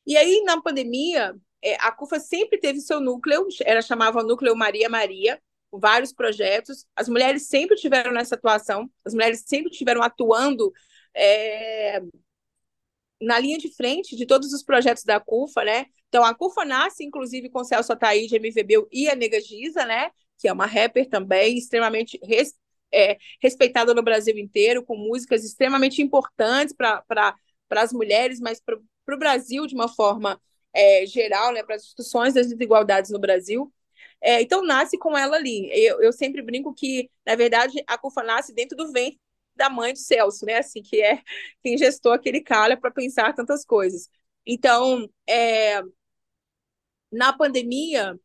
E 0.07 0.17
aí 0.17 0.43
na 0.45 0.61
pandemia, 0.63 1.35
é, 1.63 1.75
a 1.81 1.91
CUFA 1.93 2.21
sempre 2.21 2.59
teve 2.59 2.81
seu 2.81 3.01
núcleo, 3.01 3.49
ela 3.65 3.83
chamava 3.83 4.23
Núcleo 4.23 4.55
Maria 4.57 4.89
Maria, 4.89 5.41
vários 5.73 6.13
projetos. 6.13 6.87
As 6.95 7.09
mulheres 7.09 7.49
sempre 7.49 7.77
tiveram 7.77 8.13
nessa 8.13 8.35
atuação, 8.35 8.91
as 9.05 9.15
mulheres 9.15 9.45
sempre 9.47 9.71
tiveram 9.71 10.03
atuando 10.03 10.73
é, 11.15 12.01
na 13.21 13.39
linha 13.39 13.59
de 13.59 13.75
frente 13.75 14.17
de 14.17 14.27
todos 14.27 14.53
os 14.53 14.63
projetos 14.63 15.05
da 15.05 15.19
CUFA, 15.19 15.65
né? 15.65 15.87
Então, 16.09 16.25
a 16.25 16.35
CUFA 16.35 16.65
nasce, 16.65 17.05
inclusive, 17.05 17.49
com 17.49 17.65
Celso 17.65 17.93
Ataíde, 17.93 18.37
MVB 18.37 18.87
e 18.93 19.09
a 19.09 19.15
Nega 19.15 19.41
Giza, 19.41 19.85
né? 19.85 20.11
Que 20.39 20.49
é 20.49 20.53
uma 20.53 20.67
rapper 20.67 21.09
também, 21.09 21.57
extremamente 21.57 22.19
res, 22.23 22.55
é, 22.93 23.17
respeitada 23.41 23.95
no 23.95 24.03
Brasil 24.03 24.37
inteiro, 24.39 24.85
com 24.85 24.97
músicas 24.97 25.45
extremamente 25.45 26.03
importantes 26.03 26.75
para 26.75 27.35
as 27.71 27.93
mulheres, 27.93 28.39
mas 28.41 28.61
para 28.61 28.77
o 29.15 29.19
Brasil 29.19 29.67
de 29.67 29.75
uma 29.75 29.89
forma 29.89 30.41
é, 30.75 31.07
geral, 31.07 31.53
né? 31.53 31.63
Para 31.63 31.77
as 31.77 31.85
discussões 31.85 32.35
das 32.35 32.49
desigualdades 32.49 33.11
no 33.11 33.19
Brasil. 33.19 33.73
É, 34.21 34.41
então, 34.43 34.65
nasce 34.65 34.99
com 34.99 35.17
ela 35.17 35.37
ali. 35.37 35.71
Eu, 35.73 36.01
eu 36.03 36.13
sempre 36.13 36.43
brinco 36.43 36.75
que, 36.75 37.11
na 37.25 37.35
verdade, 37.35 37.83
a 37.87 37.99
CUFA 37.99 38.23
nasce 38.23 38.53
dentro 38.55 38.77
do 38.77 38.91
ventre 38.93 39.21
da 39.55 39.71
mãe 39.71 39.93
do 39.93 39.99
Celso, 39.99 40.45
né? 40.45 40.59
Assim, 40.59 40.83
que 40.83 41.01
é 41.01 41.23
quem 41.63 41.79
gestou 41.79 42.13
aquele 42.13 42.41
cara 42.41 42.77
para 42.77 42.91
pensar 42.91 43.35
tantas 43.35 43.65
coisas. 43.65 44.09
Então, 44.45 45.09
é, 45.29 45.83
na 47.11 47.33
pandemia, 47.33 48.19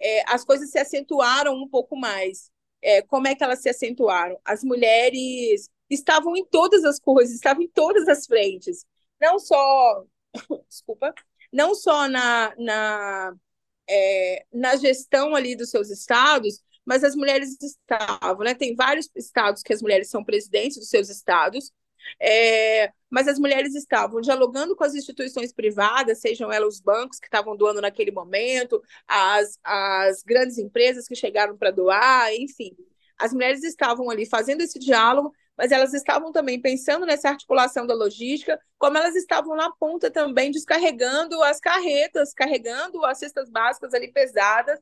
é, 0.00 0.22
as 0.32 0.44
coisas 0.44 0.70
se 0.70 0.78
acentuaram 0.78 1.54
um 1.54 1.68
pouco 1.68 1.96
mais. 1.96 2.50
É, 2.82 3.02
como 3.02 3.26
é 3.28 3.34
que 3.34 3.42
elas 3.44 3.60
se 3.62 3.68
acentuaram? 3.68 4.38
As 4.44 4.62
mulheres 4.64 5.68
estavam 5.90 6.36
em 6.36 6.44
todas 6.44 6.84
as 6.84 6.98
coisas, 7.00 7.34
estavam 7.34 7.62
em 7.62 7.68
todas 7.68 8.08
as 8.08 8.26
frentes. 8.26 8.84
Não 9.20 9.38
só, 9.38 10.04
desculpa, 10.68 11.14
não 11.52 11.74
só 11.74 12.08
na, 12.08 12.54
na 12.56 13.34
é, 13.88 14.44
na 14.52 14.76
gestão 14.76 15.34
ali 15.34 15.56
dos 15.56 15.70
seus 15.70 15.90
estados, 15.90 16.62
mas 16.84 17.04
as 17.04 17.14
mulheres 17.14 17.56
estavam, 17.60 18.44
né? 18.44 18.54
Tem 18.54 18.74
vários 18.74 19.08
estados 19.14 19.62
que 19.62 19.72
as 19.72 19.82
mulheres 19.82 20.08
são 20.08 20.24
presidentes 20.24 20.78
dos 20.78 20.88
seus 20.88 21.08
estados, 21.08 21.72
é, 22.20 22.92
mas 23.10 23.28
as 23.28 23.38
mulheres 23.38 23.74
estavam 23.74 24.20
dialogando 24.20 24.74
com 24.76 24.84
as 24.84 24.94
instituições 24.94 25.52
privadas, 25.52 26.20
sejam 26.20 26.50
elas 26.50 26.74
os 26.74 26.80
bancos 26.80 27.18
que 27.18 27.26
estavam 27.26 27.56
doando 27.56 27.80
naquele 27.80 28.10
momento, 28.10 28.82
as, 29.06 29.58
as 29.62 30.22
grandes 30.22 30.58
empresas 30.58 31.06
que 31.06 31.14
chegaram 31.14 31.56
para 31.56 31.70
doar, 31.70 32.34
enfim. 32.34 32.74
As 33.18 33.32
mulheres 33.32 33.62
estavam 33.64 34.08
ali 34.10 34.26
fazendo 34.26 34.62
esse 34.62 34.78
diálogo, 34.78 35.32
mas 35.58 35.72
elas 35.72 35.92
estavam 35.92 36.30
também 36.30 36.60
pensando 36.60 37.04
nessa 37.04 37.30
articulação 37.30 37.84
da 37.84 37.94
logística, 37.94 38.60
como 38.78 38.96
elas 38.96 39.16
estavam 39.16 39.56
na 39.56 39.72
ponta 39.72 40.08
também 40.10 40.52
descarregando 40.52 41.42
as 41.42 41.58
carretas, 41.58 42.32
carregando 42.32 43.04
as 43.04 43.18
cestas 43.18 43.50
básicas 43.50 43.92
ali 43.92 44.12
pesadas, 44.12 44.78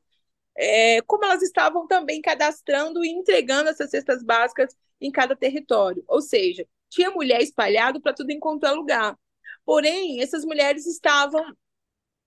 é, 0.55 1.01
como 1.03 1.25
elas 1.25 1.41
estavam 1.41 1.87
também 1.87 2.21
cadastrando 2.21 3.03
e 3.03 3.09
entregando 3.09 3.69
essas 3.69 3.89
cestas 3.89 4.23
básicas 4.23 4.75
em 5.01 5.11
cada 5.11 5.35
território. 5.35 6.03
Ou 6.07 6.21
seja, 6.21 6.67
tinha 6.89 7.11
mulher 7.11 7.41
espalhado 7.41 7.99
para 8.01 8.13
tudo 8.13 8.31
enquanto 8.31 8.65
é 8.65 8.71
lugar. 8.71 9.17
Porém, 9.65 10.21
essas 10.21 10.45
mulheres 10.45 10.85
estavam 10.85 11.43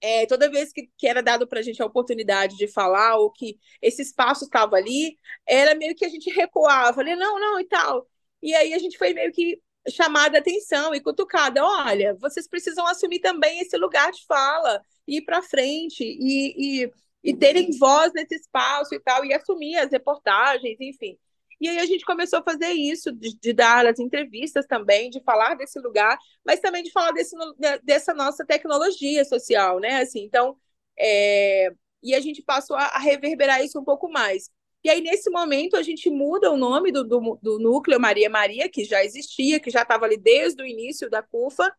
é, 0.01 0.27
toda 0.27 0.51
vez 0.51 0.73
que, 0.73 0.91
que 0.97 1.07
era 1.07 1.23
dado 1.23 1.47
para 1.47 1.61
a 1.61 1.63
gente 1.63 1.83
a 1.83 1.87
oportunidade 1.87 2.57
de 2.57 2.67
falar, 2.69 3.17
ou 3.17 3.31
que 3.31 3.59
esse 3.83 4.03
espaço 4.03 4.45
estava 4.45 4.77
ali, 4.77 5.17
era 5.47 5.75
meio 5.75 5.95
que 5.95 6.05
a 6.05 6.09
gente 6.09 6.31
recuava, 6.31 7.01
ali, 7.01 7.15
não, 7.17 7.39
não, 7.39 7.61
e 7.61 7.67
tal. 7.67 8.09
E 8.43 8.55
aí 8.55 8.73
a 8.75 8.79
gente 8.79 8.97
foi 8.99 9.13
meio 9.13 9.33
que 9.33 9.61
chamada 9.89 10.39
a 10.39 10.41
atenção 10.41 10.95
e 10.95 11.01
cutucada. 11.01 11.65
Olha, 11.65 12.15
vocês 12.15 12.49
precisam 12.49 12.87
assumir 12.87 13.21
também 13.21 13.61
esse 13.61 13.77
lugar 13.77 14.11
de 14.13 14.25
fala, 14.27 14.83
ir 15.07 15.23
para 15.23 15.43
frente 15.43 16.05
e, 16.05 16.85
e, 16.85 16.93
e 17.25 17.37
terem 17.37 17.71
voz 17.79 18.13
nesse 18.13 18.35
espaço 18.35 18.95
e 18.95 19.01
tal, 19.01 19.25
e 19.25 19.33
assumir 19.33 19.77
as 19.77 19.91
reportagens, 19.91 20.77
enfim. 20.81 21.19
E 21.61 21.69
aí 21.69 21.79
a 21.79 21.87
gente 21.87 22.05
começou 22.07 22.39
a 22.39 22.43
fazer 22.43 22.71
isso, 22.71 23.13
de, 23.13 23.37
de, 23.39 23.53
dar 23.53 23.87
as 23.87 23.99
entrevistas 23.99 24.67
também, 24.67 25.11
de 25.11 25.23
falar 25.23 25.55
desse 25.55 25.79
lugar, 25.79 26.19
mas 26.45 26.59
também 26.59 26.83
de 26.83 26.91
falar 26.91 27.13
desse, 27.13 27.37
dessa 27.83 28.15
nossa 28.15 28.47
tecnologia 28.47 29.25
social, 29.27 29.79
né? 29.79 30.01
Assim, 30.01 30.25
então, 30.25 30.57
é... 30.99 31.71
e 32.03 32.15
a 32.15 32.21
gente 32.21 32.43
passou 32.43 32.77
a, 32.77 32.85
a 32.85 32.99
reverberar 32.99 33.63
isso 33.63 33.79
um 33.79 33.85
pouco 33.85 34.11
mais. 34.11 34.51
E 34.83 34.89
aí, 34.89 35.01
nesse 35.01 35.29
momento, 35.31 35.77
a 35.77 35.83
gente 35.83 36.09
muda 36.09 36.51
o 36.51 36.57
nome 36.57 36.91
do, 36.91 37.05
do, 37.05 37.39
do 37.43 37.59
núcleo 37.59 38.01
Maria 38.01 38.31
Maria, 38.31 38.69
que 38.69 38.85
já 38.85 39.05
existia, 39.05 39.61
que 39.61 39.71
já 39.71 39.83
estava 39.83 40.07
ali 40.07 40.17
desde 40.17 40.63
o 40.63 40.67
início 40.67 41.11
da 41.11 41.23
CUFA, 41.23 41.71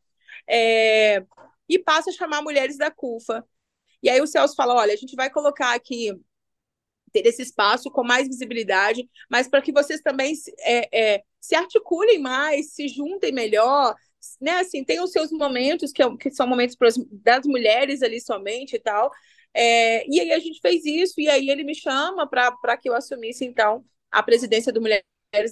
é, 0.47 1.25
e 1.67 1.79
passa 1.79 2.11
a 2.11 2.13
chamar 2.13 2.41
Mulheres 2.41 2.77
da 2.77 2.91
CUFA. 2.91 3.45
E 4.03 4.09
aí 4.09 4.21
o 4.21 4.27
Celso 4.27 4.55
fala: 4.55 4.75
olha, 4.75 4.93
a 4.93 4.97
gente 4.97 5.15
vai 5.15 5.29
colocar 5.29 5.73
aqui 5.73 6.11
ter 7.11 7.25
esse 7.25 7.41
espaço 7.41 7.91
com 7.91 8.03
mais 8.03 8.27
visibilidade, 8.27 9.09
mas 9.29 9.47
para 9.47 9.61
que 9.61 9.71
vocês 9.71 10.01
também 10.01 10.33
é, 10.59 11.15
é, 11.15 11.23
se 11.39 11.55
articulem 11.55 12.19
mais, 12.19 12.73
se 12.73 12.87
juntem 12.87 13.31
melhor, 13.31 13.95
né, 14.39 14.59
assim, 14.59 14.83
tem 14.83 15.01
os 15.01 15.11
seus 15.11 15.31
momentos, 15.31 15.91
que, 15.91 16.01
é 16.01 16.17
que 16.17 16.31
são 16.31 16.47
momentos 16.47 16.77
das 17.11 17.45
mulheres 17.45 18.01
ali 18.01 18.21
somente 18.21 18.75
e 18.75 18.79
tal. 18.79 19.11
É, 19.53 20.07
e 20.09 20.19
aí 20.19 20.31
a 20.31 20.39
gente 20.39 20.59
fez 20.61 20.85
isso, 20.85 21.19
e 21.19 21.29
aí 21.29 21.49
ele 21.49 21.63
me 21.63 21.75
chama 21.75 22.27
para 22.27 22.77
que 22.77 22.89
eu 22.89 22.93
assumisse, 22.95 23.45
então, 23.45 23.83
a 24.09 24.23
presidência 24.23 24.71
do 24.71 24.81
Mulheres 24.81 25.03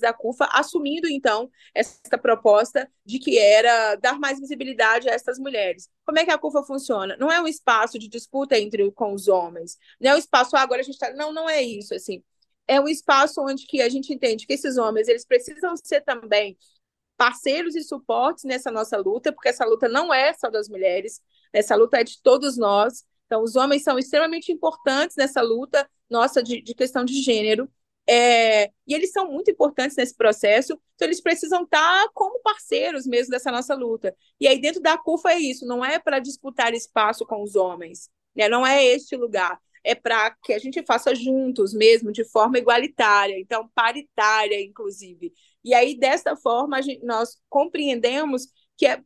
da 0.02 0.14
CUFA, 0.14 0.45
assumindo, 0.52 1.08
então, 1.08 1.50
essa 1.74 2.18
proposta 2.22 2.89
de 3.06 3.18
que 3.18 3.38
era 3.38 3.95
dar 3.95 4.20
mais 4.20 4.39
visibilidade 4.39 5.10
a 5.10 5.14
essas 5.14 5.39
mulheres. 5.39 5.89
Como 6.06 6.20
é 6.20 6.26
que 6.26 6.32
a 6.32 6.38
CUFA 6.38 6.64
funciona? 6.64 7.16
Não 7.18 7.32
é 7.32 7.41
um 7.41 7.47
espaço 7.47 7.97
de 7.97 8.10
disputa 8.10 8.58
entre 8.60 8.91
com 8.91 9.14
os 9.14 9.28
homens, 9.28 9.78
não 10.00 10.12
é 10.12 10.16
um 10.16 10.18
espaço, 10.18 10.56
ah, 10.56 10.62
agora 10.62 10.82
a 10.82 10.84
gente 10.84 10.95
está... 10.95 11.14
Não, 11.14 11.32
não 11.32 11.50
é 11.50 11.62
isso, 11.62 11.93
assim. 11.93 12.24
É 12.68 12.80
um 12.80 12.88
espaço 12.88 13.41
onde 13.41 13.66
que 13.66 13.82
a 13.82 13.89
gente 13.89 14.14
entende 14.14 14.45
que 14.45 14.54
esses 14.54 14.78
homens, 14.78 15.08
eles 15.08 15.26
precisam 15.26 15.76
ser 15.78 16.02
também 16.02 16.58
parceiros 17.18 17.76
e 17.76 17.84
suportes 17.84 18.45
nessa 18.45 18.72
nossa 18.72 18.97
luta, 18.97 19.34
porque 19.34 19.50
essa 19.50 19.66
luta 19.66 19.89
não 19.89 20.14
é 20.14 20.34
só 20.34 20.50
das 20.50 20.70
mulheres, 20.70 21.22
essa 21.52 21.76
luta 21.76 22.00
é 22.00 22.04
de 22.04 22.22
todos 22.22 22.58
nós. 22.58 23.06
Então, 23.30 23.43
os 23.43 23.55
homens 23.55 23.84
são 23.84 23.99
extremamente 23.99 24.51
importantes 24.51 25.15
nessa 25.15 25.39
luta 25.39 25.88
nossa 26.09 26.41
de, 26.41 26.63
de 26.63 26.73
questão 26.73 27.05
de 27.05 27.21
gênero, 27.21 27.69
é, 28.09 28.71
e 28.88 28.95
eles 28.95 29.11
são 29.11 29.32
muito 29.32 29.51
importantes 29.51 29.95
nesse 29.95 30.17
processo, 30.17 30.73
então 30.95 31.07
eles 31.07 31.21
precisam 31.21 31.61
estar 31.61 32.09
como 32.11 32.39
parceiros 32.41 33.05
mesmo 33.05 33.30
dessa 33.30 33.51
nossa 33.51 33.75
luta. 33.75 34.15
E 34.39 34.47
aí, 34.47 34.59
dentro 34.59 34.82
da 34.82 34.97
CUFA, 34.97 35.34
é 35.34 35.38
isso: 35.39 35.63
não 35.67 35.86
é 35.86 35.99
para 35.99 36.17
disputar 36.17 36.73
espaço 36.73 37.23
com 37.23 37.43
os 37.43 37.55
homens, 37.55 38.09
né? 38.36 38.49
não 38.49 38.65
é 38.65 38.84
este 38.84 39.15
lugar. 39.15 39.59
É 39.84 39.93
para 39.93 40.32
que 40.43 40.53
a 40.53 40.59
gente 40.59 40.84
faça 40.84 41.13
juntos 41.13 41.71
mesmo, 41.71 42.11
de 42.11 42.23
forma 42.23 42.57
igualitária, 42.57 43.39
então 43.39 43.69
paritária, 43.75 44.59
inclusive. 44.59 45.32
E 45.63 45.75
aí, 45.75 45.95
dessa 45.95 46.36
forma, 46.36 46.82
gente, 46.82 47.05
nós 47.05 47.38
compreendemos 47.47 48.47
que 48.75 48.88
é, 48.88 49.03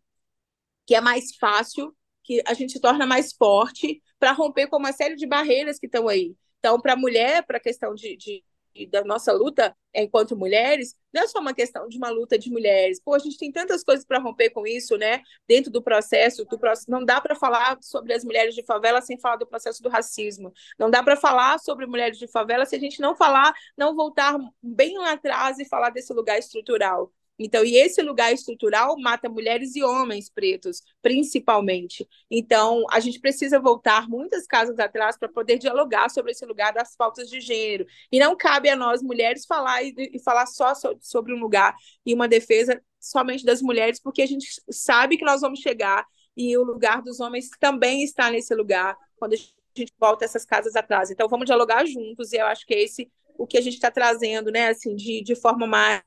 que 0.86 0.95
é 0.95 1.01
mais 1.01 1.36
fácil, 1.36 1.93
que 2.24 2.41
a 2.47 2.53
gente 2.53 2.71
se 2.74 2.80
torna 2.80 3.05
mais 3.05 3.34
forte 3.34 4.01
para 4.24 4.32
romper 4.32 4.67
com 4.67 4.78
uma 4.78 4.93
série 4.93 5.17
de 5.17 5.28
barreiras 5.28 5.78
que 5.78 5.86
estão 5.86 6.07
aí. 6.07 6.34
Então, 6.57 6.80
para 6.80 6.93
a 6.93 6.95
mulher, 6.95 7.43
para 7.45 7.57
a 7.57 7.59
questão 7.59 7.93
de, 7.93 8.15
de 8.15 8.41
da 8.89 9.03
nossa 9.03 9.34
luta 9.34 9.76
enquanto 9.93 10.36
mulheres, 10.36 10.95
não 11.13 11.24
é 11.24 11.28
só 11.28 11.39
uma 11.39 11.53
questão 11.53 11.89
de 11.89 11.97
uma 11.97 12.09
luta 12.09 12.39
de 12.39 12.49
mulheres. 12.49 13.01
Pô, 13.01 13.13
a 13.13 13.19
gente 13.19 13.38
tem 13.38 13.51
tantas 13.51 13.84
coisas 13.84 14.05
para 14.05 14.19
romper 14.19 14.49
com 14.51 14.65
isso, 14.65 14.97
né? 14.97 15.21
Dentro 15.45 15.69
do 15.69 15.84
processo, 15.84 16.45
do 16.45 16.57
processo 16.57 16.89
não 16.89 17.03
dá 17.03 17.19
para 17.19 17.36
falar 17.36 17.78
sobre 17.82 18.13
as 18.13 18.24
mulheres 18.24 18.55
de 18.55 18.63
favela 18.63 19.01
sem 19.01 19.19
falar 19.19 19.36
do 19.36 19.45
processo 19.45 19.84
do 19.84 19.89
racismo. 19.89 20.53
Não 20.80 20.89
dá 20.89 21.03
para 21.03 21.17
falar 21.17 21.59
sobre 21.59 21.86
mulheres 21.86 22.17
de 22.17 22.28
favela 22.30 22.65
se 22.65 22.78
a 22.78 22.80
gente 22.80 23.01
não 23.01 23.17
falar, 23.17 23.53
não 23.78 23.93
voltar 23.93 24.38
bem 24.61 24.97
lá 24.97 25.11
atrás 25.11 25.59
e 25.59 25.65
falar 25.65 25.89
desse 25.89 26.13
lugar 26.13 26.39
estrutural. 26.39 27.11
Então, 27.38 27.65
e 27.65 27.75
esse 27.75 28.01
lugar 28.01 28.31
estrutural 28.31 28.95
mata 28.99 29.27
mulheres 29.27 29.75
e 29.75 29.84
homens 29.84 30.29
pretos, 30.29 30.81
principalmente. 31.01 32.07
Então, 32.29 32.86
a 32.91 32.99
gente 32.99 33.19
precisa 33.19 33.59
voltar 33.59 34.07
muitas 34.07 34.45
casas 34.45 34.77
atrás 34.77 35.17
para 35.17 35.27
poder 35.29 35.57
dialogar 35.57 36.09
sobre 36.09 36.31
esse 36.31 36.45
lugar 36.45 36.71
das 36.73 36.95
faltas 36.95 37.29
de 37.29 37.41
gênero. 37.41 37.86
E 38.11 38.19
não 38.19 38.36
cabe 38.36 38.69
a 38.69 38.75
nós, 38.75 39.01
mulheres, 39.01 39.45
falar 39.45 39.84
e, 39.84 39.93
e 39.97 40.19
falar 40.19 40.45
só 40.45 40.75
so, 40.75 40.95
sobre 41.01 41.34
um 41.34 41.39
lugar 41.39 41.75
e 42.05 42.13
uma 42.13 42.27
defesa 42.27 42.81
somente 42.99 43.43
das 43.43 43.61
mulheres, 43.61 43.99
porque 43.99 44.21
a 44.21 44.27
gente 44.27 44.47
sabe 44.69 45.17
que 45.17 45.25
nós 45.25 45.41
vamos 45.41 45.59
chegar 45.59 46.05
e 46.38 46.55
o 46.57 46.63
lugar 46.63 47.01
dos 47.01 47.19
homens 47.19 47.49
também 47.59 48.03
está 48.03 48.31
nesse 48.31 48.53
lugar 48.55 48.95
quando 49.17 49.34
a 49.34 49.38
gente 49.38 49.93
volta 49.99 50.23
essas 50.23 50.45
casas 50.45 50.75
atrás. 50.75 51.11
Então, 51.11 51.27
vamos 51.27 51.45
dialogar 51.45 51.86
juntos, 51.86 52.31
e 52.31 52.38
eu 52.38 52.45
acho 52.45 52.65
que 52.65 52.73
é 52.73 52.81
esse 52.81 53.11
o 53.38 53.47
que 53.47 53.57
a 53.57 53.61
gente 53.61 53.73
está 53.73 53.89
trazendo, 53.89 54.51
né, 54.51 54.67
assim, 54.69 54.95
de, 54.95 55.21
de 55.23 55.36
forma 55.36 55.65
mais 55.65 56.03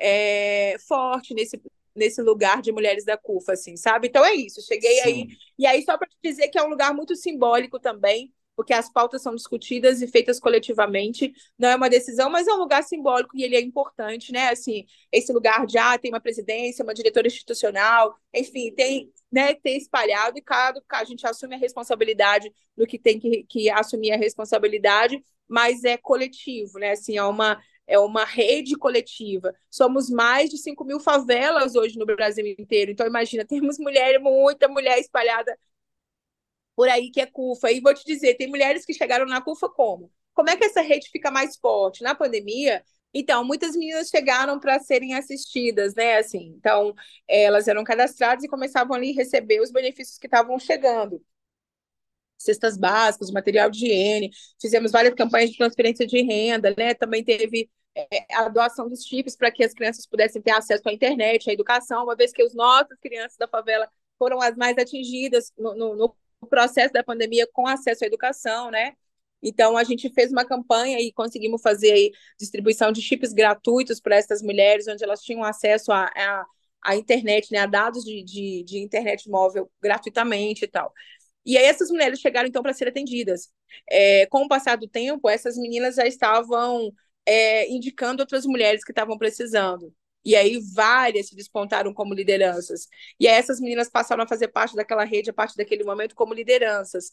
é, 0.00 0.76
forte 0.88 1.34
nesse, 1.34 1.60
nesse 1.94 2.22
lugar 2.22 2.62
de 2.62 2.72
mulheres 2.72 3.04
da 3.04 3.16
CUFA, 3.16 3.52
assim, 3.52 3.76
sabe? 3.76 4.08
Então 4.08 4.24
é 4.24 4.34
isso, 4.34 4.62
cheguei 4.66 4.96
Sim. 4.96 5.02
aí. 5.04 5.28
E 5.58 5.66
aí, 5.66 5.82
só 5.82 5.98
para 5.98 6.08
te 6.08 6.16
dizer 6.22 6.48
que 6.48 6.58
é 6.58 6.62
um 6.62 6.70
lugar 6.70 6.94
muito 6.94 7.14
simbólico 7.14 7.78
também, 7.78 8.32
porque 8.56 8.74
as 8.74 8.92
pautas 8.92 9.22
são 9.22 9.34
discutidas 9.34 10.02
e 10.02 10.06
feitas 10.06 10.38
coletivamente. 10.38 11.32
Não 11.58 11.68
é 11.70 11.76
uma 11.76 11.88
decisão, 11.88 12.28
mas 12.28 12.46
é 12.46 12.52
um 12.52 12.58
lugar 12.58 12.82
simbólico 12.82 13.36
e 13.36 13.42
ele 13.42 13.56
é 13.56 13.60
importante, 13.60 14.32
né? 14.32 14.48
Assim, 14.50 14.84
esse 15.10 15.32
lugar 15.32 15.66
de 15.66 15.78
ah, 15.78 15.96
tem 15.98 16.10
uma 16.10 16.20
presidência, 16.20 16.82
uma 16.82 16.92
diretora 16.94 17.26
institucional, 17.26 18.14
enfim, 18.34 18.72
tem, 18.74 19.10
né, 19.32 19.54
ter 19.54 19.76
espalhado 19.76 20.38
e 20.38 20.42
cada 20.42 20.82
a 20.90 21.04
gente 21.04 21.26
assume 21.26 21.54
a 21.54 21.58
responsabilidade 21.58 22.52
do 22.76 22.86
que 22.86 22.98
tem 22.98 23.18
que, 23.18 23.44
que 23.44 23.70
assumir 23.70 24.12
a 24.12 24.16
responsabilidade, 24.16 25.22
mas 25.48 25.84
é 25.84 25.96
coletivo, 25.96 26.78
né? 26.78 26.90
Assim, 26.90 27.16
é 27.16 27.24
uma 27.24 27.58
é 27.90 27.98
uma 27.98 28.24
rede 28.24 28.76
coletiva. 28.76 29.52
Somos 29.68 30.08
mais 30.08 30.48
de 30.48 30.56
5 30.56 30.84
mil 30.84 31.00
favelas 31.00 31.74
hoje 31.74 31.98
no 31.98 32.06
Brasil 32.06 32.46
inteiro. 32.46 32.92
Então, 32.92 33.06
imagina, 33.06 33.44
temos 33.46 33.78
mulher, 33.78 34.20
muita 34.20 34.68
mulher 34.68 34.98
espalhada 34.98 35.58
por 36.76 36.88
aí 36.88 37.10
que 37.10 37.20
é 37.20 37.26
CUFA. 37.26 37.70
E 37.72 37.80
vou 37.80 37.92
te 37.94 38.04
dizer, 38.04 38.34
tem 38.36 38.48
mulheres 38.48 38.84
que 38.86 38.94
chegaram 38.94 39.26
na 39.26 39.40
CUFA 39.42 39.68
como? 39.68 40.10
Como 40.32 40.48
é 40.50 40.56
que 40.56 40.64
essa 40.64 40.80
rede 40.80 41.10
fica 41.10 41.30
mais 41.30 41.56
forte? 41.56 42.02
Na 42.02 42.14
pandemia, 42.14 42.84
então, 43.12 43.44
muitas 43.44 43.74
meninas 43.76 44.08
chegaram 44.08 44.60
para 44.60 44.78
serem 44.80 45.14
assistidas, 45.14 45.94
né? 45.94 46.18
Assim, 46.18 46.54
então, 46.56 46.94
elas 47.28 47.66
eram 47.68 47.82
cadastradas 47.84 48.44
e 48.44 48.48
começavam 48.48 48.94
ali 48.96 49.10
a 49.12 49.14
receber 49.16 49.60
os 49.60 49.72
benefícios 49.72 50.16
que 50.18 50.26
estavam 50.28 50.58
chegando 50.58 51.20
cestas 52.38 52.76
básicas, 52.76 53.30
material 53.30 53.70
de 53.70 53.84
higiene, 53.84 54.30
fizemos 54.60 54.90
várias 54.92 55.14
campanhas 55.14 55.50
de 55.50 55.58
transferência 55.58 56.06
de 56.06 56.22
renda, 56.22 56.74
né? 56.76 56.94
Também 56.94 57.22
teve 57.22 57.70
a 58.32 58.48
doação 58.48 58.88
dos 58.88 59.04
chips 59.04 59.36
para 59.36 59.50
que 59.50 59.64
as 59.64 59.74
crianças 59.74 60.06
pudessem 60.06 60.40
ter 60.42 60.52
acesso 60.52 60.88
à 60.88 60.92
internet, 60.92 61.48
à 61.48 61.52
educação, 61.52 62.04
uma 62.04 62.16
vez 62.16 62.32
que 62.32 62.42
os 62.42 62.54
nossas 62.54 62.98
crianças 63.00 63.36
da 63.36 63.48
favela 63.48 63.88
foram 64.18 64.40
as 64.40 64.56
mais 64.56 64.76
atingidas 64.78 65.52
no, 65.56 65.74
no, 65.74 65.96
no 65.96 66.48
processo 66.48 66.92
da 66.92 67.02
pandemia 67.02 67.48
com 67.52 67.66
acesso 67.66 68.04
à 68.04 68.06
educação, 68.06 68.70
né? 68.70 68.94
Então, 69.42 69.76
a 69.76 69.84
gente 69.84 70.10
fez 70.12 70.30
uma 70.30 70.44
campanha 70.44 71.00
e 71.00 71.12
conseguimos 71.12 71.62
fazer 71.62 71.92
aí 71.92 72.12
distribuição 72.38 72.92
de 72.92 73.00
chips 73.00 73.32
gratuitos 73.32 74.00
para 74.00 74.16
essas 74.16 74.42
mulheres, 74.42 74.86
onde 74.86 75.02
elas 75.02 75.22
tinham 75.22 75.42
acesso 75.42 75.90
à 75.92 76.10
a, 76.14 76.40
a, 76.40 76.46
a, 76.84 76.96
internet, 76.96 77.50
né, 77.50 77.58
a 77.58 77.66
dados 77.66 78.04
de, 78.04 78.22
de, 78.22 78.62
de 78.64 78.78
internet 78.78 79.28
móvel 79.30 79.70
gratuitamente 79.80 80.64
e 80.64 80.68
tal. 80.68 80.92
E 81.44 81.56
aí 81.56 81.64
essas 81.64 81.90
mulheres 81.90 82.20
chegaram 82.20 82.48
então 82.48 82.62
para 82.62 82.74
ser 82.74 82.88
atendidas. 82.88 83.50
É, 83.88 84.26
com 84.26 84.44
o 84.44 84.48
passar 84.48 84.76
do 84.76 84.86
tempo, 84.86 85.28
essas 85.28 85.56
meninas 85.56 85.94
já 85.96 86.06
estavam 86.06 86.92
é, 87.26 87.70
indicando 87.70 88.22
outras 88.22 88.44
mulheres 88.46 88.84
que 88.84 88.92
estavam 88.92 89.18
precisando. 89.18 89.94
E 90.24 90.36
aí 90.36 90.60
várias 90.74 91.28
se 91.28 91.36
despontaram 91.36 91.94
como 91.94 92.14
lideranças. 92.14 92.88
E 93.18 93.26
aí 93.26 93.34
essas 93.34 93.58
meninas 93.60 93.88
passaram 93.88 94.24
a 94.24 94.28
fazer 94.28 94.48
parte 94.48 94.76
daquela 94.76 95.04
rede 95.04 95.30
a 95.30 95.32
partir 95.32 95.56
daquele 95.56 95.84
momento 95.84 96.14
como 96.14 96.34
lideranças 96.34 97.10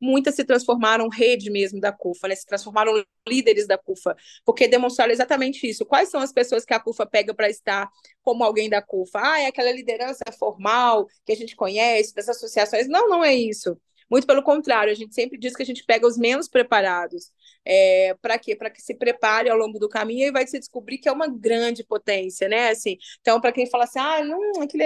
muitas 0.00 0.34
se 0.34 0.44
transformaram 0.44 1.08
rede 1.08 1.50
mesmo 1.50 1.80
da 1.80 1.92
CUFA, 1.92 2.28
né? 2.28 2.34
se 2.34 2.46
transformaram 2.46 3.04
líderes 3.28 3.66
da 3.66 3.76
CUFA, 3.76 4.16
porque 4.44 4.66
demonstraram 4.66 5.12
exatamente 5.12 5.68
isso. 5.68 5.84
Quais 5.84 6.08
são 6.08 6.20
as 6.20 6.32
pessoas 6.32 6.64
que 6.64 6.72
a 6.72 6.80
CUFA 6.80 7.06
pega 7.06 7.34
para 7.34 7.50
estar 7.50 7.88
como 8.22 8.42
alguém 8.42 8.68
da 8.70 8.80
CUFA? 8.80 9.20
Ah, 9.22 9.40
é 9.40 9.46
aquela 9.46 9.70
liderança 9.70 10.24
formal 10.38 11.06
que 11.24 11.32
a 11.32 11.36
gente 11.36 11.54
conhece, 11.54 12.14
das 12.14 12.28
associações. 12.28 12.88
Não, 12.88 13.08
não 13.08 13.22
é 13.22 13.34
isso. 13.34 13.78
Muito 14.10 14.26
pelo 14.26 14.42
contrário, 14.42 14.90
a 14.90 14.96
gente 14.96 15.14
sempre 15.14 15.38
diz 15.38 15.54
que 15.54 15.62
a 15.62 15.66
gente 15.66 15.84
pega 15.84 16.06
os 16.06 16.16
menos 16.16 16.48
preparados. 16.48 17.30
É, 17.64 18.14
para 18.22 18.38
quê? 18.38 18.56
Para 18.56 18.70
que 18.70 18.80
se 18.80 18.94
prepare 18.94 19.50
ao 19.50 19.56
longo 19.56 19.78
do 19.78 19.88
caminho 19.88 20.28
e 20.28 20.32
vai 20.32 20.46
se 20.46 20.58
descobrir 20.58 20.98
que 20.98 21.08
é 21.08 21.12
uma 21.12 21.28
grande 21.28 21.84
potência, 21.84 22.48
né? 22.48 22.70
Assim, 22.70 22.96
então, 23.20 23.40
para 23.40 23.52
quem 23.52 23.68
fala 23.68 23.84
assim, 23.84 23.98
ah, 23.98 24.24
não, 24.24 24.38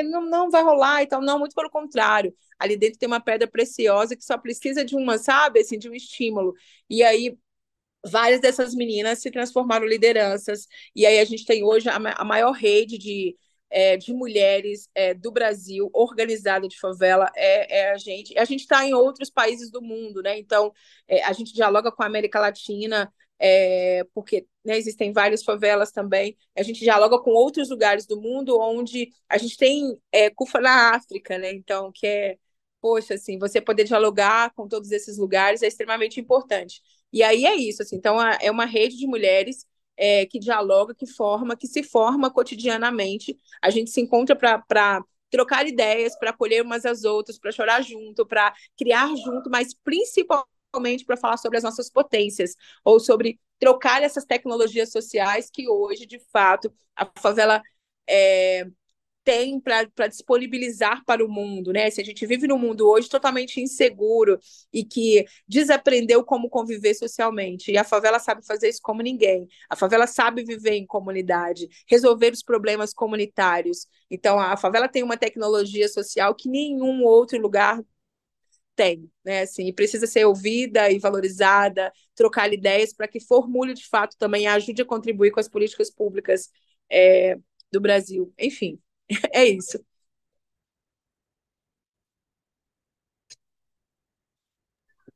não, 0.04 0.20
não 0.28 0.50
vai 0.50 0.62
rolar, 0.62 1.02
então, 1.02 1.20
não, 1.20 1.38
muito 1.38 1.54
pelo 1.54 1.70
contrário. 1.70 2.34
Ali 2.58 2.76
dentro 2.76 2.98
tem 2.98 3.06
uma 3.06 3.20
pedra 3.20 3.48
preciosa 3.48 4.16
que 4.16 4.24
só 4.24 4.36
precisa 4.38 4.84
de 4.84 4.96
uma, 4.96 5.18
sabe, 5.18 5.60
assim, 5.60 5.78
de 5.78 5.88
um 5.88 5.94
estímulo. 5.94 6.52
E 6.90 7.02
aí, 7.02 7.36
várias 8.06 8.40
dessas 8.40 8.74
meninas 8.74 9.20
se 9.20 9.30
transformaram 9.30 9.86
lideranças. 9.86 10.66
E 10.94 11.06
aí 11.06 11.18
a 11.20 11.24
gente 11.24 11.44
tem 11.44 11.64
hoje 11.64 11.88
a 11.88 12.24
maior 12.24 12.52
rede 12.52 12.98
de 12.98 13.36
é, 13.74 13.96
de 13.96 14.14
mulheres 14.14 14.88
é, 14.94 15.12
do 15.12 15.32
Brasil, 15.32 15.90
organizada 15.92 16.68
de 16.68 16.78
favela, 16.78 17.28
é, 17.34 17.80
é, 17.80 17.90
a 17.92 17.98
gente. 17.98 18.38
A 18.38 18.44
gente 18.44 18.60
está 18.60 18.86
em 18.86 18.94
outros 18.94 19.28
países 19.28 19.68
do 19.68 19.82
mundo, 19.82 20.22
né? 20.22 20.38
Então, 20.38 20.72
é, 21.08 21.24
a 21.24 21.32
gente 21.32 21.52
dialoga 21.52 21.90
com 21.90 22.04
a 22.04 22.06
América 22.06 22.38
Latina, 22.38 23.12
é, 23.36 24.04
porque 24.14 24.46
né, 24.64 24.78
existem 24.78 25.12
várias 25.12 25.42
favelas 25.42 25.90
também. 25.90 26.36
A 26.56 26.62
gente 26.62 26.78
dialoga 26.80 27.18
com 27.18 27.32
outros 27.32 27.68
lugares 27.68 28.06
do 28.06 28.20
mundo, 28.20 28.56
onde 28.60 29.10
a 29.28 29.36
gente 29.38 29.56
tem 29.56 29.98
é, 30.12 30.30
CUFA 30.30 30.60
na 30.60 30.94
África, 30.94 31.36
né? 31.36 31.52
Então, 31.52 31.90
que 31.92 32.06
é, 32.06 32.38
poxa, 32.80 33.14
assim, 33.14 33.38
você 33.40 33.60
poder 33.60 33.84
dialogar 33.84 34.52
com 34.54 34.68
todos 34.68 34.92
esses 34.92 35.18
lugares 35.18 35.62
é 35.62 35.66
extremamente 35.66 36.20
importante. 36.20 36.80
E 37.12 37.24
aí 37.24 37.44
é 37.44 37.56
isso, 37.56 37.82
assim, 37.82 37.96
então 37.96 38.20
é 38.40 38.50
uma 38.50 38.66
rede 38.66 38.96
de 38.96 39.06
mulheres 39.06 39.66
é, 39.96 40.26
que 40.26 40.38
dialoga, 40.38 40.94
que 40.94 41.06
forma, 41.06 41.56
que 41.56 41.66
se 41.66 41.82
forma 41.82 42.30
cotidianamente. 42.30 43.36
A 43.62 43.70
gente 43.70 43.90
se 43.90 44.00
encontra 44.00 44.36
para 44.36 45.04
trocar 45.30 45.66
ideias, 45.66 46.16
para 46.18 46.30
acolher 46.30 46.62
umas 46.62 46.84
às 46.84 47.04
outras, 47.04 47.38
para 47.38 47.52
chorar 47.52 47.82
junto, 47.82 48.26
para 48.26 48.54
criar 48.76 49.08
junto, 49.16 49.50
mas 49.50 49.74
principalmente 49.74 51.04
para 51.04 51.16
falar 51.16 51.36
sobre 51.36 51.58
as 51.58 51.64
nossas 51.64 51.90
potências, 51.90 52.54
ou 52.84 53.00
sobre 53.00 53.40
trocar 53.58 54.02
essas 54.02 54.24
tecnologias 54.24 54.90
sociais 54.92 55.50
que 55.50 55.68
hoje, 55.68 56.06
de 56.06 56.18
fato, 56.32 56.72
a 56.96 57.08
favela 57.20 57.62
é, 58.08 58.66
tem 59.24 59.58
para 59.58 60.06
disponibilizar 60.06 61.02
para 61.04 61.24
o 61.24 61.28
mundo, 61.28 61.72
né? 61.72 61.90
Se 61.90 62.00
a 62.00 62.04
gente 62.04 62.26
vive 62.26 62.46
num 62.46 62.58
mundo 62.58 62.86
hoje 62.86 63.08
totalmente 63.08 63.60
inseguro 63.60 64.38
e 64.72 64.84
que 64.84 65.24
desaprendeu 65.48 66.22
como 66.22 66.48
conviver 66.50 66.94
socialmente, 66.94 67.72
e 67.72 67.78
a 67.78 67.84
favela 67.84 68.18
sabe 68.18 68.44
fazer 68.46 68.68
isso 68.68 68.80
como 68.82 69.02
ninguém. 69.02 69.48
A 69.68 69.76
favela 69.76 70.06
sabe 70.06 70.44
viver 70.44 70.74
em 70.74 70.86
comunidade, 70.86 71.66
resolver 71.88 72.32
os 72.32 72.42
problemas 72.42 72.92
comunitários. 72.92 73.86
Então, 74.10 74.38
a 74.38 74.56
favela 74.56 74.88
tem 74.88 75.02
uma 75.02 75.16
tecnologia 75.16 75.88
social 75.88 76.34
que 76.34 76.48
nenhum 76.48 77.02
outro 77.02 77.40
lugar 77.40 77.80
tem, 78.74 79.10
né? 79.24 79.42
Assim, 79.42 79.72
precisa 79.72 80.06
ser 80.06 80.24
ouvida 80.24 80.90
e 80.90 80.98
valorizada, 80.98 81.92
trocar 82.14 82.52
ideias 82.52 82.92
para 82.92 83.08
que 83.08 83.20
formule 83.20 83.74
de 83.74 83.86
fato 83.86 84.16
também 84.18 84.46
ajude 84.46 84.82
a 84.82 84.84
contribuir 84.84 85.30
com 85.30 85.40
as 85.40 85.48
políticas 85.48 85.90
públicas 85.90 86.50
é, 86.90 87.36
do 87.70 87.80
Brasil. 87.80 88.32
Enfim, 88.38 88.78
é 89.32 89.44
isso. 89.46 89.78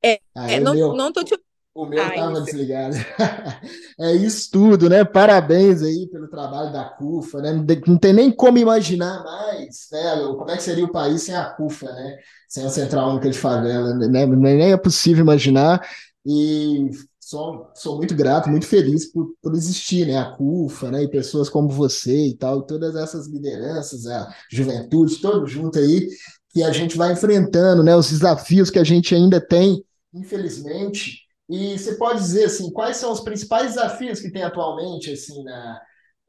É, 0.02 0.20
é 0.34 0.60
não, 0.60 0.74
meu, 0.74 0.94
não 0.94 1.12
tô 1.12 1.24
te... 1.24 1.38
O 1.74 1.86
meu 1.86 2.04
estava 2.04 2.40
desligado. 2.40 2.96
é 4.00 4.12
isso 4.12 4.50
tudo, 4.50 4.88
né? 4.88 5.04
Parabéns 5.04 5.80
aí 5.80 6.08
pelo 6.10 6.28
trabalho 6.28 6.72
da 6.72 6.84
CUFA, 6.84 7.40
né? 7.40 7.52
Não 7.86 7.96
tem 7.96 8.12
nem 8.12 8.32
como 8.32 8.58
imaginar 8.58 9.22
mais, 9.22 9.86
né? 9.92 10.16
Como 10.36 10.50
é 10.50 10.56
que 10.56 10.62
seria 10.62 10.84
o 10.84 10.90
país 10.90 11.22
sem 11.22 11.36
a 11.36 11.44
CUFA, 11.50 11.86
né? 11.92 12.18
Sem 12.48 12.64
a 12.64 12.68
Central 12.68 13.10
Única 13.10 13.30
de 13.30 13.38
Favela, 13.38 13.94
né? 13.94 14.26
Nem 14.26 14.72
é 14.72 14.76
possível 14.76 15.22
imaginar. 15.22 15.80
E 16.26 16.90
sou, 17.28 17.70
sou 17.74 17.96
muito 17.98 18.14
grato, 18.14 18.48
muito 18.48 18.66
feliz 18.66 19.12
por, 19.12 19.34
por 19.42 19.54
existir, 19.54 20.06
né? 20.06 20.16
A 20.16 20.32
CUFA, 20.34 20.90
né? 20.90 21.02
E 21.02 21.10
pessoas 21.10 21.50
como 21.50 21.68
você 21.68 22.28
e 22.28 22.34
tal, 22.34 22.62
todas 22.62 22.96
essas 22.96 23.26
lideranças, 23.28 24.06
a 24.06 24.34
juventude, 24.50 25.20
todo 25.20 25.46
junto 25.46 25.78
aí, 25.78 26.08
que 26.48 26.62
a 26.62 26.72
gente 26.72 26.96
vai 26.96 27.12
enfrentando, 27.12 27.82
né? 27.82 27.94
Os 27.94 28.08
desafios 28.10 28.70
que 28.70 28.78
a 28.78 28.84
gente 28.84 29.14
ainda 29.14 29.40
tem, 29.40 29.84
infelizmente. 30.14 31.18
E 31.50 31.78
você 31.78 31.96
pode 31.96 32.18
dizer, 32.18 32.44
assim, 32.44 32.70
quais 32.70 32.96
são 32.96 33.12
os 33.12 33.20
principais 33.20 33.74
desafios 33.74 34.20
que 34.20 34.30
tem 34.30 34.42
atualmente, 34.42 35.12
assim, 35.12 35.42
na, 35.44 35.80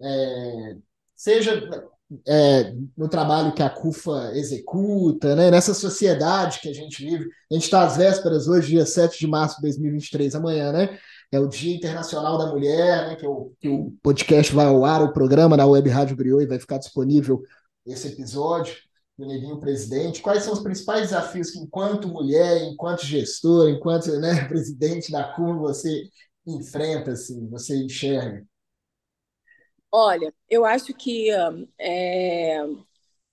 é, 0.01 0.75
seja 1.15 1.61
é, 2.27 2.73
no 2.97 3.07
trabalho 3.07 3.53
que 3.53 3.61
a 3.61 3.69
CUFA 3.69 4.31
executa, 4.33 5.35
né? 5.35 5.51
nessa 5.51 5.73
sociedade 5.73 6.59
que 6.59 6.69
a 6.69 6.73
gente 6.73 7.03
vive. 7.03 7.25
A 7.51 7.53
gente 7.53 7.63
está 7.63 7.83
às 7.83 7.97
vésperas, 7.97 8.47
hoje, 8.47 8.69
dia 8.69 8.85
7 8.85 9.19
de 9.19 9.27
março 9.27 9.57
de 9.57 9.63
2023, 9.63 10.35
amanhã, 10.35 10.71
né? 10.71 10.97
É 11.31 11.39
o 11.39 11.47
Dia 11.47 11.75
Internacional 11.75 12.39
da 12.39 12.47
Mulher, 12.47 13.07
né? 13.07 13.15
que, 13.15 13.27
o, 13.27 13.51
que 13.59 13.69
o 13.69 13.93
podcast 14.01 14.53
vai 14.53 14.65
ao 14.65 14.83
ar, 14.83 15.03
o 15.03 15.13
programa 15.13 15.55
na 15.55 15.65
Web 15.65 15.87
Rádio 15.89 16.15
Griot, 16.15 16.43
e 16.43 16.47
vai 16.47 16.59
ficar 16.59 16.79
disponível 16.79 17.43
esse 17.85 18.07
episódio 18.07 18.75
do 19.15 19.27
Neguinho 19.27 19.59
Presidente. 19.59 20.21
Quais 20.21 20.43
são 20.43 20.53
os 20.53 20.61
principais 20.61 21.01
desafios 21.01 21.51
que, 21.51 21.59
enquanto 21.59 22.07
mulher, 22.07 22.63
enquanto 22.63 23.05
gestor, 23.05 23.69
enquanto 23.69 24.07
né, 24.19 24.45
presidente 24.49 25.11
da 25.11 25.23
CUFA, 25.33 25.59
você 25.59 26.09
enfrenta, 26.47 27.11
assim, 27.11 27.47
você 27.47 27.77
enxerga? 27.77 28.43
Olha, 29.91 30.33
eu 30.49 30.65
acho 30.65 30.93
que 30.93 31.29
é, 31.79 32.59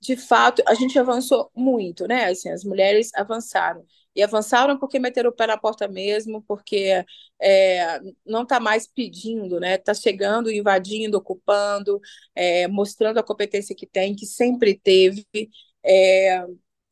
de 0.01 0.17
fato 0.17 0.63
a 0.67 0.75
gente 0.75 0.99
avançou 0.99 1.51
muito, 1.55 2.07
né? 2.09 2.27
Assim, 2.27 2.51
as 2.51 2.65
mulheres 2.65 3.11
avançaram. 3.15 3.85
E 4.15 4.23
avançaram 4.23 4.79
porque 4.79 4.99
meteram 4.99 5.31
o 5.31 5.33
pé 5.35 5.47
na 5.47 5.59
porta 5.59 5.89
mesmo, 5.89 6.43
porque 6.49 7.05
é, 7.41 8.01
não 8.27 8.43
está 8.45 8.61
mais 8.61 8.87
pedindo, 8.87 9.61
né? 9.61 9.77
Está 9.77 9.95
chegando, 9.95 10.51
invadindo, 10.51 11.19
ocupando, 11.19 12.01
é, 12.35 12.69
mostrando 12.69 13.19
a 13.19 13.23
competência 13.25 13.77
que 13.77 13.87
tem, 13.87 14.15
que 14.17 14.27
sempre 14.27 14.75
teve. 14.79 15.27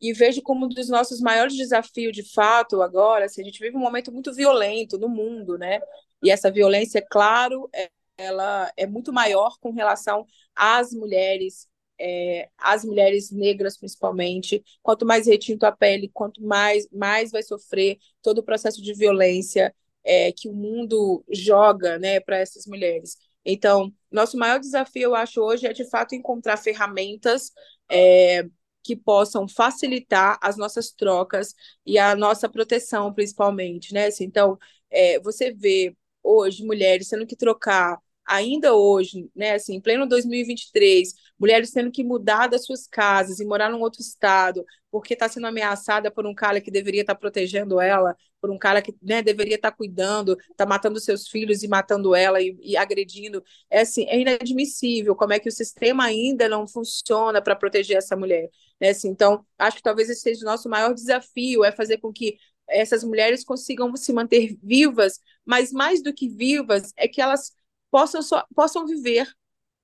E 0.01 0.13
vejo 0.13 0.43
como 0.43 0.67
um 0.67 0.69
dos 0.69 0.89
nossos 0.89 1.21
maiores 1.21 1.57
desafios, 1.57 2.13
de 2.13 2.23
fato, 2.35 2.83
agora, 2.83 3.25
assim, 3.25 3.41
a 3.41 3.45
gente 3.45 3.61
vive 3.61 3.77
um 3.77 3.81
momento 3.81 4.13
muito 4.13 4.33
violento 4.35 4.99
no 4.99 5.09
mundo, 5.09 5.57
né? 5.57 5.81
E 6.23 6.31
essa 6.31 6.51
violência, 6.51 6.99
é 6.99 7.03
claro, 7.03 7.69
é 7.75 7.89
ela 8.17 8.73
é 8.77 8.87
muito 8.87 9.13
maior 9.13 9.59
com 9.61 9.71
relação 9.73 10.27
às 10.55 10.93
mulheres, 10.93 11.69
é, 11.99 12.49
às 12.59 12.85
mulheres 12.85 13.31
negras 13.31 13.77
principalmente. 13.77 14.63
Quanto 14.83 15.07
mais 15.07 15.27
retinto 15.27 15.67
a 15.67 15.73
pele, 15.73 16.11
quanto 16.13 16.43
mais, 16.43 16.89
mais 16.93 17.31
vai 17.31 17.43
sofrer 17.43 17.99
todo 18.23 18.39
o 18.39 18.43
processo 18.45 18.83
de 18.83 18.95
violência 18.95 19.75
é, 20.05 20.33
que 20.33 20.49
o 20.49 20.53
mundo 20.55 21.25
joga 21.31 21.99
né, 21.99 22.21
para 22.21 22.39
essas 22.39 22.67
mulheres. 22.67 23.17
Então, 23.45 23.93
nosso 24.11 24.37
maior 24.39 24.59
desafio, 24.59 25.03
eu 25.03 25.15
acho, 25.15 25.41
hoje 25.41 25.67
é 25.67 25.73
de 25.73 25.89
fato 25.89 26.15
encontrar 26.15 26.57
ferramentas 26.57 27.53
é, 27.91 28.45
que 28.83 28.97
possam 28.97 29.49
facilitar 29.49 30.39
as 30.43 30.57
nossas 30.57 30.91
trocas 30.91 31.55
e 31.87 31.99
a 31.99 32.15
nossa 32.15 32.49
proteção, 32.49 33.13
principalmente, 33.13 33.93
né? 33.95 34.07
Assim, 34.07 34.25
então, 34.25 34.59
é, 34.91 35.19
você 35.21 35.53
vê 35.53 35.97
hoje 36.23 36.65
mulheres 36.65 37.09
tendo 37.09 37.27
que 37.27 37.37
trocar 37.37 37.99
ainda 38.27 38.75
hoje, 38.75 39.31
né, 39.35 39.53
assim, 39.55 39.75
em 39.75 39.81
pleno 39.81 40.07
2023, 40.07 41.15
mulheres 41.39 41.71
tendo 41.71 41.91
que 41.91 42.03
mudar 42.05 42.47
das 42.47 42.65
suas 42.65 42.87
casas 42.87 43.41
e 43.41 43.45
morar 43.45 43.71
num 43.71 43.81
outro 43.81 44.01
estado, 44.01 44.65
porque 44.91 45.15
está 45.15 45.29
sendo 45.29 45.47
ameaçada 45.47 46.11
por 46.11 46.27
um 46.27 46.35
cara 46.35 46.61
que 46.61 46.71
deveria 46.71 47.01
estar 47.01 47.15
tá 47.15 47.21
protegendo 47.21 47.81
ela, 47.81 48.17
por 48.41 48.51
um 48.51 48.59
cara 48.59 48.81
que 48.81 48.95
né, 49.03 49.23
deveria 49.23 49.57
estar 49.57 49.71
tá 49.71 49.77
cuidando, 49.77 50.37
está 50.51 50.67
matando 50.67 51.01
seus 51.01 51.29
filhos 51.29 51.63
e 51.63 51.69
matando 51.69 52.15
ela 52.15 52.41
e, 52.41 52.57
e, 52.61 52.77
agredindo. 52.77 53.43
É 53.71 53.81
assim, 53.81 54.05
é 54.07 54.21
inadmissível 54.21 55.17
como 55.17 55.33
é 55.33 55.39
que 55.39 55.49
o 55.49 55.53
sistema 55.53 56.05
ainda 56.05 56.49
não 56.49 56.67
funciona 56.67 57.43
para 57.43 57.57
proteger 57.57 57.97
essa 57.97 58.15
mulher. 58.17 58.49
Né? 58.81 58.91
Assim, 58.91 59.09
então, 59.09 59.45
acho 59.59 59.79
que 59.79 59.83
talvez 59.83 60.09
esse 60.11 60.21
seja 60.21 60.43
o 60.43 60.45
nosso 60.45 60.69
maior 60.69 60.95
desafio, 60.95 61.65
é 61.65 61.73
fazer 61.73 61.99
com 61.99 62.13
que 62.13 62.37
essas 62.69 63.05
mulheres 63.05 63.45
consigam 63.45 63.95
se 63.97 64.13
manter 64.13 64.57
vivas, 64.63 65.21
mas 65.45 65.73
mais 65.73 66.03
do 66.03 66.13
que 66.13 66.29
vivas, 66.29 66.93
é 66.97 67.07
que 67.09 67.21
elas 67.21 67.53
possam, 67.95 68.21
possam 68.57 68.85
viver 68.87 69.33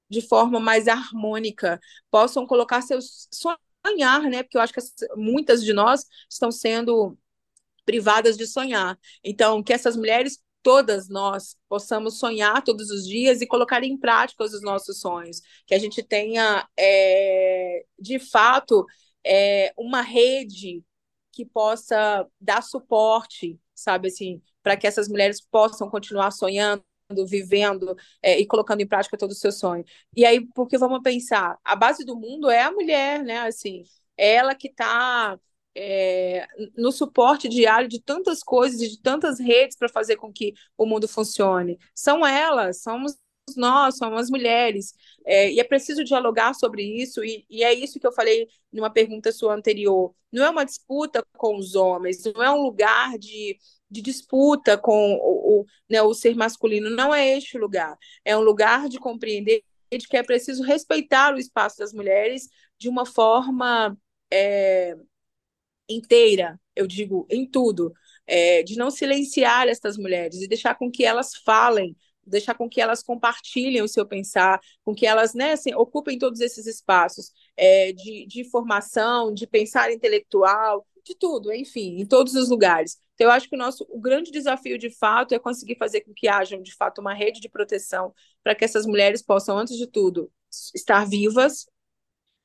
de 0.09 0.21
forma 0.21 0.59
mais 0.59 0.89
harmônica, 0.89 1.79
possam 2.11 2.45
colocar 2.45 2.83
seus 2.83 3.29
sonhar, 3.31 4.23
né? 4.23 4.43
Porque 4.43 4.57
eu 4.57 4.61
acho 4.61 4.73
que 4.73 4.81
muitas 5.17 5.63
de 5.63 5.73
nós 5.73 6.05
estão 6.29 6.51
sendo 6.51 7.17
privadas 7.85 8.37
de 8.37 8.49
sonhar. 8.49 8.99
Então, 9.23 9.63
que 9.63 9.73
essas 9.73 9.97
mulheres 9.97 10.43
todas 10.61 11.09
nós 11.09 11.57
possamos 11.69 12.19
sonhar 12.19 12.65
todos 12.65 12.91
os 12.91 13.07
dias 13.07 13.41
e 13.41 13.47
colocar 13.47 13.85
em 13.85 13.97
prática 13.97 14.43
os 14.43 14.61
nossos 14.61 14.99
sonhos, 14.99 15.41
que 15.65 15.75
a 15.75 15.79
gente 15.79 16.03
tenha 16.03 16.69
é, 16.77 17.85
de 17.97 18.19
fato 18.19 18.85
é, 19.25 19.73
uma 19.79 20.03
rede 20.03 20.83
que 21.33 21.47
possa 21.47 22.27
dar 22.41 22.61
suporte, 22.63 23.57
sabe 23.73 24.09
assim, 24.09 24.43
para 24.65 24.77
que 24.77 24.87
essas 24.89 25.09
mulheres 25.09 25.41
possam 25.41 25.89
continuar 25.89 26.33
sonhando, 26.33 26.85
vivendo 27.27 27.97
é, 28.23 28.39
e 28.39 28.47
colocando 28.47 28.81
em 28.81 28.87
prática 28.87 29.17
todo 29.19 29.31
o 29.31 29.35
seu 29.35 29.53
sonho. 29.53 29.85
E 30.17 30.25
aí, 30.25 30.47
porque 30.55 30.79
vamos 30.79 31.01
pensar, 31.03 31.59
a 31.65 31.77
base 31.77 32.05
do 32.05 32.17
mundo 32.17 32.51
é 32.51 32.63
a 32.63 32.73
mulher, 32.73 33.23
né? 33.23 33.41
Assim, 33.41 33.85
ela 34.17 34.55
que 34.55 34.69
está 34.69 35.39
é, 35.75 36.47
no 36.77 36.93
suporte 36.93 37.49
diário 37.49 37.89
de 37.89 38.01
tantas 38.01 38.43
coisas 38.43 38.81
e 38.81 38.89
de 38.89 39.01
tantas 39.01 39.39
redes 39.39 39.77
para 39.77 39.89
fazer 39.89 40.17
com 40.17 40.33
que 40.33 40.55
o 40.77 40.87
mundo 40.87 41.09
funcione. 41.09 41.79
São 41.95 42.27
elas, 42.27 42.83
somos 42.83 43.17
nós, 43.57 43.97
somos 43.97 44.21
as 44.23 44.31
mulheres. 44.31 44.95
É, 45.25 45.51
e 45.51 45.61
é 45.61 45.65
preciso 45.65 46.05
dialogar 46.05 46.55
sobre 46.55 46.83
isso, 46.83 47.25
e, 47.25 47.45
e, 47.49 47.63
é 47.65 47.73
isso 47.73 47.99
que 47.99 48.07
eu 48.07 48.13
falei 48.13 48.49
numa 48.73 48.91
pergunta 48.91 49.33
sua 49.33 49.55
anterior. 49.55 50.15
Não 50.33 50.45
é 50.45 50.51
uma 50.51 50.65
disputa 50.65 51.25
com 51.37 51.57
os 51.57 51.75
homens, 51.75 52.23
não 52.25 52.43
é 52.43 52.51
um 52.51 52.63
lugar 52.63 53.19
de, 53.19 53.59
de 53.91 54.01
disputa 54.01 54.79
com 54.79 55.15
o, 55.15 55.61
o, 55.61 55.67
né, 55.89 56.01
o 56.03 56.15
ser 56.15 56.37
masculino, 56.37 56.89
não 56.91 57.15
é 57.15 57.37
este 57.37 57.59
lugar. 57.59 57.97
É 58.25 58.37
um 58.37 58.41
lugar 58.41 58.89
de 58.89 58.99
compreender 58.99 59.63
de 59.91 60.07
que 60.07 60.17
é 60.17 60.23
preciso 60.23 60.63
respeitar 60.63 61.35
o 61.35 61.39
espaço 61.39 61.79
das 61.79 61.93
mulheres 61.93 62.49
de 62.79 62.89
uma 62.89 63.05
forma 63.05 63.97
é, 64.33 64.95
inteira, 65.89 66.61
eu 66.77 66.87
digo, 66.87 67.27
em 67.31 67.47
tudo. 67.49 67.93
É, 68.27 68.63
de 68.63 68.77
não 68.77 68.93
silenciar 68.93 69.67
essas 69.67 69.99
mulheres 69.99 70.41
e 70.41 70.47
deixar 70.47 70.77
com 70.77 70.89
que 70.89 71.05
elas 71.05 71.35
falem, 71.45 71.97
deixar 72.25 72.55
com 72.55 72.69
que 72.69 72.81
elas 72.81 73.03
compartilhem 73.03 73.83
o 73.83 73.89
seu 73.89 74.07
pensar, 74.07 74.61
com 74.85 74.95
que 74.95 75.05
elas 75.05 75.35
né, 75.35 75.53
assim, 75.53 75.75
ocupem 75.75 76.17
todos 76.17 76.41
esses 76.41 76.65
espaços 76.67 77.33
é, 77.57 77.93
de, 77.93 78.27
de 78.27 78.45
formação, 78.49 79.35
de 79.35 79.49
pensar 79.49 79.93
intelectual, 79.93 80.87
de 81.05 81.17
tudo, 81.17 81.53
enfim, 81.53 82.01
em 82.01 82.07
todos 82.07 82.35
os 82.35 82.49
lugares. 82.49 82.99
Então, 83.21 83.29
eu 83.29 83.33
acho 83.33 83.49
que 83.51 83.55
o 83.55 83.59
nosso 83.59 83.87
o 83.91 84.01
grande 84.01 84.31
desafio, 84.31 84.79
de 84.79 84.89
fato, 84.89 85.35
é 85.35 85.39
conseguir 85.39 85.77
fazer 85.77 86.01
com 86.01 86.13
que 86.15 86.27
haja, 86.27 86.57
de 86.59 86.75
fato, 86.75 87.03
uma 87.03 87.13
rede 87.13 87.39
de 87.39 87.51
proteção 87.51 88.15
para 88.43 88.55
que 88.55 88.65
essas 88.65 88.87
mulheres 88.87 89.21
possam, 89.23 89.59
antes 89.59 89.77
de 89.77 89.87
tudo, 89.87 90.33
estar 90.75 91.07
vivas, 91.07 91.67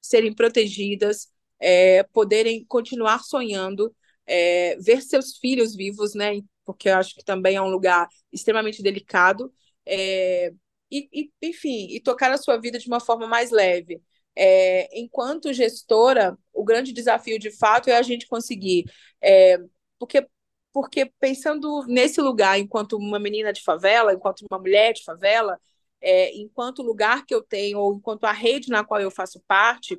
serem 0.02 0.34
protegidas, 0.34 1.30
é, 1.60 2.04
poderem 2.04 2.66
continuar 2.66 3.20
sonhando, 3.24 3.96
é, 4.28 4.78
ver 4.78 5.02
seus 5.02 5.38
filhos 5.38 5.76
vivos, 5.76 6.16
né? 6.16 6.42
Porque 6.66 6.90
eu 6.90 6.96
acho 6.98 7.16
que 7.16 7.24
também 7.24 7.56
é 7.56 7.62
um 7.62 7.70
lugar 7.70 8.08
extremamente 8.32 8.84
delicado, 8.84 9.54
é, 9.86 10.52
e, 10.92 11.10
e, 11.14 11.32
enfim, 11.42 11.88
e 11.92 12.00
tocar 12.02 12.32
a 12.32 12.38
sua 12.38 12.58
vida 12.60 12.80
de 12.80 12.88
uma 12.88 13.00
forma 13.00 13.28
mais 13.28 13.52
leve. 13.52 14.02
É, 14.36 15.00
enquanto 15.00 15.54
gestora, 15.54 16.38
o 16.54 16.64
grande 16.66 16.92
desafio 16.94 17.40
de 17.40 17.52
fato 17.52 17.90
é 17.90 17.98
a 17.98 18.02
gente 18.02 18.28
conseguir. 18.28 18.86
É, 19.22 19.58
porque, 20.00 20.28
porque 20.76 21.10
pensando 21.22 21.86
nesse 21.88 22.20
lugar, 22.20 22.60
enquanto 22.60 22.98
uma 22.98 23.18
menina 23.18 23.54
de 23.54 23.64
favela, 23.64 24.14
enquanto 24.14 24.46
uma 24.52 24.60
mulher 24.60 24.92
de 24.92 25.06
favela, 25.06 25.58
é, 26.02 26.36
enquanto 26.36 26.84
lugar 26.84 27.26
que 27.26 27.34
eu 27.34 27.42
tenho, 27.42 27.80
ou 27.80 27.96
enquanto 27.96 28.26
a 28.26 28.34
rede 28.34 28.70
na 28.70 28.84
qual 28.84 29.00
eu 29.00 29.10
faço 29.10 29.42
parte, 29.48 29.98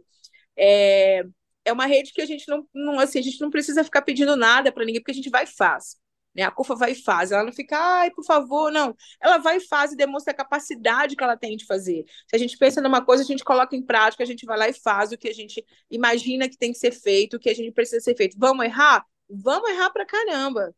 é, 0.54 1.24
é 1.64 1.72
uma 1.72 1.86
rede 1.86 2.12
que 2.12 2.20
a 2.20 2.26
gente 2.26 2.46
não, 2.46 2.68
não 2.74 3.00
assim, 3.00 3.20
a 3.20 3.22
gente 3.22 3.40
não 3.40 3.48
precisa 3.48 3.82
ficar 3.82 4.02
pedindo 4.02 4.36
nada 4.36 4.70
para 4.70 4.84
ninguém, 4.84 5.00
porque 5.00 5.12
a 5.12 5.14
gente 5.14 5.30
vai 5.30 5.44
e 5.44 5.46
faz. 5.46 5.96
Né? 6.34 6.42
A 6.42 6.50
CUFA 6.50 6.74
vai 6.74 6.92
e 6.92 6.94
faz, 6.94 7.32
ela 7.32 7.42
não 7.42 7.54
fica, 7.54 7.78
ai, 7.78 8.10
por 8.10 8.26
favor, 8.26 8.70
não. 8.70 8.94
Ela 9.18 9.38
vai 9.38 9.56
e 9.56 9.60
faz 9.60 9.92
e 9.92 9.96
demonstra 9.96 10.34
a 10.34 10.36
capacidade 10.36 11.16
que 11.16 11.24
ela 11.24 11.38
tem 11.38 11.56
de 11.56 11.64
fazer. 11.64 12.04
Se 12.28 12.36
a 12.36 12.38
gente 12.38 12.58
pensa 12.58 12.82
numa 12.82 13.02
coisa, 13.02 13.22
a 13.22 13.26
gente 13.26 13.42
coloca 13.42 13.74
em 13.74 13.82
prática, 13.82 14.22
a 14.22 14.26
gente 14.26 14.44
vai 14.44 14.58
lá 14.58 14.68
e 14.68 14.74
faz 14.74 15.10
o 15.10 15.16
que 15.16 15.28
a 15.28 15.32
gente 15.32 15.64
imagina 15.90 16.50
que 16.50 16.58
tem 16.58 16.70
que 16.70 16.78
ser 16.78 16.92
feito, 16.92 17.38
o 17.38 17.40
que 17.40 17.48
a 17.48 17.54
gente 17.54 17.72
precisa 17.72 18.00
ser 18.02 18.14
feito. 18.14 18.36
Vamos 18.38 18.66
errar? 18.66 19.06
Vamos 19.28 19.70
errar 19.70 19.90
pra 19.90 20.06
caramba. 20.06 20.74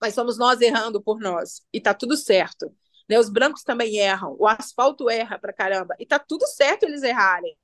Mas 0.00 0.14
somos 0.14 0.38
nós 0.38 0.60
errando 0.60 1.02
por 1.02 1.20
nós. 1.20 1.62
E 1.72 1.80
tá 1.80 1.94
tudo 1.94 2.16
certo. 2.16 2.74
Né? 3.08 3.18
Os 3.18 3.28
brancos 3.28 3.62
também 3.62 3.98
erram, 3.98 4.36
o 4.38 4.46
asfalto 4.46 5.10
erra 5.10 5.38
pra 5.38 5.52
caramba. 5.52 5.94
E 5.98 6.06
tá 6.06 6.18
tudo 6.18 6.46
certo 6.46 6.84
eles 6.84 7.02
errarem 7.02 7.56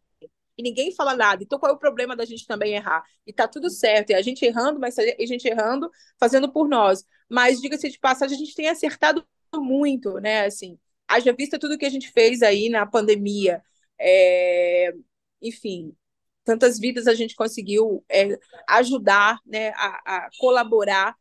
e 0.56 0.62
ninguém 0.62 0.94
fala 0.94 1.16
nada. 1.16 1.42
Então, 1.42 1.58
qual 1.58 1.72
é 1.72 1.74
o 1.74 1.78
problema 1.78 2.16
da 2.16 2.24
gente 2.24 2.46
também 2.46 2.74
errar? 2.74 3.04
E 3.26 3.32
tá 3.32 3.46
tudo 3.48 3.68
certo, 3.70 4.10
e 4.10 4.14
a 4.14 4.22
gente 4.22 4.44
errando, 4.44 4.78
mas 4.80 4.98
a 4.98 5.26
gente 5.26 5.46
errando, 5.46 5.90
fazendo 6.18 6.50
por 6.50 6.68
nós. 6.68 7.04
Mas, 7.28 7.60
diga-se 7.60 7.88
de 7.90 7.98
passagem, 7.98 8.36
a 8.36 8.38
gente 8.38 8.54
tem 8.54 8.68
acertado 8.68 9.26
muito, 9.54 10.14
né? 10.20 10.46
Assim, 10.46 10.78
haja 11.08 11.32
vista 11.32 11.58
tudo 11.58 11.78
que 11.78 11.84
a 11.86 11.90
gente 11.90 12.10
fez 12.10 12.42
aí 12.42 12.68
na 12.68 12.86
pandemia. 12.86 13.62
É... 13.98 14.92
Enfim, 15.42 15.94
tantas 16.44 16.78
vidas 16.78 17.06
a 17.06 17.14
gente 17.14 17.34
conseguiu 17.34 18.04
é, 18.08 18.38
ajudar, 18.68 19.38
né, 19.46 19.70
a, 19.70 20.26
a 20.26 20.30
colaborar 20.38 21.16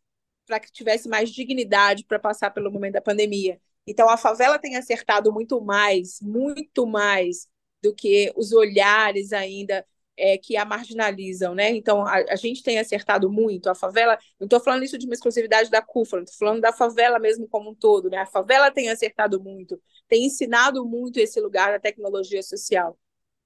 para 0.46 0.60
que 0.60 0.72
tivesse 0.72 1.08
mais 1.08 1.32
dignidade 1.32 2.04
para 2.06 2.20
passar 2.20 2.52
pelo 2.52 2.72
momento 2.72 2.94
da 2.94 3.02
pandemia. 3.02 3.60
Então, 3.88 4.10
a 4.10 4.18
favela 4.18 4.60
tem 4.60 4.76
acertado 4.76 5.32
muito 5.32 5.62
mais, 5.62 6.20
muito 6.22 6.86
mais 6.86 7.48
do 7.82 7.94
que 7.94 8.32
os 8.36 8.52
olhares 8.54 9.34
ainda 9.34 9.86
é, 10.16 10.38
que 10.38 10.56
a 10.56 10.64
marginalizam, 10.64 11.56
né? 11.56 11.70
Então, 11.72 12.06
a, 12.06 12.18
a, 12.30 12.36
gente 12.36 12.64
tem 12.64 12.80
acertado 12.80 13.30
muito. 13.32 13.70
A 13.70 13.76
favela, 13.76 14.18
não 14.40 14.46
estou 14.46 14.60
falando 14.60 14.84
isso 14.84 14.98
de 14.98 15.06
uma 15.06 15.16
exclusividade 15.16 15.70
da 15.70 15.82
CUFA, 15.82 16.20
estou 16.20 16.38
falando 16.38 16.62
da 16.62 16.72
favela 16.72 17.20
mesmo 17.20 17.48
como 17.48 17.72
um 17.72 17.76
todo, 17.76 18.10
né? 18.10 18.18
A 18.18 18.26
favela 18.26 18.72
tem 18.72 18.90
acertado 18.90 19.42
muito, 19.42 19.82
tem 20.08 20.26
ensinado 20.26 20.86
muito 20.86 21.20
esse 21.20 21.40
lugar 21.42 21.72
da 21.72 21.80
tecnologia 21.80 22.44
social. 22.44 22.98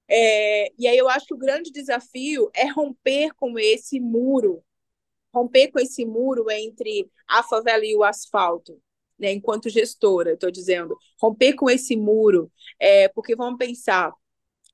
É, 0.08 0.72
e 0.78 0.86
aí 0.86 0.96
eu 0.96 1.08
acho 1.08 1.26
que 1.26 1.34
o 1.34 1.38
grande 1.38 1.70
desafio 1.70 2.50
é 2.54 2.66
romper 2.66 3.32
com 3.34 3.58
esse 3.58 4.00
muro, 4.00 4.62
romper 5.32 5.68
com 5.70 5.78
esse 5.78 6.04
muro 6.06 6.50
entre 6.50 7.10
a 7.28 7.42
favela 7.42 7.84
e 7.84 7.96
o 7.96 8.04
asfalto. 8.04 8.80
Né, 9.18 9.32
enquanto 9.32 9.68
gestora, 9.68 10.34
estou 10.34 10.48
dizendo, 10.48 10.96
romper 11.20 11.54
com 11.54 11.68
esse 11.68 11.96
muro, 11.96 12.52
é, 12.78 13.08
porque 13.08 13.34
vamos 13.34 13.58
pensar, 13.58 14.12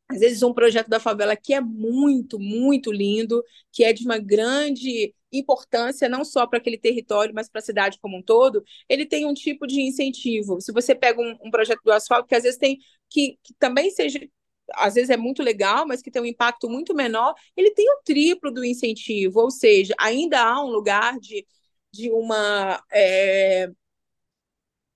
às 0.08 0.20
vezes 0.20 0.42
um 0.42 0.52
projeto 0.52 0.88
da 0.88 1.00
favela 1.00 1.34
que 1.36 1.54
é 1.54 1.60
muito, 1.60 2.38
muito 2.38 2.92
lindo, 2.92 3.42
que 3.72 3.84
é 3.84 3.92
de 3.92 4.04
uma 4.04 4.18
grande 4.18 5.14
importância 5.32 6.08
não 6.08 6.24
só 6.24 6.46
para 6.46 6.58
aquele 6.58 6.78
território, 6.78 7.34
mas 7.34 7.48
para 7.48 7.60
a 7.60 7.64
cidade 7.64 7.98
como 8.00 8.18
um 8.18 8.22
todo, 8.22 8.62
ele 8.88 9.06
tem 9.06 9.26
um 9.26 9.34
tipo 9.34 9.66
de 9.66 9.80
incentivo. 9.80 10.60
Se 10.60 10.72
você 10.72 10.94
pega 10.94 11.20
um, 11.20 11.36
um 11.42 11.50
projeto 11.50 11.80
do 11.82 11.92
asfalto, 11.92 12.28
que 12.28 12.34
às 12.34 12.42
vezes 12.42 12.58
tem 12.58 12.78
que, 13.08 13.38
que, 13.42 13.54
também 13.58 13.90
seja, 13.90 14.20
às 14.72 14.94
vezes 14.94 15.10
é 15.10 15.16
muito 15.16 15.42
legal, 15.42 15.86
mas 15.86 16.02
que 16.02 16.10
tem 16.10 16.22
um 16.22 16.26
impacto 16.26 16.68
muito 16.68 16.94
menor, 16.94 17.34
ele 17.56 17.70
tem 17.72 17.88
o 17.90 18.02
triplo 18.04 18.50
do 18.50 18.64
incentivo, 18.64 19.40
ou 19.40 19.50
seja, 19.50 19.94
ainda 19.98 20.40
há 20.42 20.62
um 20.64 20.70
lugar 20.70 21.18
de, 21.18 21.46
de 21.92 22.10
uma. 22.10 22.82
É, 22.92 23.68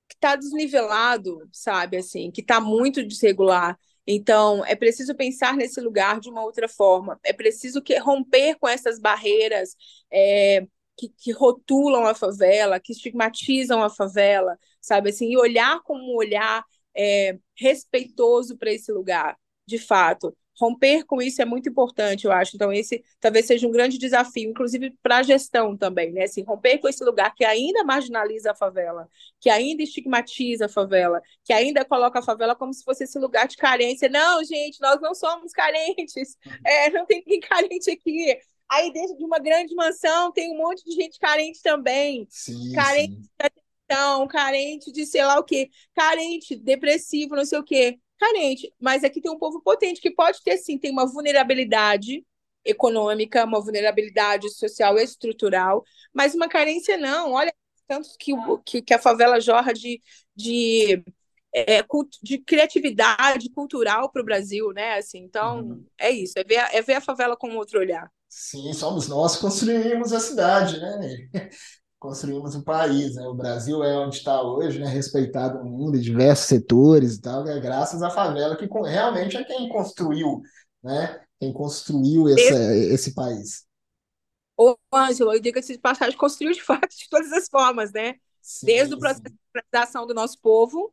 que 0.09 0.15
está 0.15 0.37
desnivelado, 0.37 1.49
sabe, 1.53 1.97
assim, 1.99 2.31
que 2.31 2.41
está 2.41 2.61
muito 2.61 3.05
desregular. 3.07 3.79
Então, 4.07 4.65
é 4.65 4.75
preciso 4.75 5.15
pensar 5.15 5.55
nesse 5.55 5.81
lugar 5.81 6.19
de 6.19 6.31
uma 6.31 6.43
outra 6.43 6.67
forma. 6.69 7.21
É 7.23 7.33
preciso 7.33 7.83
que 7.83 7.97
romper 7.99 8.57
com 8.59 8.67
essas 8.67 8.99
barreiras 8.99 9.77
é, 10.11 10.67
que, 10.97 11.11
que, 11.11 11.31
rotulam 11.31 12.07
a 12.07 12.15
favela, 12.15 12.81
que 12.81 12.93
estigmatizam 12.93 13.83
a 13.83 13.91
favela, 13.91 14.59
sabe 14.81 15.11
assim, 15.11 15.31
e 15.31 15.37
olhar 15.37 15.83
como 15.83 16.03
um 16.13 16.17
olhar 16.17 16.65
é, 16.97 17.39
respeitoso 17.55 18.57
para 18.57 18.73
esse 18.73 18.91
lugar, 18.91 19.39
de 19.69 19.79
fato 19.79 20.35
romper 20.59 21.05
com 21.05 21.23
isso 21.23 21.41
é 21.41 21.45
muito 21.45 21.69
importante, 21.69 22.25
eu 22.25 22.33
acho. 22.33 22.57
Então, 22.57 22.73
esse 22.73 23.05
talvez 23.21 23.47
seja 23.47 23.67
um 23.67 23.71
grande 23.71 23.97
desafio, 23.97 24.51
inclusive 24.51 24.93
para 25.03 25.19
a 25.19 25.23
gestão 25.23 25.77
também, 25.77 26.13
né? 26.13 26.25
Assim, 26.25 26.43
romper 26.43 26.79
com 26.79 26.89
esse 26.89 27.05
lugar 27.05 27.33
que 27.35 27.45
ainda 27.45 27.85
marginaliza 27.85 28.51
a 28.51 28.55
favela, 28.55 29.09
que 29.41 29.49
ainda 29.49 29.83
estigmatiza 29.83 30.67
a 30.67 30.69
favela, 30.69 31.23
que 31.45 31.53
ainda 31.53 31.85
coloca 31.85 32.19
a 32.19 32.23
favela 32.23 32.57
como 32.57 32.75
se 32.75 32.83
fosse 32.83 33.05
esse 33.05 33.19
lugar 33.19 33.47
de 33.47 33.57
carência. 33.57 34.09
Não, 34.09 34.43
gente, 34.43 34.81
nós 34.81 35.01
não 35.01 35.15
somos 35.15 35.53
carentes, 35.53 36.37
é, 36.67 36.91
não 36.91 37.07
tem 37.07 37.23
ninguém 37.25 37.41
carente 37.49 37.91
aqui. 37.91 38.37
Aí, 38.69 38.93
dentro 38.93 39.17
de 39.17 39.25
uma 39.25 39.39
grande 39.39 39.75
mansão, 39.75 40.33
tem 40.33 40.53
um 40.53 40.59
monte 40.59 40.85
de 40.85 40.93
gente 40.93 41.19
carente 41.19 41.63
também. 41.63 42.27
Sim, 42.29 42.73
carente 42.75 43.15
sim. 43.15 44.29
carente 44.29 44.93
de 44.93 45.07
sei 45.07 45.25
lá 45.25 45.39
o 45.39 45.45
quê, 45.45 45.71
carente, 45.95 46.55
depressivo, 46.57 47.37
não 47.37 47.45
sei 47.47 47.59
o 47.59 47.65
quê 47.65 47.99
carente. 48.19 48.73
Mas 48.81 49.05
aqui 49.05 49.21
tem 49.21 49.31
um 49.31 49.39
povo 49.39 49.61
potente 49.63 50.01
que 50.01 50.11
pode 50.11 50.43
ter, 50.43 50.57
sim, 50.59 50.79
tem 50.79 50.91
uma 50.91 51.07
vulnerabilidade 51.07 52.25
econômica, 52.65 53.45
uma 53.45 53.61
vulnerabilidade 53.61 54.51
social 54.51 54.99
estrutural, 54.99 55.85
mas 56.13 56.35
uma 56.35 56.49
carência 56.49 56.99
não. 56.99 57.33
Olha, 57.33 57.53
tanto 57.87 58.11
que, 58.19 58.33
que, 58.65 58.83
que 58.83 58.95
a 58.95 58.99
favela 58.99 59.41
jorra 59.41 59.73
de, 59.73 60.01
de, 60.37 61.03
é, 61.55 61.83
de 62.23 62.39
criatividade 62.39 63.51
cultural 63.51 64.11
para 64.11 64.23
o 64.23 64.25
Brasil, 64.25 64.73
né? 64.73 64.99
Assim, 64.99 65.19
então, 65.21 65.61
uhum. 65.61 65.87
é 65.97 66.11
isso, 66.11 66.39
é 66.39 66.45
ver, 66.45 66.69
é 66.73 66.83
ver 66.83 66.95
a 66.95 67.01
favela 67.01 67.37
com 67.37 67.57
outro 67.57 67.79
olhar. 67.79 68.11
Sim, 68.29 68.71
somos 68.75 69.09
nós 69.09 69.37
que 69.37 69.41
construímos 69.41 70.13
a 70.13 70.21
cidade, 70.21 70.79
né? 70.79 71.31
Construímos 71.99 72.55
um 72.55 72.63
país, 72.63 73.17
né? 73.17 73.27
O 73.27 73.35
Brasil 73.35 73.83
é 73.83 73.99
onde 73.99 74.17
está 74.17 74.43
hoje, 74.43 74.79
né? 74.79 74.87
Respeitado 74.89 75.59
no 75.59 75.71
mundo 75.71 75.97
em 75.97 76.01
diversos 76.01 76.47
setores 76.47 77.17
e 77.17 77.21
tal, 77.21 77.47
é 77.47 77.61
graças 77.61 78.03
à 78.03 78.11
favela 78.11 78.57
que 78.57 78.67
realmente 78.67 79.37
é 79.37 79.45
quem 79.45 79.69
construiu, 79.69 80.41
né? 80.83 81.21
Quem 81.41 81.53
construiu 81.53 82.29
esse, 82.29 82.55
esse 82.93 83.15
país. 83.15 83.67
Ô, 84.57 84.77
Ângelo, 84.93 85.33
eu 85.33 85.41
digo 85.41 85.55
que 85.55 85.61
esse 85.61 85.79
passagem 85.79 86.17
construiu 86.17 86.53
de 86.53 86.63
fato 86.63 86.89
de 86.89 87.09
todas 87.09 87.33
as 87.33 87.49
formas, 87.49 87.93
né? 87.93 88.15
Sim, 88.43 88.67
Desde 88.67 88.95
o 88.95 88.99
processo 88.99 89.23
de 89.23 89.79
ação 89.79 90.07
do 90.07 90.15
nosso 90.15 90.41
povo, 90.41 90.93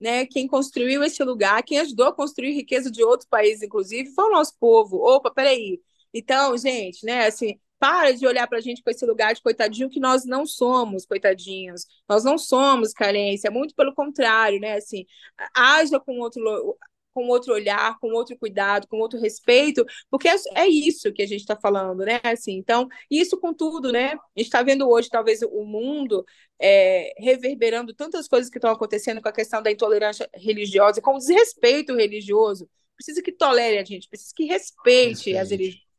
né? 0.00 0.26
Quem 0.26 0.48
construiu 0.48 1.02
esse 1.04 1.22
lugar, 1.22 1.62
quem 1.62 1.78
ajudou 1.78 2.06
a 2.06 2.14
construir 2.14 2.52
riqueza 2.52 2.90
de 2.90 3.02
outros 3.04 3.28
países, 3.28 3.62
inclusive, 3.62 4.10
foi 4.14 4.24
o 4.24 4.32
nosso 4.32 4.54
povo. 4.58 4.96
Opa, 4.96 5.30
peraí. 5.30 5.80
Então, 6.12 6.56
gente, 6.58 7.04
né? 7.06 7.26
Assim, 7.26 7.58
para 7.82 8.12
de 8.12 8.24
olhar 8.24 8.46
para 8.46 8.58
a 8.58 8.60
gente 8.60 8.80
com 8.80 8.90
esse 8.90 9.04
lugar 9.04 9.34
de 9.34 9.42
coitadinho, 9.42 9.90
que 9.90 9.98
nós 9.98 10.24
não 10.24 10.46
somos 10.46 11.04
coitadinhos, 11.04 11.84
nós 12.08 12.22
não 12.22 12.38
somos 12.38 12.92
carência, 12.92 13.50
muito 13.50 13.74
pelo 13.74 13.92
contrário, 13.92 14.60
né? 14.60 14.74
Assim, 14.74 15.04
haja 15.52 15.98
com 15.98 16.20
outro, 16.20 16.78
com 17.12 17.26
outro 17.26 17.52
olhar, 17.52 17.98
com 17.98 18.12
outro 18.12 18.38
cuidado, 18.38 18.86
com 18.86 19.00
outro 19.00 19.18
respeito, 19.18 19.84
porque 20.08 20.28
é, 20.28 20.36
é 20.54 20.68
isso 20.68 21.12
que 21.12 21.22
a 21.22 21.26
gente 21.26 21.40
está 21.40 21.56
falando, 21.56 22.04
né? 22.04 22.20
Assim, 22.22 22.52
então, 22.52 22.86
isso 23.10 23.36
com 23.40 23.52
tudo, 23.52 23.90
né? 23.90 24.12
A 24.12 24.38
gente 24.38 24.46
está 24.46 24.62
vendo 24.62 24.88
hoje, 24.88 25.08
talvez, 25.10 25.42
o 25.42 25.64
mundo 25.64 26.24
é, 26.60 27.12
reverberando 27.18 27.92
tantas 27.92 28.28
coisas 28.28 28.48
que 28.48 28.58
estão 28.58 28.70
acontecendo 28.70 29.20
com 29.20 29.28
a 29.28 29.32
questão 29.32 29.60
da 29.60 29.72
intolerância 29.72 30.30
religiosa, 30.34 31.02
com 31.02 31.16
o 31.16 31.18
desrespeito 31.18 31.96
religioso. 31.96 32.70
Precisa 32.94 33.20
que 33.20 33.32
tolere 33.32 33.78
a 33.78 33.84
gente, 33.84 34.08
precisa 34.08 34.32
que 34.36 34.44
respeite, 34.44 35.32
respeite. 35.32 35.36
as 35.36 35.50
religiões 35.50 35.91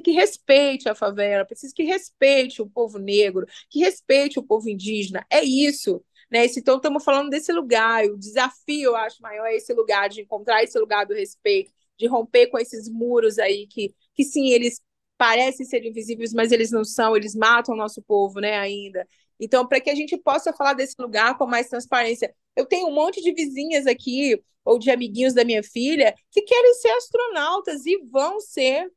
que 0.00 0.12
respeite 0.12 0.88
a 0.88 0.94
favela, 0.94 1.44
precisa 1.44 1.72
que 1.74 1.82
respeite 1.82 2.62
o 2.62 2.68
povo 2.68 2.98
negro, 2.98 3.46
que 3.70 3.80
respeite 3.80 4.38
o 4.38 4.42
povo 4.42 4.68
indígena. 4.68 5.24
É 5.30 5.42
isso. 5.42 6.04
Né? 6.30 6.46
Então, 6.56 6.76
estamos 6.76 7.04
falando 7.04 7.30
desse 7.30 7.52
lugar. 7.52 8.04
O 8.06 8.18
desafio, 8.18 8.90
eu 8.90 8.96
acho, 8.96 9.22
maior 9.22 9.46
é 9.46 9.56
esse 9.56 9.72
lugar 9.72 10.08
de 10.08 10.20
encontrar 10.20 10.62
esse 10.62 10.78
lugar 10.78 11.06
do 11.06 11.14
respeito, 11.14 11.72
de 11.98 12.06
romper 12.06 12.48
com 12.48 12.58
esses 12.58 12.88
muros 12.88 13.38
aí 13.38 13.66
que, 13.66 13.94
que 14.14 14.24
sim, 14.24 14.48
eles 14.50 14.80
parecem 15.16 15.66
ser 15.66 15.84
invisíveis, 15.84 16.32
mas 16.32 16.52
eles 16.52 16.70
não 16.70 16.84
são, 16.84 17.16
eles 17.16 17.34
matam 17.34 17.74
o 17.74 17.78
nosso 17.78 18.00
povo, 18.02 18.40
né, 18.40 18.56
ainda. 18.56 19.06
Então, 19.40 19.66
para 19.66 19.80
que 19.80 19.90
a 19.90 19.94
gente 19.94 20.16
possa 20.16 20.52
falar 20.52 20.74
desse 20.74 20.94
lugar 20.98 21.36
com 21.36 21.46
mais 21.46 21.68
transparência. 21.68 22.32
Eu 22.56 22.66
tenho 22.66 22.88
um 22.88 22.94
monte 22.94 23.20
de 23.20 23.32
vizinhas 23.32 23.86
aqui, 23.86 24.40
ou 24.64 24.78
de 24.78 24.90
amiguinhos 24.90 25.32
da 25.32 25.44
minha 25.44 25.62
filha, 25.62 26.14
que 26.30 26.42
querem 26.42 26.74
ser 26.74 26.90
astronautas 26.90 27.86
e 27.86 27.96
vão 28.10 28.40
ser 28.40 28.90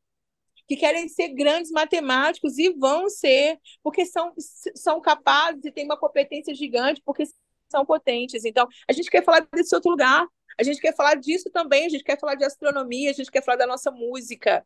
que 0.71 0.77
querem 0.77 1.09
ser 1.09 1.27
grandes 1.33 1.69
matemáticos 1.69 2.57
e 2.57 2.69
vão 2.69 3.09
ser, 3.09 3.59
porque 3.83 4.05
são, 4.05 4.33
são 4.73 5.01
capazes 5.01 5.65
e 5.65 5.71
têm 5.71 5.83
uma 5.83 5.97
competência 5.97 6.55
gigante, 6.55 7.01
porque 7.03 7.25
são 7.69 7.85
potentes. 7.85 8.45
Então, 8.45 8.65
a 8.87 8.93
gente 8.93 9.09
quer 9.09 9.21
falar 9.21 9.45
desse 9.53 9.75
outro 9.75 9.91
lugar. 9.91 10.25
a 10.57 10.63
gente 10.63 10.79
quer 10.79 10.95
falar 10.95 11.15
disso 11.15 11.49
também, 11.51 11.87
a 11.87 11.89
gente 11.89 12.05
quer 12.05 12.17
falar 12.17 12.35
de 12.35 12.45
astronomia, 12.45 13.09
a 13.09 13.13
gente 13.13 13.29
quer 13.29 13.43
falar 13.43 13.57
da 13.57 13.67
nossa 13.67 13.91
música, 13.91 14.65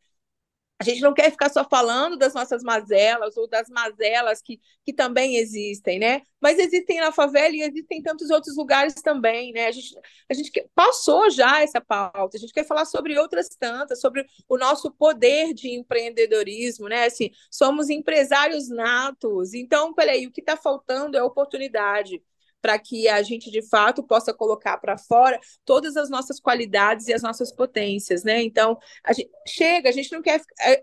a 0.78 0.84
gente 0.84 1.01
não 1.01 1.13
quer 1.13 1.32
ficar 1.32 1.49
só 1.49 1.63
falando 1.63 2.17
das 2.17 2.34
nossas 2.34 2.61
mazelas 2.61 3.38
ou 3.38 3.47
das 3.47 3.69
mazelas 3.69 4.41
que, 4.41 4.59
que 4.84 4.91
também 4.91 5.38
existem, 5.38 5.97
né? 5.99 6.21
Mas 6.41 6.59
existem 6.59 6.99
na 6.99 7.13
favela 7.13 7.55
e 7.55 7.61
existem 7.61 7.99
em 7.99 8.03
tantos 8.03 8.30
outros 8.30 8.57
lugares 8.57 8.95
também, 8.95 9.53
né? 9.53 9.67
A 9.67 9.71
gente, 9.71 9.95
a 10.30 10.34
gente 10.34 10.51
passou 10.76 11.30
já 11.30 11.61
essa 11.61 11.80
pauta, 11.80 12.36
a 12.36 12.39
gente 12.39 12.51
quer 12.51 12.65
falar 12.65 12.84
sobre 12.86 13.17
outras 13.17 13.47
tantas, 13.57 14.01
sobre 14.01 14.26
o 14.49 14.57
nosso 14.57 14.91
poder 14.91 15.53
de 15.53 15.69
empreendedorismo, 15.69 16.89
né? 16.89 17.05
Assim, 17.05 17.32
somos 17.49 17.89
empresários 17.89 18.67
natos, 18.69 19.53
então, 19.53 19.93
peraí, 19.93 20.28
o 20.28 20.32
que 20.32 20.41
está 20.41 20.57
faltando 20.57 21.17
é 21.17 21.23
oportunidade 21.23 22.21
para 22.66 22.80
que 22.80 23.07
a 23.07 23.22
gente 23.22 23.51
de 23.51 23.61
fato 23.61 24.01
possa 24.01 24.34
colocar 24.34 24.80
para 24.80 24.97
fora 24.97 25.39
todas 25.63 25.95
as 25.95 26.09
nossas 26.09 26.39
qualidades 26.39 27.07
e 27.07 27.13
as 27.13 27.22
nossas 27.22 27.51
potências, 27.53 28.24
né? 28.24 28.41
Então, 28.41 28.76
a 29.03 29.13
gente, 29.13 29.30
chega, 29.47 29.88
a 29.88 29.91
gente 29.91 30.11
não 30.11 30.20
quer 30.20 30.41
é, 30.61 30.82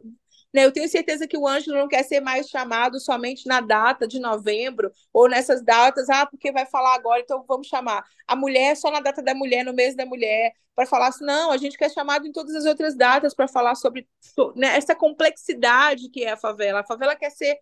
né, 0.55 0.64
eu 0.64 0.70
tenho 0.70 0.89
certeza 0.89 1.26
que 1.26 1.37
o 1.37 1.49
Ângelo 1.49 1.76
não 1.76 1.89
quer 1.89 2.05
ser 2.05 2.20
mais 2.20 2.49
chamado 2.49 3.01
somente 3.01 3.49
na 3.49 3.61
data 3.61 4.07
de 4.07 4.20
novembro 4.20 4.93
ou 5.12 5.28
nessas 5.28 5.61
datas, 5.61 6.09
ah, 6.09 6.24
porque 6.24 6.53
vai 6.53 6.64
falar 6.66 6.95
agora, 6.95 7.20
então 7.20 7.45
vamos 7.49 7.66
chamar 7.66 8.05
a 8.28 8.37
mulher 8.37 8.76
só 8.76 8.89
na 8.89 9.01
data 9.01 9.20
da 9.20 9.35
mulher, 9.35 9.64
no 9.64 9.72
mês 9.72 9.97
da 9.97 10.07
mulher, 10.07 10.53
para 10.76 10.87
falar 10.87 11.09
assim, 11.09 11.24
não, 11.24 11.51
a 11.51 11.57
gente 11.57 11.76
quer 11.76 11.91
chamado 11.91 12.28
em 12.28 12.33
todas 12.33 12.55
as 12.55 12.64
outras 12.64 12.95
datas 12.95 13.35
para 13.35 13.49
falar 13.49 13.74
sobre 13.74 14.07
né, 14.55 14.76
essa 14.76 14.95
complexidade 14.95 16.09
que 16.11 16.22
é 16.22 16.30
a 16.33 16.37
favela. 16.37 16.80
A 16.80 16.87
favela 16.87 17.16
quer 17.16 17.30
ser 17.30 17.59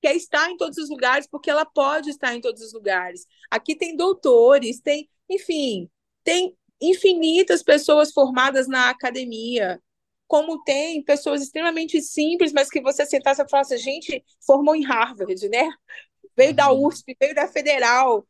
quer 0.00 0.16
estar 0.16 0.50
em 0.50 0.56
todos 0.56 0.78
os 0.78 0.88
lugares 0.88 1.26
porque 1.26 1.50
ela 1.50 1.64
pode 1.64 2.10
estar 2.10 2.34
em 2.34 2.40
todos 2.40 2.62
os 2.62 2.72
lugares. 2.72 3.26
Aqui 3.50 3.76
tem 3.76 3.96
doutores, 3.96 4.80
tem, 4.80 5.08
enfim, 5.28 5.88
tem 6.24 6.56
infinitas 6.80 7.62
pessoas 7.62 8.12
formadas 8.12 8.66
na 8.66 8.88
academia, 8.88 9.80
como 10.26 10.62
tem 10.62 11.02
pessoas 11.02 11.42
extremamente 11.42 12.00
simples, 12.00 12.52
mas 12.52 12.70
que 12.70 12.80
você 12.80 13.04
sentasse 13.04 13.42
e 13.42 13.48
falasse, 13.48 13.76
gente, 13.76 14.24
formou 14.44 14.74
em 14.74 14.84
Harvard, 14.84 15.48
né? 15.48 15.68
Veio 16.36 16.54
da 16.54 16.70
uhum. 16.70 16.86
USP, 16.86 17.16
veio 17.20 17.34
da 17.34 17.48
Federal, 17.48 18.26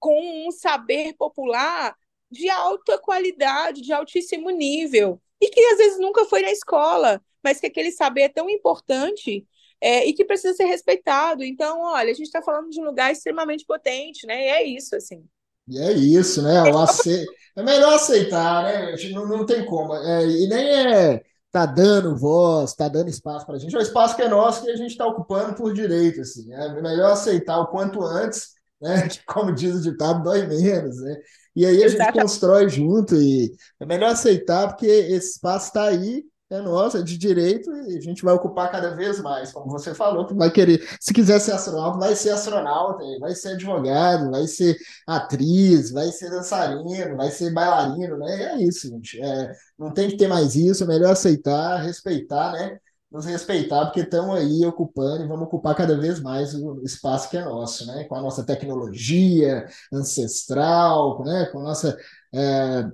com 0.00 0.48
um 0.48 0.50
saber 0.50 1.14
popular 1.14 1.94
de 2.30 2.48
alta 2.50 2.98
qualidade, 2.98 3.82
de 3.82 3.92
altíssimo 3.92 4.50
nível, 4.50 5.20
e 5.40 5.48
que 5.48 5.60
às 5.60 5.78
vezes 5.78 6.00
nunca 6.00 6.24
foi 6.24 6.40
na 6.40 6.50
escola, 6.50 7.22
mas 7.42 7.60
que 7.60 7.66
aquele 7.66 7.92
saber 7.92 8.22
é 8.22 8.28
tão 8.28 8.48
importante 8.48 9.46
é, 9.84 10.06
e 10.06 10.14
que 10.14 10.24
precisa 10.24 10.54
ser 10.54 10.64
respeitado. 10.64 11.44
Então, 11.44 11.82
olha, 11.82 12.10
a 12.10 12.14
gente 12.14 12.24
está 12.24 12.40
falando 12.40 12.70
de 12.70 12.80
um 12.80 12.84
lugar 12.86 13.12
extremamente 13.12 13.66
potente, 13.66 14.26
né? 14.26 14.46
E 14.46 14.48
é 14.48 14.66
isso, 14.66 14.96
assim. 14.96 15.22
E 15.68 15.78
é 15.78 15.92
isso, 15.92 16.42
né? 16.42 16.62
O 16.62 16.82
ace... 16.82 17.26
É 17.54 17.62
melhor 17.62 17.94
aceitar, 17.94 18.64
né? 18.64 18.92
A 18.92 18.96
gente 18.96 19.12
não, 19.12 19.28
não 19.28 19.44
tem 19.44 19.64
como. 19.66 19.94
É, 19.94 20.26
e 20.26 20.48
nem 20.48 20.66
é 20.66 21.22
tá 21.52 21.66
dando 21.66 22.16
voz, 22.16 22.74
tá 22.74 22.88
dando 22.88 23.08
espaço 23.10 23.44
para 23.44 23.56
a 23.56 23.58
gente. 23.58 23.76
É 23.76 23.78
o 23.78 23.82
espaço 23.82 24.16
que 24.16 24.22
é 24.22 24.28
nosso 24.28 24.64
que 24.64 24.70
a 24.70 24.76
gente 24.76 24.90
está 24.90 25.06
ocupando 25.06 25.54
por 25.54 25.72
direito, 25.72 26.22
assim. 26.22 26.52
É 26.52 26.80
melhor 26.80 27.12
aceitar 27.12 27.60
o 27.60 27.66
quanto 27.66 28.02
antes, 28.02 28.54
né? 28.80 29.06
Que, 29.06 29.22
como 29.26 29.54
diz 29.54 29.74
o 29.74 29.82
ditado, 29.82 30.24
dói 30.24 30.46
menos, 30.46 30.96
né? 30.96 31.16
E 31.54 31.64
aí 31.66 31.84
a 31.84 31.88
gente 31.88 32.12
constrói 32.12 32.68
junto 32.70 33.14
e 33.14 33.54
é 33.78 33.86
melhor 33.86 34.10
aceitar 34.10 34.66
porque 34.66 34.86
esse 34.86 35.32
espaço 35.32 35.66
está 35.66 35.84
aí 35.84 36.24
é 36.50 36.60
nossa, 36.60 36.98
é 36.98 37.02
de 37.02 37.16
direito 37.18 37.70
e 37.88 37.96
a 37.96 38.00
gente 38.00 38.22
vai 38.22 38.34
ocupar 38.34 38.70
cada 38.70 38.94
vez 38.94 39.20
mais, 39.20 39.52
como 39.52 39.70
você 39.70 39.94
falou, 39.94 40.26
que 40.26 40.34
vai 40.34 40.50
querer, 40.50 40.86
se 41.00 41.12
quiser 41.12 41.40
ser 41.40 41.52
astronauta, 41.52 41.98
vai 41.98 42.14
ser 42.14 42.30
astronauta, 42.30 43.02
vai 43.18 43.34
ser 43.34 43.50
advogado, 43.54 44.30
vai 44.30 44.46
ser 44.46 44.76
atriz, 45.06 45.90
vai 45.90 46.08
ser 46.12 46.30
dançarino, 46.30 47.16
vai 47.16 47.30
ser 47.30 47.52
bailarino, 47.52 48.18
né? 48.18 48.54
É 48.54 48.62
isso, 48.62 48.88
gente. 48.88 49.20
É, 49.20 49.52
não 49.78 49.92
tem 49.92 50.08
que 50.08 50.16
ter 50.16 50.28
mais 50.28 50.54
isso, 50.54 50.84
é 50.84 50.86
melhor 50.86 51.12
aceitar, 51.12 51.78
respeitar, 51.82 52.52
né? 52.52 52.78
Nos 53.10 53.26
respeitar, 53.26 53.86
porque 53.86 54.00
estão 54.00 54.32
aí 54.32 54.66
ocupando 54.66 55.24
e 55.24 55.28
vamos 55.28 55.46
ocupar 55.46 55.74
cada 55.76 55.96
vez 55.96 56.20
mais 56.20 56.52
o 56.54 56.80
espaço 56.82 57.30
que 57.30 57.36
é 57.36 57.44
nosso, 57.44 57.86
né? 57.86 58.04
Com 58.04 58.16
a 58.16 58.20
nossa 58.22 58.44
tecnologia 58.44 59.66
ancestral, 59.92 61.22
né? 61.24 61.46
Com 61.46 61.60
a 61.60 61.62
nossa 61.62 61.96
é, 62.34 62.84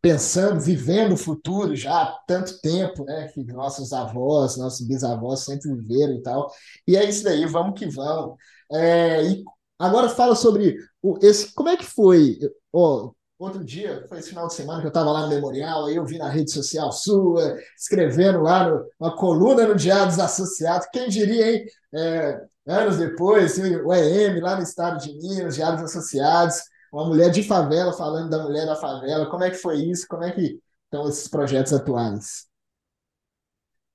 pensando, 0.00 0.60
vivendo 0.60 1.12
o 1.12 1.16
futuro 1.16 1.74
já 1.76 2.02
há 2.02 2.18
tanto 2.26 2.60
tempo, 2.60 3.04
né? 3.04 3.28
Que 3.28 3.44
nossos 3.44 3.92
avós, 3.92 4.56
nossos 4.56 4.86
bisavós 4.86 5.40
sempre 5.40 5.74
viveram 5.74 6.14
e 6.14 6.22
tal. 6.22 6.50
E 6.86 6.96
é 6.96 7.08
isso 7.08 7.24
daí, 7.24 7.44
vamos 7.46 7.78
que 7.78 7.86
vamos. 7.88 8.36
É, 8.72 9.24
e 9.24 9.44
agora 9.78 10.08
fala 10.08 10.34
sobre 10.34 10.76
o, 11.02 11.18
esse, 11.22 11.52
como 11.54 11.68
é 11.68 11.76
que 11.76 11.84
foi? 11.84 12.38
Outro 13.38 13.64
dia, 13.64 14.04
foi 14.06 14.18
esse 14.18 14.28
final 14.28 14.46
de 14.48 14.54
semana 14.54 14.80
que 14.80 14.86
eu 14.86 14.90
estava 14.90 15.10
lá 15.10 15.22
no 15.22 15.28
Memorial, 15.28 15.86
aí 15.86 15.96
eu 15.96 16.04
vi 16.04 16.18
na 16.18 16.28
rede 16.28 16.52
social 16.52 16.92
sua, 16.92 17.56
escrevendo 17.74 18.42
lá 18.42 18.68
no, 18.68 18.86
uma 19.00 19.16
coluna 19.16 19.66
no 19.66 19.74
Diário 19.74 20.08
dos 20.08 20.18
Associados, 20.18 20.86
quem 20.92 21.08
diria, 21.08 21.50
hein? 21.50 21.64
É, 21.94 22.38
anos 22.66 22.98
depois, 22.98 23.56
o 23.58 23.94
EM 23.94 24.40
lá 24.40 24.56
no 24.56 24.62
estado 24.62 24.98
de 25.02 25.14
Minas, 25.14 25.54
Diário 25.54 25.80
dos 25.80 25.90
Associados, 25.90 26.56
uma 26.92 27.04
mulher 27.06 27.30
de 27.30 27.42
favela 27.42 27.92
falando 27.92 28.30
da 28.30 28.42
mulher 28.42 28.66
da 28.66 28.76
favela. 28.76 29.30
Como 29.30 29.44
é 29.44 29.50
que 29.50 29.56
foi 29.56 29.76
isso? 29.76 30.06
Como 30.08 30.24
é 30.24 30.32
que 30.32 30.60
estão 30.84 31.08
esses 31.08 31.28
projetos 31.28 31.72
atuais? 31.72 32.48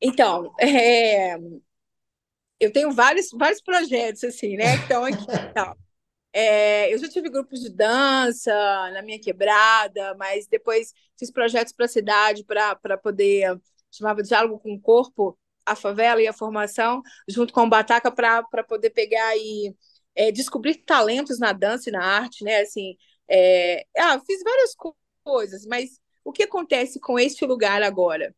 Então, 0.02 0.54
é... 0.60 1.38
eu 2.60 2.72
tenho 2.72 2.92
vários, 2.92 3.30
vários 3.34 3.62
projetos, 3.62 4.24
assim, 4.24 4.56
né? 4.56 4.76
Então, 4.76 5.04
aqui, 5.04 5.26
então, 5.50 5.76
é... 6.34 6.94
eu 6.94 6.98
já 6.98 7.10
tive 7.10 7.30
grupos 7.30 7.62
de 7.62 7.70
dança 7.70 8.54
na 8.94 9.02
minha 9.02 9.20
quebrada, 9.20 10.16
mas 10.16 10.48
depois 10.48 10.94
fiz 11.18 11.32
projetos 11.32 11.74
para 11.74 11.86
a 11.86 11.90
cidade 11.90 12.44
para 12.46 12.98
poder, 12.98 13.60
chamava 13.92 14.24
Diálogo 14.24 14.60
com 14.60 14.74
o 14.74 14.82
Corpo, 14.82 15.38
a 15.66 15.76
favela 15.76 16.22
e 16.22 16.28
a 16.28 16.34
formação, 16.34 17.02
junto 17.28 17.54
com 17.54 17.64
o 17.64 17.70
Bataca, 17.70 18.12
para 18.12 18.64
poder 18.64 18.92
pegar 18.92 19.36
e 19.36 19.76
é, 20.16 20.32
descobrir 20.32 20.76
talentos 20.86 21.40
na 21.40 21.54
dança 21.54 21.90
e 21.90 21.92
na 21.92 22.04
arte, 22.04 22.44
né? 22.44 22.62
Assim, 22.62 22.96
é, 23.30 23.86
ah, 23.98 24.20
fiz 24.26 24.42
várias 24.44 24.76
coisas, 25.24 25.66
mas 25.66 26.00
o 26.24 26.32
que 26.32 26.44
acontece 26.44 27.00
com 27.00 27.20
este 27.20 27.46
lugar 27.46 27.84
agora? 27.84 28.36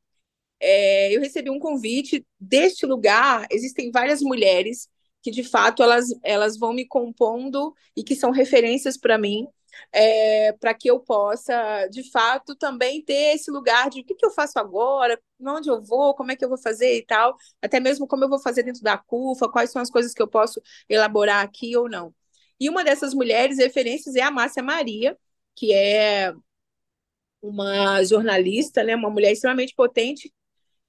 É, 0.60 1.16
eu 1.16 1.22
recebi 1.22 1.50
um 1.50 1.60
convite 1.60 2.26
deste 2.40 2.86
lugar. 2.86 3.48
Existem 3.52 3.92
várias 3.92 4.22
mulheres 4.22 4.90
que, 5.22 5.32
de 5.32 5.44
fato, 5.44 5.84
elas, 5.84 6.08
elas 6.24 6.58
vão 6.58 6.74
me 6.74 6.86
compondo 6.88 7.74
e 7.96 8.04
que 8.04 8.16
são 8.16 8.32
referências 8.32 8.98
para 8.98 9.18
mim 9.18 9.48
é, 9.92 10.54
para 10.54 10.74
que 10.74 10.90
eu 10.90 11.00
possa, 11.00 11.88
de 11.88 12.10
fato, 12.12 12.56
também 12.56 13.04
ter 13.04 13.36
esse 13.36 13.52
lugar 13.52 13.90
de 13.90 14.02
o 14.02 14.04
que, 14.04 14.16
que 14.16 14.26
eu 14.26 14.32
faço 14.32 14.60
agora, 14.60 15.20
onde 15.42 15.70
eu 15.70 15.82
vou, 15.82 16.14
como 16.16 16.32
é 16.32 16.36
que 16.36 16.44
eu 16.46 16.50
vou 16.50 16.58
fazer 16.58 16.98
e 16.98 17.06
tal, 17.06 17.36
até 17.62 17.80
mesmo 17.80 18.08
como 18.08 18.24
eu 18.24 18.30
vou 18.30 18.40
fazer 18.40 18.64
dentro 18.64 18.82
da 18.84 18.98
CUFA, 18.98 19.50
quais 19.50 19.72
são 19.72 19.82
as 19.82 19.90
coisas 19.90 20.14
que 20.14 20.22
eu 20.22 20.28
posso 20.28 20.62
elaborar 20.90 21.44
aqui 21.44 21.76
ou 21.78 21.90
não. 21.90 22.14
E 22.60 22.70
uma 22.70 22.84
dessas 22.84 23.14
mulheres 23.14 23.58
referências 23.58 24.16
é 24.16 24.22
a 24.22 24.32
Márcia 24.32 24.64
Maria, 24.64 25.18
que 25.56 25.74
é 25.74 26.34
uma 27.42 28.04
jornalista, 28.04 28.84
né, 28.84 28.96
uma 28.96 29.10
mulher 29.10 29.32
extremamente 29.32 29.74
potente, 29.76 30.34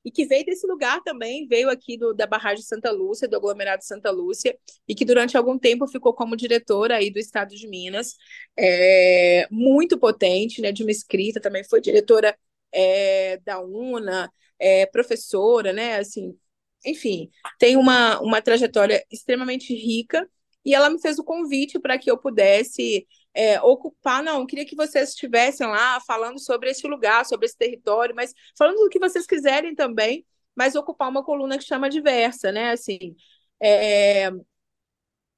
e 0.05 0.11
que 0.11 0.27
veio 0.27 0.45
desse 0.45 0.67
lugar 0.67 1.03
também, 1.03 1.47
veio 1.47 1.69
aqui 1.69 1.97
do, 1.97 2.15
da 2.15 2.27
barragem 2.27 2.65
Santa 2.65 2.91
Lúcia, 2.91 3.29
do 3.29 3.37
aglomerado 3.37 3.85
Santa 3.85 4.11
Lúcia, 4.11 4.57
e 4.87 4.95
que 4.95 5.05
durante 5.05 5.37
algum 5.37 5.59
tempo 5.59 5.87
ficou 5.87 6.15
como 6.15 6.37
diretora 6.37 6.97
aí 6.97 7.11
do 7.11 7.19
estado 7.19 7.55
de 7.55 7.69
Minas, 7.69 8.17
é, 8.57 9.47
muito 9.51 9.99
potente, 9.99 10.61
né, 10.63 10.73
de 10.73 10.83
uma 10.83 10.91
escrita, 10.91 11.41
também 11.41 11.65
foi 11.65 11.81
diretora 11.81 12.37
é, 12.73 13.39
da 13.39 13.61
UNA, 13.61 14.33
é, 14.59 14.87
professora, 14.87 15.73
né, 15.73 15.97
assim, 15.97 16.39
enfim, 16.85 17.31
tem 17.59 17.77
uma, 17.77 18.21
uma 18.21 18.41
trajetória 18.41 19.05
extremamente 19.11 19.75
rica, 19.75 20.29
e 20.65 20.75
ela 20.75 20.91
me 20.91 21.01
fez 21.01 21.19
o 21.19 21.25
convite 21.25 21.79
para 21.79 21.99
que 21.99 22.11
eu 22.11 22.19
pudesse 22.19 23.07
é, 23.35 23.61
ocupar, 23.62 24.22
não, 24.22 24.47
queria 24.47 24.66
que 24.66 24.76
vocês 24.76 25.11
estivessem 25.11 25.66
lá 25.66 26.01
falando 26.01 26.39
sobre 26.41 26.70
esse 26.70 26.87
lugar, 26.87 27.24
sobre 27.24 27.47
esse 27.47 27.57
território, 27.57 28.14
mas 28.14 28.35
falando 28.57 28.79
do 28.79 28.89
que 28.89 28.99
vocês 28.99 29.26
quiserem 29.26 29.74
também, 29.74 30.26
mas 30.57 30.74
ocupar 30.74 31.09
uma 31.09 31.24
coluna 31.24 31.59
que 31.59 31.64
chama 31.64 31.89
diversa, 31.89 32.51
né? 32.51 32.72
Assim, 32.72 33.14
é, 33.62 34.31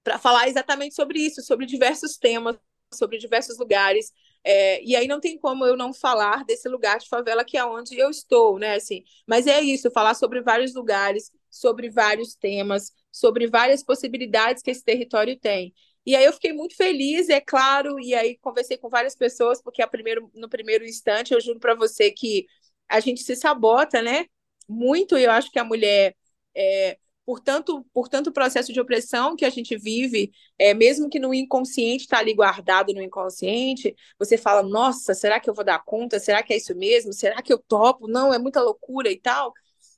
para 0.02 0.18
falar 0.18 0.48
exatamente 0.48 0.94
sobre 0.94 1.20
isso, 1.20 1.42
sobre 1.42 1.66
diversos 1.66 2.16
temas, 2.16 2.56
sobre 2.92 3.18
diversos 3.18 3.58
lugares. 3.58 4.12
É, 4.42 4.82
e 4.82 4.96
aí 4.96 5.06
não 5.06 5.20
tem 5.20 5.38
como 5.38 5.66
eu 5.66 5.76
não 5.76 5.92
falar 5.92 6.44
desse 6.44 6.68
lugar 6.68 6.98
de 6.98 7.08
favela 7.08 7.44
que 7.44 7.58
é 7.58 7.64
onde 7.64 7.98
eu 7.98 8.08
estou, 8.08 8.58
né? 8.58 8.74
Assim, 8.76 9.04
mas 9.26 9.46
é 9.46 9.60
isso, 9.60 9.90
falar 9.90 10.14
sobre 10.14 10.40
vários 10.40 10.74
lugares, 10.74 11.30
sobre 11.50 11.90
vários 11.90 12.34
temas, 12.34 12.92
sobre 13.12 13.46
várias 13.46 13.82
possibilidades 13.82 14.62
que 14.62 14.70
esse 14.70 14.82
território 14.84 15.38
tem. 15.38 15.74
E 16.06 16.16
aí 16.16 16.24
eu 16.24 16.32
fiquei 16.32 16.52
muito 16.52 16.74
feliz, 16.76 17.28
é 17.28 17.40
claro, 17.40 18.00
e 18.00 18.14
aí 18.14 18.38
conversei 18.38 18.78
com 18.78 18.88
várias 18.88 19.14
pessoas, 19.14 19.62
porque 19.62 19.82
a 19.82 19.86
primeiro, 19.86 20.30
no 20.34 20.48
primeiro 20.48 20.84
instante 20.84 21.32
eu 21.34 21.40
juro 21.40 21.60
para 21.60 21.74
você 21.74 22.10
que 22.10 22.46
a 22.88 23.00
gente 23.00 23.22
se 23.22 23.36
sabota, 23.36 24.02
né? 24.02 24.26
Muito, 24.68 25.16
e 25.18 25.24
eu 25.24 25.30
acho 25.30 25.50
que 25.50 25.58
a 25.58 25.64
mulher, 25.64 26.16
é, 26.54 26.98
por 27.24 27.40
tanto, 27.40 27.84
por 27.92 28.08
tanto 28.08 28.32
processo 28.32 28.72
de 28.72 28.80
opressão 28.80 29.36
que 29.36 29.44
a 29.44 29.50
gente 29.50 29.76
vive, 29.76 30.32
é, 30.58 30.74
mesmo 30.74 31.08
que 31.08 31.18
no 31.18 31.34
inconsciente 31.34 32.04
está 32.04 32.18
ali 32.18 32.34
guardado 32.34 32.92
no 32.94 33.02
inconsciente, 33.02 33.94
você 34.18 34.36
fala, 34.38 34.62
nossa, 34.62 35.14
será 35.14 35.38
que 35.38 35.48
eu 35.50 35.54
vou 35.54 35.64
dar 35.64 35.84
conta? 35.84 36.18
Será 36.18 36.42
que 36.42 36.52
é 36.52 36.56
isso 36.56 36.74
mesmo? 36.74 37.12
Será 37.12 37.42
que 37.42 37.52
eu 37.52 37.58
topo? 37.58 38.08
Não, 38.08 38.32
é 38.32 38.38
muita 38.38 38.60
loucura 38.62 39.10
e 39.10 39.20
tal. 39.20 39.52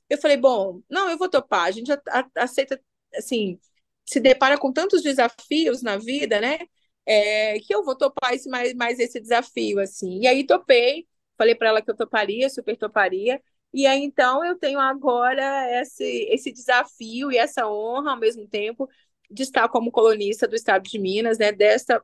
Eu 0.09 0.17
falei, 0.17 0.37
bom, 0.37 0.81
não, 0.89 1.09
eu 1.09 1.17
vou 1.17 1.29
topar. 1.29 1.65
A 1.67 1.71
gente 1.71 1.91
aceita, 2.35 2.79
assim, 3.15 3.59
se 4.05 4.19
depara 4.19 4.57
com 4.57 4.71
tantos 4.71 5.01
desafios 5.01 5.81
na 5.81 5.97
vida, 5.97 6.39
né? 6.39 6.59
É, 7.05 7.59
que 7.59 7.73
eu 7.73 7.83
vou 7.83 7.95
topar 7.97 8.33
esse, 8.33 8.49
mais, 8.49 8.73
mais 8.73 8.99
esse 8.99 9.19
desafio, 9.19 9.79
assim. 9.79 10.21
E 10.21 10.27
aí 10.27 10.45
topei, 10.45 11.07
falei 11.37 11.55
para 11.55 11.69
ela 11.69 11.81
que 11.81 11.91
eu 11.91 11.95
toparia, 11.95 12.49
super 12.49 12.77
toparia. 12.77 13.41
E 13.73 13.87
aí, 13.87 14.03
então, 14.03 14.45
eu 14.45 14.57
tenho 14.57 14.79
agora 14.79 15.81
esse, 15.81 16.03
esse 16.29 16.51
desafio 16.51 17.31
e 17.31 17.37
essa 17.37 17.67
honra, 17.67 18.11
ao 18.11 18.19
mesmo 18.19 18.47
tempo, 18.47 18.87
de 19.31 19.43
estar 19.43 19.67
como 19.67 19.91
colunista 19.91 20.47
do 20.47 20.55
Estado 20.55 20.83
de 20.83 20.99
Minas, 20.99 21.39
né, 21.39 21.51
dessa, 21.51 22.01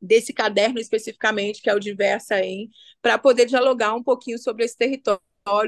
desse 0.00 0.32
caderno 0.32 0.80
especificamente, 0.80 1.60
que 1.62 1.70
é 1.70 1.74
o 1.74 1.80
Diversa 1.80 2.40
em, 2.40 2.70
para 3.02 3.18
poder 3.18 3.46
dialogar 3.46 3.94
um 3.94 4.02
pouquinho 4.02 4.38
sobre 4.38 4.64
esse 4.64 4.76
território, 4.76 5.20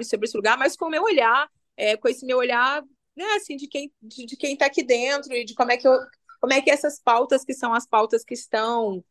sobre 0.04 0.26
esse 0.26 0.36
lugar, 0.36 0.56
mas 0.58 0.76
com 0.76 0.86
o 0.86 0.90
meu 0.90 1.02
olhar, 1.02 1.48
é, 1.76 1.96
com 1.96 2.08
esse 2.08 2.24
meu 2.24 2.38
olhar, 2.38 2.82
né, 3.16 3.24
assim, 3.36 3.56
de 3.56 3.66
quem 3.68 3.92
de, 4.02 4.26
de 4.26 4.36
quem 4.36 4.52
está 4.54 4.66
aqui 4.66 4.82
dentro 4.82 5.32
e 5.32 5.44
de 5.44 5.54
como 5.54 5.72
é 5.72 5.76
que 5.76 5.88
eu, 5.88 5.96
como 6.40 6.52
é 6.52 6.60
que 6.60 6.70
essas 6.70 7.00
pautas 7.00 7.44
que 7.44 7.54
são 7.54 7.74
as 7.74 7.86
pautas 7.86 8.24
que 8.24 8.34
estão 8.34 9.04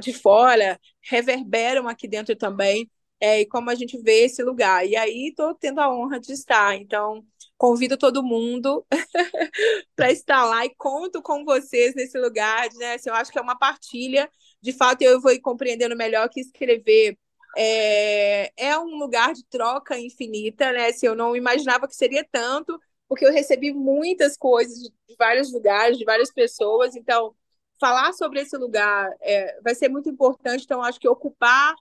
de 0.00 0.12
fora 0.14 0.80
reverberam 1.02 1.88
aqui 1.88 2.08
dentro 2.08 2.34
também 2.36 2.90
é, 3.20 3.40
e 3.40 3.46
como 3.46 3.70
a 3.70 3.74
gente 3.74 3.98
vê 3.98 4.24
esse 4.24 4.42
lugar. 4.42 4.86
E 4.86 4.96
aí 4.96 5.28
estou 5.28 5.54
tendo 5.54 5.80
a 5.80 5.94
honra 5.94 6.20
de 6.20 6.32
estar. 6.32 6.76
Então, 6.76 7.24
convido 7.56 7.96
todo 7.96 8.22
mundo 8.22 8.86
para 9.96 10.10
estar 10.10 10.44
lá 10.44 10.64
e 10.64 10.74
conto 10.76 11.22
com 11.22 11.44
vocês 11.44 11.94
nesse 11.94 12.18
lugar. 12.18 12.68
Né? 12.74 12.94
Assim, 12.94 13.10
eu 13.10 13.14
acho 13.14 13.32
que 13.32 13.38
é 13.38 13.42
uma 13.42 13.58
partilha. 13.58 14.30
De 14.60 14.72
fato, 14.72 15.02
eu 15.02 15.20
vou 15.20 15.32
compreendendo 15.40 15.96
melhor 15.96 16.28
que 16.28 16.40
escrever 16.40 17.18
é, 17.56 18.52
é 18.56 18.78
um 18.78 18.96
lugar 18.96 19.32
de 19.32 19.44
troca 19.46 19.98
infinita, 19.98 20.72
né? 20.72 20.88
Assim, 20.88 21.06
eu 21.06 21.14
não 21.14 21.36
imaginava 21.36 21.86
que 21.86 21.94
seria 21.94 22.26
tanto, 22.30 22.78
porque 23.14 23.24
eu 23.24 23.32
recebi 23.32 23.72
muitas 23.72 24.36
coisas 24.36 24.76
de, 24.82 24.92
vários 25.16 25.52
lugares, 25.52 25.96
de 25.96 26.04
várias 26.04 26.32
pessoas. 26.32 26.96
Então, 26.96 27.32
falar 27.78 28.12
sobre 28.12 28.40
esse 28.40 28.56
lugar 28.56 29.08
é, 29.20 29.60
vai 29.62 29.72
ser 29.72 29.88
muito 29.88 30.10
importante. 30.10 30.64
Então, 30.64 30.82
acho 30.82 30.98
que 30.98 31.08
ocupar 31.08 31.76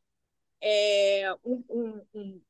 é, 0.61 1.33
um, 1.43 1.63
um, 1.67 2.01
um, 2.13 2.41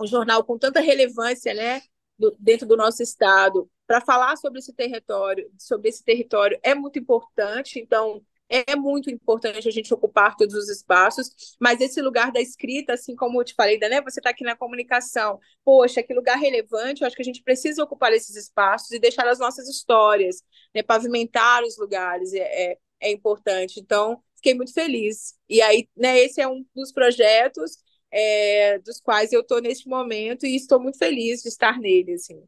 um, 0.00 0.06
jornal 0.06 0.42
com 0.44 0.56
tanta 0.56 0.80
relevância 0.80 1.52
né, 1.52 1.82
do, 2.18 2.34
dentro 2.40 2.66
do 2.66 2.74
nosso 2.74 3.02
estado 3.02 3.70
para 3.86 4.00
falar 4.00 4.38
sobre 4.38 4.60
esse 4.60 4.72
território, 4.72 5.52
sobre 5.58 5.90
esse 5.90 6.02
território 6.02 6.58
é 6.62 6.74
muito 6.74 6.98
importante. 6.98 7.78
Então, 7.78 8.24
é 8.48 8.76
muito 8.76 9.10
importante 9.10 9.68
a 9.68 9.72
gente 9.72 9.92
ocupar 9.92 10.36
todos 10.36 10.54
os 10.54 10.68
espaços, 10.68 11.30
mas 11.60 11.80
esse 11.80 12.00
lugar 12.00 12.30
da 12.30 12.40
escrita, 12.40 12.94
assim 12.94 13.16
como 13.16 13.40
eu 13.40 13.44
te 13.44 13.54
falei, 13.54 13.78
né, 13.78 14.00
você 14.00 14.20
está 14.20 14.30
aqui 14.30 14.44
na 14.44 14.56
comunicação, 14.56 15.40
poxa, 15.64 16.02
que 16.02 16.14
lugar 16.14 16.36
relevante, 16.38 17.02
eu 17.02 17.06
acho 17.06 17.16
que 17.16 17.22
a 17.22 17.24
gente 17.24 17.42
precisa 17.42 17.82
ocupar 17.82 18.12
esses 18.12 18.36
espaços 18.36 18.90
e 18.92 18.98
deixar 18.98 19.26
as 19.26 19.38
nossas 19.38 19.68
histórias, 19.68 20.42
né, 20.74 20.82
pavimentar 20.82 21.64
os 21.64 21.76
lugares, 21.76 22.32
é, 22.32 22.72
é, 22.72 22.78
é 23.00 23.12
importante. 23.12 23.80
Então, 23.80 24.22
fiquei 24.36 24.54
muito 24.54 24.72
feliz. 24.72 25.34
E 25.48 25.60
aí, 25.60 25.88
né, 25.96 26.18
esse 26.18 26.40
é 26.40 26.48
um 26.48 26.64
dos 26.74 26.92
projetos 26.92 27.78
é, 28.12 28.78
dos 28.78 29.00
quais 29.00 29.32
eu 29.32 29.40
estou 29.40 29.60
neste 29.60 29.88
momento 29.88 30.46
e 30.46 30.54
estou 30.54 30.80
muito 30.80 30.98
feliz 30.98 31.42
de 31.42 31.48
estar 31.48 31.78
nele, 31.78 32.14
assim. 32.14 32.40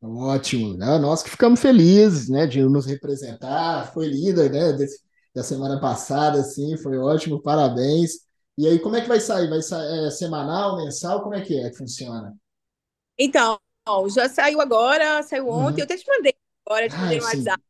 Ótimo, 0.00 0.76
né? 0.76 0.98
nós 0.98 1.22
que 1.22 1.30
ficamos 1.30 1.60
felizes, 1.60 2.28
né, 2.28 2.44
de 2.44 2.60
nos 2.62 2.86
representar, 2.86 3.92
foi 3.92 4.06
líder, 4.08 4.50
né, 4.50 4.72
desse, 4.72 4.98
da 5.34 5.42
semana 5.42 5.80
passada, 5.80 6.40
assim, 6.40 6.76
foi 6.76 6.98
ótimo, 6.98 7.42
parabéns. 7.42 8.20
E 8.56 8.66
aí, 8.66 8.78
como 8.78 8.96
é 8.96 9.00
que 9.00 9.08
vai 9.08 9.20
sair? 9.20 9.48
Vai 9.48 9.62
sair 9.62 10.06
é, 10.06 10.10
semanal, 10.10 10.76
mensal? 10.76 11.22
Como 11.22 11.34
é 11.34 11.40
que 11.40 11.58
é 11.58 11.70
que 11.70 11.76
funciona? 11.76 12.34
Então, 13.18 13.58
já 14.14 14.28
saiu 14.28 14.60
agora, 14.60 15.22
saiu 15.22 15.48
ontem, 15.48 15.74
uhum. 15.74 15.78
eu 15.78 15.84
até 15.84 15.96
te 15.96 16.06
mandei 16.06 16.34
agora, 16.66 16.88
te 16.88 16.96
mandei 16.96 17.18
no 17.18 17.24
WhatsApp. 17.24 17.62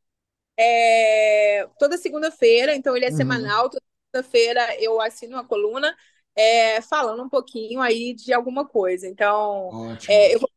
É, 0.59 1.67
toda 1.79 1.97
segunda-feira, 1.97 2.75
então 2.75 2.97
ele 2.97 3.07
é 3.07 3.11
uhum. 3.11 3.17
semanal, 3.17 3.71
toda 3.71 3.83
segunda-feira 4.13 4.83
eu 4.83 5.01
assino 5.01 5.37
uma 5.37 5.45
coluna 5.45 5.97
é, 6.37 6.81
falando 6.83 7.23
um 7.23 7.29
pouquinho 7.29 7.81
aí 7.81 8.15
de 8.15 8.33
alguma 8.33 8.67
coisa. 8.67 9.07
Então, 9.07 9.97
é, 10.09 10.35
eu 10.35 10.41
vou 10.41 10.49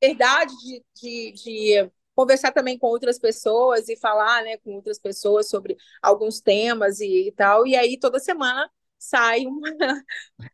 verdade 0.00 0.54
de, 0.58 0.84
de, 0.94 1.32
de, 1.32 1.90
conversar 2.14 2.52
também 2.52 2.78
com 2.78 2.86
outras 2.86 3.18
pessoas 3.18 3.88
e 3.88 3.96
falar 3.96 4.42
né, 4.42 4.56
com 4.58 4.74
outras 4.74 4.98
pessoas 4.98 5.48
sobre 5.48 5.76
alguns 6.02 6.40
temas 6.40 7.00
e, 7.00 7.28
e 7.28 7.32
tal. 7.32 7.66
E 7.66 7.76
aí 7.76 7.98
toda 7.98 8.18
semana 8.18 8.70
sai 8.98 9.46
uma 9.46 9.68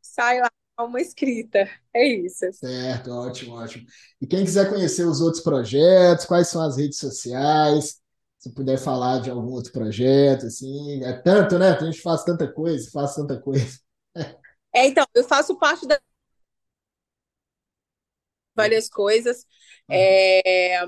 sai 0.03 0.41
lá 0.41 0.51
uma 0.81 1.01
escrita. 1.01 1.69
É 1.95 2.07
isso. 2.07 2.47
Certo, 2.53 3.11
ótimo, 3.11 3.55
ótimo. 3.55 3.87
E 4.21 4.27
quem 4.27 4.45
quiser 4.45 4.69
conhecer 4.71 5.05
os 5.05 5.21
outros 5.21 5.43
projetos, 5.43 6.25
quais 6.25 6.49
são 6.49 6.63
as 6.63 6.77
redes 6.77 6.99
sociais? 6.99 8.01
se 8.41 8.51
puder 8.55 8.79
falar 8.79 9.21
de 9.21 9.31
algum 9.31 9.53
outro 9.53 9.71
projeto, 9.71 10.47
assim, 10.47 11.05
é 11.05 11.13
tanto, 11.21 11.59
né? 11.59 11.73
A 11.73 11.85
gente 11.85 12.01
faz 12.01 12.25
tanta 12.25 12.51
coisa, 12.51 12.91
faz 12.91 13.15
tanta 13.15 13.39
coisa. 13.39 13.79
É, 14.73 14.87
então, 14.87 15.05
eu 15.15 15.25
faço 15.25 15.59
parte 15.59 15.85
da 15.85 16.01
várias 18.55 18.89
coisas. 18.89 19.45
Uhum. 19.89 19.97
É, 19.97 20.85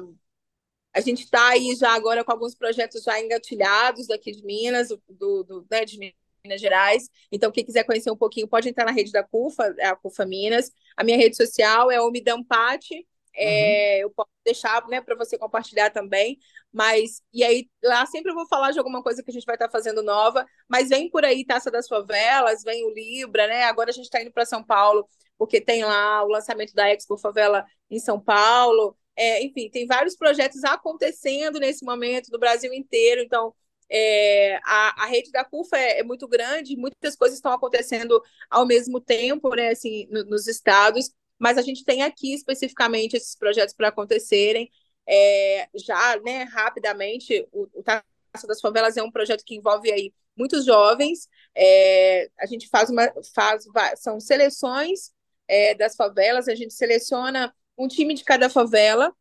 a 0.95 1.01
gente 1.01 1.25
está 1.25 1.51
aí 1.51 1.75
já 1.75 1.91
agora 1.91 2.25
com 2.25 2.33
alguns 2.33 2.55
projetos 2.55 3.03
já 3.03 3.21
engatilhados 3.21 4.07
daqui 4.07 4.33
de 4.33 4.45
Minas, 4.45 4.89
do, 5.09 5.43
do 5.43 5.67
né, 5.71 5.85
de 5.85 5.99
Minas 6.45 6.61
Gerais. 6.61 7.09
Então, 7.31 7.51
quem 7.51 7.65
quiser 7.65 7.85
conhecer 7.85 8.11
um 8.11 8.17
pouquinho, 8.17 8.49
pode 8.49 8.69
entrar 8.69 8.85
na 8.85 8.93
rede 8.93 9.13
da 9.13 9.23
CUFA, 9.23 9.75
é 9.79 9.87
a 9.87 9.97
CUFA 9.97 10.27
Minas. 10.27 10.71
A 10.97 11.05
minha 11.05 11.17
rede 11.17 11.37
social 11.37 11.91
é 11.91 12.01
o 12.01 12.11
Midampate, 12.11 13.07
é, 13.35 13.97
uhum. 13.97 14.03
Eu 14.03 14.11
posso 14.11 14.31
deixar 14.45 14.87
né, 14.89 15.01
para 15.01 15.15
você 15.15 15.39
compartilhar 15.39 15.91
também. 15.91 16.39
Mas, 16.73 17.23
e 17.33 17.43
aí, 17.45 17.69
lá 17.83 18.05
sempre 18.07 18.31
eu 18.31 18.35
vou 18.35 18.47
falar 18.47 18.73
de 18.73 18.79
alguma 18.79 19.03
coisa 19.03 19.23
que 19.23 19.31
a 19.31 19.33
gente 19.33 19.45
vai 19.45 19.55
estar 19.57 19.69
tá 19.69 19.73
fazendo 19.73 20.03
nova. 20.03 20.47
Mas 20.69 20.89
vem 20.89 21.11
por 21.11 21.25
aí 21.25 21.45
Taça 21.45 21.71
das 21.71 21.89
Favelas, 21.89 22.63
vem 22.63 22.85
o 22.85 22.91
Libra, 22.91 23.47
né? 23.47 23.65
Agora 23.65 23.91
a 23.91 23.93
gente 23.93 24.05
está 24.05 24.21
indo 24.21 24.33
para 24.33 24.45
São 24.45 24.63
Paulo, 24.63 25.07
porque 25.39 25.61
tem 25.61 25.85
lá 25.85 26.23
o 26.25 26.29
lançamento 26.29 26.75
da 26.75 26.89
Expo 26.91 27.17
Favela 27.17 27.65
em 27.91 27.99
São 27.99 28.21
Paulo. 28.21 28.97
É, 29.17 29.43
enfim, 29.43 29.69
tem 29.71 29.87
vários 29.87 30.17
projetos 30.17 30.65
acontecendo 30.65 31.61
nesse 31.61 31.85
momento 31.85 32.31
no 32.31 32.39
Brasil 32.39 32.73
inteiro. 32.73 33.21
Então, 33.23 33.55
é, 33.91 34.57
a, 34.65 35.05
a, 35.05 35.07
rede 35.07 35.31
da 35.31 35.45
CUFA 35.45 35.77
é, 35.77 36.01
é, 36.01 36.03
muito 36.03 36.27
grande, 36.27 36.77
muitas 36.77 37.15
coisas 37.15 37.37
estão 37.37 37.53
acontecendo 37.53 38.23
ao 38.51 38.67
mesmo 38.67 39.01
tempo, 39.01 39.55
né, 39.55 39.69
assim, 39.71 40.07
no, 40.11 40.25
nos 40.25 40.47
estados 40.47 41.11
mas 41.43 41.59
a 41.59 41.63
gente 41.63 41.85
tem 41.85 42.03
aqui 42.05 42.33
especificamente 42.33 43.17
esses 43.17 43.35
projetos 43.35 43.75
para 43.75 43.89
acontecerem. 43.89 44.71
É, 45.05 45.69
já, 45.75 46.17
né, 46.21 46.45
rapidamente, 46.45 47.45
o, 47.51 47.69
o 47.75 47.83
Taça 47.83 48.47
das 48.47 48.61
Favelas 48.61 48.97
é 48.97 49.03
um 49.03 49.11
projeto 49.11 49.43
que 49.45 49.57
envolve 49.57 49.91
aí 49.93 50.15
muitos 50.37 50.65
jovens. 50.65 51.29
É, 51.53 52.31
a 52.39 52.47
gente 52.47 52.69
faz 52.69 52.91
uma 52.91 53.13
faz 53.35 53.65
são 53.97 54.21
seleções 54.21 55.11
é, 55.49 55.75
das 55.75 55.97
favelas, 55.97 56.47
a 56.47 56.55
gente 56.55 56.73
seleciona 56.73 57.53
um 57.77 57.89
time 57.89 58.15
de 58.15 58.25
cada 58.25 58.49
favela 58.49 59.15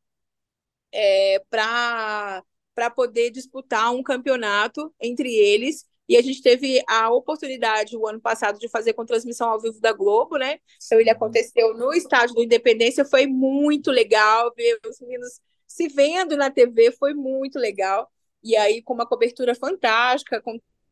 é, 0.92 1.42
para 1.50 2.44
para 2.74 2.90
poder 2.90 3.32
disputar 3.32 3.94
um 3.94 4.02
campeonato 4.02 4.94
entre 5.00 5.30
eles 5.30 5.86
e 6.12 6.18
a 6.18 6.22
gente 6.22 6.42
teve 6.42 6.84
a 6.90 7.10
oportunidade, 7.10 7.96
o 7.96 8.06
ano 8.06 8.20
passado, 8.20 8.60
de 8.60 8.68
fazer 8.68 8.92
com 8.92 9.06
transmissão 9.06 9.50
ao 9.50 9.62
vivo 9.62 9.80
da 9.80 9.94
Globo, 9.94 10.38
né? 10.38 10.60
Então, 10.86 11.00
ele 11.00 11.10
aconteceu 11.10 11.74
no 11.74 11.94
estádio 11.94 12.36
do 12.36 12.44
Independência, 12.44 13.06
foi 13.06 13.26
muito 13.28 13.90
legal 13.90 14.52
ver 14.54 14.78
os 14.86 15.00
meninos 15.00 15.40
se 15.66 15.88
vendo 15.88 16.36
na 16.36 16.52
TV, 16.52 16.92
foi 16.92 17.14
muito 17.14 17.58
legal. 17.58 18.12
E 18.44 18.58
aí, 18.58 18.82
com 18.82 18.94
uma 18.94 19.06
cobertura 19.06 19.56
fantástica, 19.56 20.42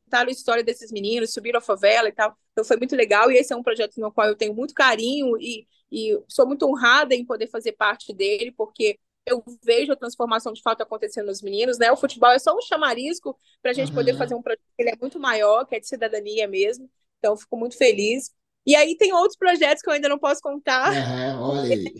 contaram 0.09 0.29
a 0.29 0.31
história 0.31 0.63
desses 0.63 0.91
meninos, 0.91 1.31
subiram 1.31 1.59
a 1.59 1.61
favela 1.61 2.09
e 2.09 2.11
tal. 2.11 2.35
Então, 2.51 2.65
foi 2.65 2.77
muito 2.77 2.95
legal. 2.95 3.31
E 3.31 3.37
esse 3.37 3.53
é 3.53 3.55
um 3.55 3.61
projeto 3.61 3.97
no 3.97 4.11
qual 4.11 4.27
eu 4.27 4.35
tenho 4.35 4.53
muito 4.53 4.73
carinho 4.73 5.37
e, 5.39 5.67
e 5.91 6.19
sou 6.27 6.47
muito 6.47 6.65
honrada 6.65 7.13
em 7.13 7.23
poder 7.23 7.47
fazer 7.47 7.73
parte 7.73 8.11
dele, 8.11 8.51
porque 8.51 8.97
eu 9.25 9.43
vejo 9.63 9.91
a 9.91 9.95
transformação 9.95 10.51
de 10.51 10.61
fato 10.61 10.81
acontecendo 10.81 11.27
nos 11.27 11.43
meninos, 11.43 11.77
né? 11.77 11.91
O 11.91 11.97
futebol 11.97 12.31
é 12.31 12.39
só 12.39 12.55
um 12.57 12.61
chamarisco 12.61 13.37
para 13.61 13.69
a 13.69 13.73
gente 13.73 13.89
uhum. 13.89 13.95
poder 13.95 14.17
fazer 14.17 14.33
um 14.33 14.41
projeto 14.41 14.63
que 14.75 14.81
ele 14.81 14.89
é 14.89 14.97
muito 14.99 15.19
maior, 15.19 15.65
que 15.65 15.75
é 15.75 15.79
de 15.79 15.87
cidadania 15.87 16.47
mesmo. 16.47 16.89
Então, 17.19 17.37
fico 17.37 17.55
muito 17.55 17.77
feliz. 17.77 18.31
E 18.65 18.75
aí 18.75 18.97
tem 18.97 19.13
outros 19.13 19.37
projetos 19.37 19.83
que 19.83 19.89
eu 19.89 19.93
ainda 19.93 20.09
não 20.09 20.17
posso 20.17 20.41
contar. 20.41 20.91
Uhum, 20.91 21.41
olha 21.41 21.75
aí. 21.75 21.93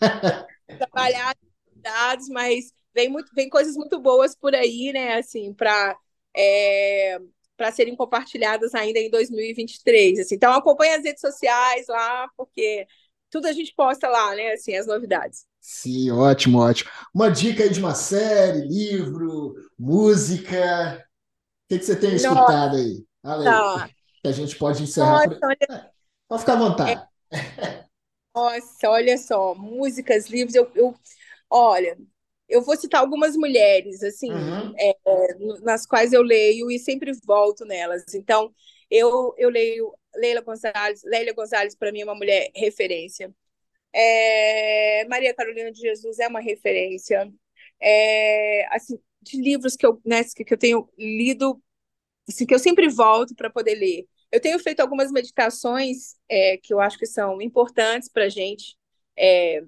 Trabalhar 0.78 1.36
dados, 1.76 2.28
mas 2.28 2.72
vem, 2.94 3.08
muito, 3.08 3.30
vem 3.34 3.48
coisas 3.48 3.74
muito 3.74 3.98
boas 3.98 4.36
por 4.36 4.54
aí, 4.54 4.92
né? 4.92 5.18
Assim, 5.18 5.52
para 5.52 5.96
é, 6.36 7.18
para 7.56 7.72
serem 7.72 7.96
compartilhadas 7.96 8.74
ainda 8.74 8.98
em 8.98 9.10
2023. 9.10 10.20
Assim. 10.20 10.34
Então, 10.34 10.52
acompanhe 10.52 10.94
as 10.94 11.04
redes 11.04 11.20
sociais 11.20 11.86
lá, 11.88 12.28
porque 12.36 12.86
tudo 13.30 13.46
a 13.46 13.52
gente 13.52 13.74
posta 13.74 14.08
lá, 14.08 14.34
né? 14.34 14.52
Assim, 14.52 14.76
as 14.76 14.86
novidades. 14.86 15.46
Sim, 15.60 16.10
ótimo, 16.10 16.58
ótimo. 16.60 16.90
Uma 17.14 17.30
dica 17.30 17.62
aí 17.64 17.70
de 17.70 17.80
uma 17.80 17.94
série, 17.94 18.60
livro, 18.66 19.54
música. 19.78 21.04
O 21.64 21.68
que, 21.68 21.78
que 21.78 21.84
você 21.84 21.96
tem 21.96 22.14
escutado 22.14 22.76
aí? 22.76 23.04
Aí. 23.24 23.90
Que 24.22 24.28
a 24.28 24.32
gente 24.32 24.56
pode 24.56 24.82
encerrar. 24.82 25.26
Nossa, 25.26 25.40
por... 25.40 25.48
olha... 25.48 25.58
é, 25.68 25.90
pode 26.28 26.40
ficar 26.40 26.52
à 26.52 26.56
vontade. 26.56 27.08
É... 27.32 27.84
Nossa, 28.34 28.90
olha 28.90 29.16
só, 29.16 29.54
músicas, 29.54 30.28
livros, 30.28 30.54
eu, 30.54 30.70
eu 30.74 30.94
olha, 31.48 31.96
eu 32.48 32.62
vou 32.62 32.76
citar 32.76 33.00
algumas 33.00 33.36
mulheres, 33.36 34.02
assim, 34.02 34.30
uhum. 34.30 34.74
é, 34.78 34.94
nas 35.62 35.86
quais 35.86 36.12
eu 36.12 36.22
leio 36.22 36.70
e 36.70 36.78
sempre 36.78 37.12
volto 37.24 37.64
nelas. 37.64 38.04
Então, 38.14 38.52
eu, 38.90 39.34
eu 39.36 39.50
leio 39.50 39.92
Leila 40.14 40.40
Gonzalez, 40.40 41.02
Lélia 41.04 41.34
Gonzalez, 41.34 41.74
para 41.74 41.92
mim, 41.92 42.00
é 42.00 42.04
uma 42.04 42.14
mulher 42.14 42.50
referência. 42.54 43.34
É, 43.92 45.04
Maria 45.08 45.34
Carolina 45.34 45.72
de 45.72 45.80
Jesus 45.80 46.18
é 46.18 46.28
uma 46.28 46.40
referência. 46.40 47.32
É, 47.80 48.66
assim, 48.74 48.98
de 49.20 49.40
livros 49.40 49.76
que 49.76 49.86
eu, 49.86 50.00
né, 50.04 50.22
que 50.24 50.52
eu 50.52 50.58
tenho 50.58 50.88
lido, 50.98 51.60
assim, 52.28 52.46
que 52.46 52.54
eu 52.54 52.58
sempre 52.58 52.88
volto 52.88 53.34
para 53.34 53.50
poder 53.50 53.74
ler. 53.74 54.06
Eu 54.30 54.40
tenho 54.40 54.58
feito 54.58 54.80
algumas 54.80 55.10
meditações 55.10 56.16
é, 56.28 56.58
que 56.58 56.72
eu 56.72 56.80
acho 56.80 56.98
que 56.98 57.06
são 57.06 57.40
importantes 57.40 58.08
para 58.08 58.24
a 58.24 58.28
gente 58.28 58.76
é, 59.16 59.62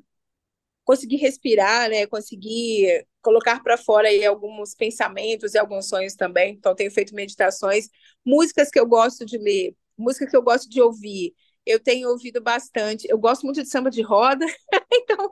conseguir 0.88 1.16
respirar, 1.16 1.90
né, 1.90 2.06
conseguir 2.06 3.06
colocar 3.20 3.62
para 3.62 3.76
fora 3.76 4.08
aí 4.08 4.24
alguns 4.24 4.74
pensamentos 4.74 5.52
e 5.52 5.58
alguns 5.58 5.86
sonhos 5.86 6.14
também. 6.14 6.54
Então, 6.54 6.74
tenho 6.74 6.90
feito 6.90 7.14
meditações, 7.14 7.90
músicas 8.24 8.70
que 8.70 8.80
eu 8.80 8.86
gosto 8.86 9.26
de 9.26 9.36
ler, 9.36 9.76
música 9.98 10.26
que 10.26 10.34
eu 10.34 10.40
gosto 10.40 10.66
de 10.66 10.80
ouvir. 10.80 11.34
Eu 11.66 11.78
tenho 11.78 12.08
ouvido 12.08 12.40
bastante. 12.40 13.06
Eu 13.06 13.18
gosto 13.18 13.44
muito 13.44 13.62
de 13.62 13.68
samba 13.68 13.90
de 13.90 14.00
roda, 14.00 14.46
então 14.90 15.30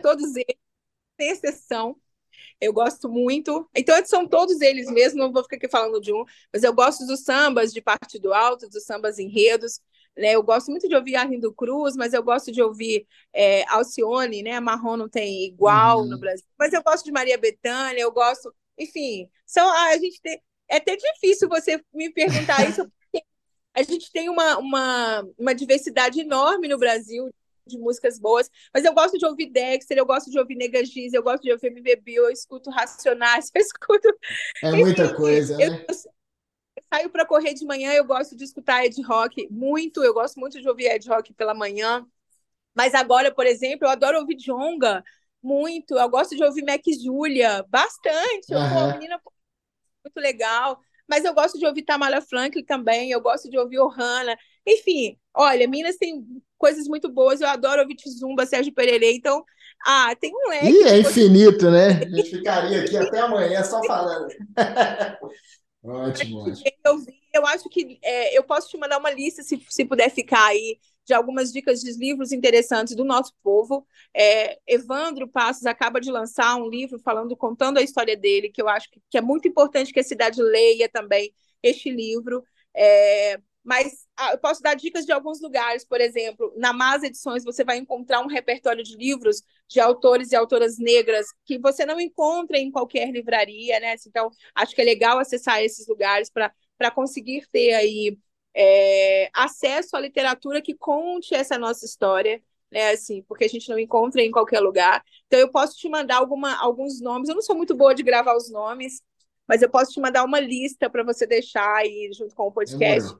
todos 0.00 0.36
eles, 0.36 0.56
sem 1.20 1.30
exceção. 1.30 1.96
Eu 2.60 2.72
gosto 2.72 3.08
muito. 3.08 3.68
Então, 3.74 3.96
são 4.06 4.28
todos 4.28 4.60
eles 4.60 4.88
mesmo, 4.92 5.18
não 5.18 5.32
vou 5.32 5.42
ficar 5.42 5.56
aqui 5.56 5.68
falando 5.68 6.00
de 6.00 6.12
um, 6.12 6.24
mas 6.52 6.62
eu 6.62 6.72
gosto 6.72 7.04
dos 7.04 7.24
sambas 7.24 7.72
de 7.72 7.82
partido 7.82 8.32
alto, 8.32 8.68
dos 8.68 8.84
sambas 8.84 9.18
enredos. 9.18 9.80
Né? 10.16 10.32
Eu 10.32 10.42
gosto 10.42 10.70
muito 10.70 10.88
de 10.88 10.94
ouvir 10.94 11.16
Arlindo 11.16 11.52
Cruz, 11.52 11.96
mas 11.96 12.12
eu 12.12 12.22
gosto 12.22 12.52
de 12.52 12.62
ouvir 12.62 13.06
é, 13.32 13.64
Alcione, 13.68 14.42
né? 14.42 14.60
Marrom 14.60 14.96
não 14.96 15.08
tem 15.08 15.44
igual 15.44 16.00
uhum. 16.00 16.08
no 16.08 16.18
Brasil. 16.18 16.46
Mas 16.58 16.72
eu 16.72 16.82
gosto 16.82 17.04
de 17.04 17.12
Maria 17.12 17.36
Bethânia, 17.36 18.00
eu 18.00 18.12
gosto. 18.12 18.54
Enfim, 18.78 19.28
são, 19.46 19.66
ah, 19.68 19.90
a 19.90 19.98
gente 19.98 20.20
tem. 20.20 20.40
É 20.68 20.76
até 20.76 20.96
difícil 20.96 21.48
você 21.48 21.80
me 21.92 22.10
perguntar 22.10 22.68
isso, 22.68 22.82
porque 23.12 23.24
a 23.74 23.82
gente 23.82 24.10
tem 24.12 24.28
uma, 24.28 24.56
uma, 24.58 25.28
uma 25.38 25.54
diversidade 25.54 26.20
enorme 26.20 26.68
no 26.68 26.78
Brasil 26.78 27.28
de 27.66 27.78
músicas 27.78 28.18
boas, 28.18 28.50
mas 28.72 28.84
eu 28.84 28.92
gosto 28.92 29.18
de 29.18 29.24
ouvir 29.24 29.50
Dexter, 29.50 29.96
eu 29.96 30.06
gosto 30.06 30.30
de 30.30 30.38
ouvir 30.38 30.54
Nega 30.54 30.84
Giz, 30.84 31.12
eu 31.12 31.22
gosto 31.22 31.42
de 31.42 31.52
ouvir 31.52 31.68
MVB, 31.68 32.12
eu 32.12 32.30
escuto 32.30 32.70
Racionais, 32.70 33.50
eu 33.54 33.60
escuto... 33.60 34.08
É 34.62 34.72
muita 34.72 35.04
Enfim, 35.06 35.14
coisa, 35.14 35.54
eu, 35.54 35.70
né? 35.70 35.84
Eu, 35.88 35.94
saio 36.94 37.10
para 37.10 37.26
correr 37.26 37.54
de 37.54 37.64
manhã, 37.64 37.92
eu 37.92 38.04
gosto 38.04 38.36
de 38.36 38.44
escutar 38.44 38.84
Ed 38.84 39.00
Rock 39.02 39.48
muito, 39.50 40.02
eu 40.02 40.14
gosto 40.14 40.38
muito 40.38 40.60
de 40.60 40.68
ouvir 40.68 40.86
Ed 40.86 41.08
Rock 41.08 41.32
pela 41.32 41.52
manhã, 41.52 42.06
mas 42.74 42.94
agora, 42.94 43.34
por 43.34 43.46
exemplo, 43.46 43.86
eu 43.86 43.90
adoro 43.90 44.20
ouvir 44.20 44.36
Jonga 44.36 45.02
muito, 45.42 45.98
eu 45.98 46.08
gosto 46.08 46.36
de 46.36 46.44
ouvir 46.44 46.64
Mac 46.64 46.82
Julia 47.02 47.64
bastante, 47.68 48.50
eu, 48.50 48.58
uhum. 48.58 48.92
pô, 48.92 48.92
menina 48.92 49.20
muito 50.04 50.20
legal, 50.20 50.78
mas 51.08 51.24
eu 51.24 51.34
gosto 51.34 51.58
de 51.58 51.66
ouvir 51.66 51.82
Tamara 51.82 52.20
Franklin 52.20 52.64
também, 52.64 53.10
eu 53.10 53.20
gosto 53.20 53.50
de 53.50 53.58
ouvir 53.58 53.80
Ohana, 53.80 54.36
enfim, 54.64 55.18
olha, 55.34 55.66
Minas 55.66 55.96
tem 55.96 56.24
coisas 56.56 56.86
muito 56.86 57.08
boas, 57.08 57.40
eu 57.40 57.48
adoro 57.48 57.82
ouvir 57.82 57.96
Tizumba, 57.96 58.46
Sérgio 58.46 58.72
Pererê, 58.72 59.14
então, 59.14 59.44
ah, 59.84 60.14
tem 60.18 60.32
um 60.32 60.48
leque. 60.48 60.68
Ih, 60.68 60.82
é 60.84 60.98
infinito, 60.98 61.70
né? 61.70 61.88
A 61.88 62.08
gente 62.08 62.30
ficaria 62.30 62.80
aqui 62.82 62.96
até 62.96 63.18
amanhã 63.18 63.64
só 63.64 63.82
falando. 63.82 64.28
ótimo, 65.84 66.38
ótimo. 66.40 66.64
Eu, 66.84 67.04
eu 67.34 67.46
acho 67.46 67.68
que 67.68 67.98
é, 68.02 68.36
eu 68.36 68.42
posso 68.42 68.68
te 68.68 68.76
mandar 68.76 68.98
uma 68.98 69.10
lista, 69.10 69.42
se, 69.42 69.60
se 69.68 69.84
puder 69.84 70.10
ficar 70.10 70.46
aí, 70.46 70.78
de 71.04 71.12
algumas 71.12 71.52
dicas 71.52 71.80
de 71.80 71.92
livros 71.92 72.32
interessantes 72.32 72.96
do 72.96 73.04
nosso 73.04 73.34
povo. 73.42 73.86
É, 74.14 74.58
Evandro 74.66 75.28
Passos 75.28 75.66
acaba 75.66 76.00
de 76.00 76.10
lançar 76.10 76.56
um 76.56 76.68
livro 76.68 76.98
falando, 76.98 77.36
contando 77.36 77.78
a 77.78 77.82
história 77.82 78.16
dele, 78.16 78.50
que 78.50 78.62
eu 78.62 78.68
acho 78.68 78.90
que, 78.90 79.00
que 79.10 79.18
é 79.18 79.20
muito 79.20 79.46
importante 79.46 79.92
que 79.92 80.00
a 80.00 80.04
cidade 80.04 80.42
leia 80.42 80.88
também 80.88 81.32
este 81.62 81.90
livro. 81.90 82.42
É, 82.74 83.38
mas 83.64 84.06
ah, 84.16 84.32
eu 84.32 84.38
posso 84.38 84.62
dar 84.62 84.74
dicas 84.74 85.06
de 85.06 85.12
alguns 85.12 85.40
lugares, 85.40 85.84
por 85.84 86.00
exemplo, 86.00 86.52
na 86.56 86.72
Mas 86.72 87.02
Edições 87.02 87.42
você 87.42 87.64
vai 87.64 87.78
encontrar 87.78 88.20
um 88.20 88.26
repertório 88.26 88.84
de 88.84 88.94
livros 88.94 89.42
de 89.66 89.80
autores 89.80 90.30
e 90.32 90.36
autoras 90.36 90.78
negras 90.78 91.26
que 91.46 91.58
você 91.58 91.86
não 91.86 91.98
encontra 91.98 92.58
em 92.58 92.70
qualquer 92.70 93.10
livraria, 93.10 93.80
né? 93.80 93.96
Então, 94.06 94.30
acho 94.54 94.74
que 94.74 94.82
é 94.82 94.84
legal 94.84 95.18
acessar 95.18 95.62
esses 95.62 95.88
lugares 95.88 96.30
para 96.30 96.90
conseguir 96.90 97.46
ter 97.50 97.72
aí 97.72 98.18
é, 98.54 99.30
acesso 99.32 99.96
à 99.96 100.00
literatura 100.00 100.60
que 100.60 100.74
conte 100.74 101.34
essa 101.34 101.56
nossa 101.58 101.86
história, 101.86 102.42
né? 102.70 102.90
Assim, 102.90 103.22
porque 103.22 103.44
a 103.44 103.48
gente 103.48 103.70
não 103.70 103.78
encontra 103.78 104.20
em 104.20 104.30
qualquer 104.30 104.60
lugar. 104.60 105.02
Então, 105.26 105.40
eu 105.40 105.50
posso 105.50 105.76
te 105.78 105.88
mandar 105.88 106.18
alguma, 106.18 106.54
alguns 106.60 107.00
nomes. 107.00 107.30
Eu 107.30 107.34
não 107.34 107.42
sou 107.42 107.56
muito 107.56 107.74
boa 107.74 107.94
de 107.94 108.02
gravar 108.02 108.36
os 108.36 108.50
nomes, 108.50 109.00
mas 109.48 109.62
eu 109.62 109.70
posso 109.70 109.90
te 109.92 110.00
mandar 110.00 110.22
uma 110.22 110.38
lista 110.38 110.90
para 110.90 111.02
você 111.02 111.26
deixar 111.26 111.76
aí 111.76 112.10
junto 112.12 112.34
com 112.34 112.46
o 112.46 112.52
podcast 112.52 113.14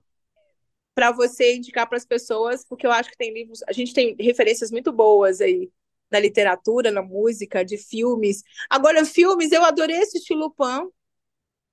para 0.95 1.11
você 1.11 1.57
indicar 1.57 1.89
para 1.89 1.99
as 1.99 2.07
pessoas, 2.07 2.65
porque 2.65 2.87
eu 2.87 2.93
acho 2.93 3.11
que 3.11 3.17
tem 3.17 3.35
livros, 3.35 3.63
a 3.67 3.73
gente 3.73 3.93
tem 3.93 4.15
referências 4.19 4.71
muito 4.71 4.93
boas 4.93 5.41
aí 5.41 5.71
na 6.11 6.21
literatura, 6.21 6.93
na 6.93 7.03
música, 7.03 7.65
de 7.65 7.77
filmes. 7.77 8.43
Agora, 8.71 9.05
filmes, 9.05 9.51
eu 9.51 9.65
adorei 9.65 9.99
assistir 9.99 10.35
Lupin, 10.35 10.89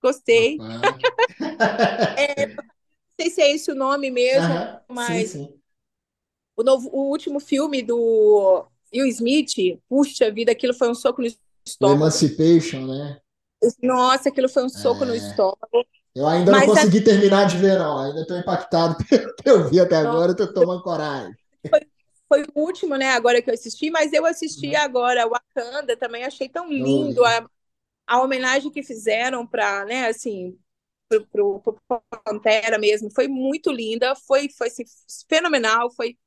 gostei. 0.01 0.57
é, 2.17 2.47
não 2.47 2.63
sei 3.19 3.29
se 3.29 3.41
é 3.41 3.51
esse 3.51 3.71
o 3.71 3.75
nome 3.75 4.09
mesmo, 4.09 4.49
mas 4.89 5.29
sim, 5.29 5.45
sim. 5.45 5.61
O, 6.55 6.63
novo, 6.63 6.89
o 6.91 7.09
último 7.09 7.39
filme 7.39 7.83
do 7.83 8.65
Will 8.93 9.05
Smith, 9.05 9.79
puxa 9.87 10.31
vida, 10.31 10.51
aquilo 10.51 10.73
foi 10.73 10.89
um 10.89 10.95
soco 10.95 11.21
no 11.21 11.27
estômago. 11.63 12.01
Emancipation, 12.01 12.87
né? 12.87 13.19
Nossa, 13.81 14.29
aquilo 14.29 14.49
foi 14.49 14.65
um 14.65 14.69
soco 14.69 15.03
é... 15.03 15.07
no 15.07 15.15
estômago. 15.15 15.85
Eu 16.15 16.27
ainda 16.27 16.51
Mas 16.51 16.67
não 16.67 16.75
consegui 16.75 16.99
a... 16.99 17.03
terminar 17.03 17.47
de 17.47 17.57
ver, 17.57 17.79
não. 17.79 17.97
Ainda 17.97 18.21
estou 18.21 18.37
impactado 18.37 18.97
pelo 19.07 19.35
que 19.35 19.49
eu 19.49 19.69
vi 19.69 19.79
até 19.79 19.95
agora, 19.95 20.31
estou 20.31 20.53
tomando 20.53 20.83
coragem. 20.83 21.33
Foi, 21.69 21.81
foi, 22.27 22.43
o 22.53 22.61
último, 22.61 22.95
né? 22.95 23.11
Agora 23.11 23.41
que 23.41 23.49
eu 23.49 23.53
assisti, 23.53 23.89
mas 23.89 24.11
eu 24.11 24.25
assisti 24.25 24.67
uhum. 24.67 24.77
agora 24.77 25.27
Wakanda, 25.27 25.95
também 25.95 26.23
achei 26.23 26.49
tão 26.49 26.69
lindo 26.69 27.23
a, 27.23 27.45
a 28.07 28.21
homenagem 28.21 28.71
que 28.71 28.83
fizeram 28.83 29.47
para, 29.47 29.85
né, 29.85 30.07
assim, 30.07 30.57
pro, 31.07 31.59
pro, 31.59 31.59
pro 31.87 32.03
Pantera 32.23 32.77
mesmo. 32.77 33.09
Foi 33.13 33.27
muito 33.27 33.71
linda, 33.71 34.15
foi, 34.15 34.49
foi 34.49 34.67
assim, 34.67 34.83
fenomenal, 35.29 35.91
foi 35.91 36.17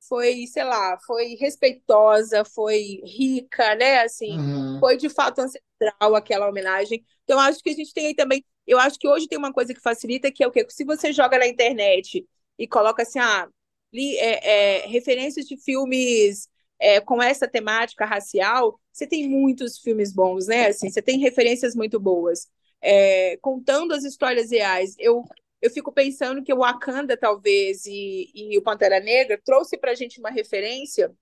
foi, 0.00 0.46
sei 0.46 0.64
lá, 0.64 0.98
foi 1.06 1.34
respeitosa, 1.34 2.44
foi 2.44 3.00
rica, 3.04 3.74
né? 3.74 4.02
Assim, 4.02 4.38
uhum. 4.38 4.78
foi 4.80 4.96
de 4.96 5.08
fato 5.08 5.40
ancestral 5.40 6.14
aquela 6.14 6.48
homenagem. 6.48 7.04
Então, 7.24 7.38
acho 7.40 7.62
que 7.62 7.70
a 7.70 7.74
gente 7.74 7.92
tem 7.92 8.06
aí 8.06 8.14
também 8.14 8.44
eu 8.68 8.78
acho 8.78 8.98
que 8.98 9.08
hoje 9.08 9.26
tem 9.26 9.38
uma 9.38 9.52
coisa 9.52 9.72
que 9.72 9.80
facilita, 9.80 10.30
que 10.30 10.44
é 10.44 10.46
o 10.46 10.50
quê? 10.52 10.64
Se 10.68 10.84
você 10.84 11.10
joga 11.10 11.38
na 11.38 11.46
internet 11.46 12.24
e 12.58 12.68
coloca 12.68 13.02
assim, 13.02 13.18
ah, 13.18 13.48
li, 13.92 14.14
é, 14.18 14.82
é, 14.82 14.86
referências 14.86 15.46
de 15.46 15.56
filmes 15.56 16.48
é, 16.78 17.00
com 17.00 17.22
essa 17.22 17.48
temática 17.48 18.04
racial, 18.04 18.78
você 18.92 19.06
tem 19.06 19.26
muitos 19.26 19.78
filmes 19.78 20.12
bons, 20.12 20.46
né? 20.46 20.66
Assim, 20.66 20.90
você 20.90 21.00
tem 21.00 21.18
referências 21.18 21.74
muito 21.74 21.98
boas. 21.98 22.46
É, 22.80 23.38
contando 23.38 23.92
as 23.94 24.04
histórias 24.04 24.50
reais. 24.50 24.94
Eu, 24.98 25.24
eu 25.60 25.70
fico 25.70 25.92
pensando 25.92 26.42
que 26.42 26.52
o 26.52 26.58
Wakanda, 26.58 27.16
talvez, 27.16 27.84
e, 27.86 28.30
e 28.34 28.58
o 28.58 28.62
Pantera 28.62 29.00
Negra 29.00 29.40
trouxe 29.44 29.76
para 29.76 29.90
a 29.90 29.94
gente 29.94 30.20
uma 30.20 30.30
referência 30.30 31.12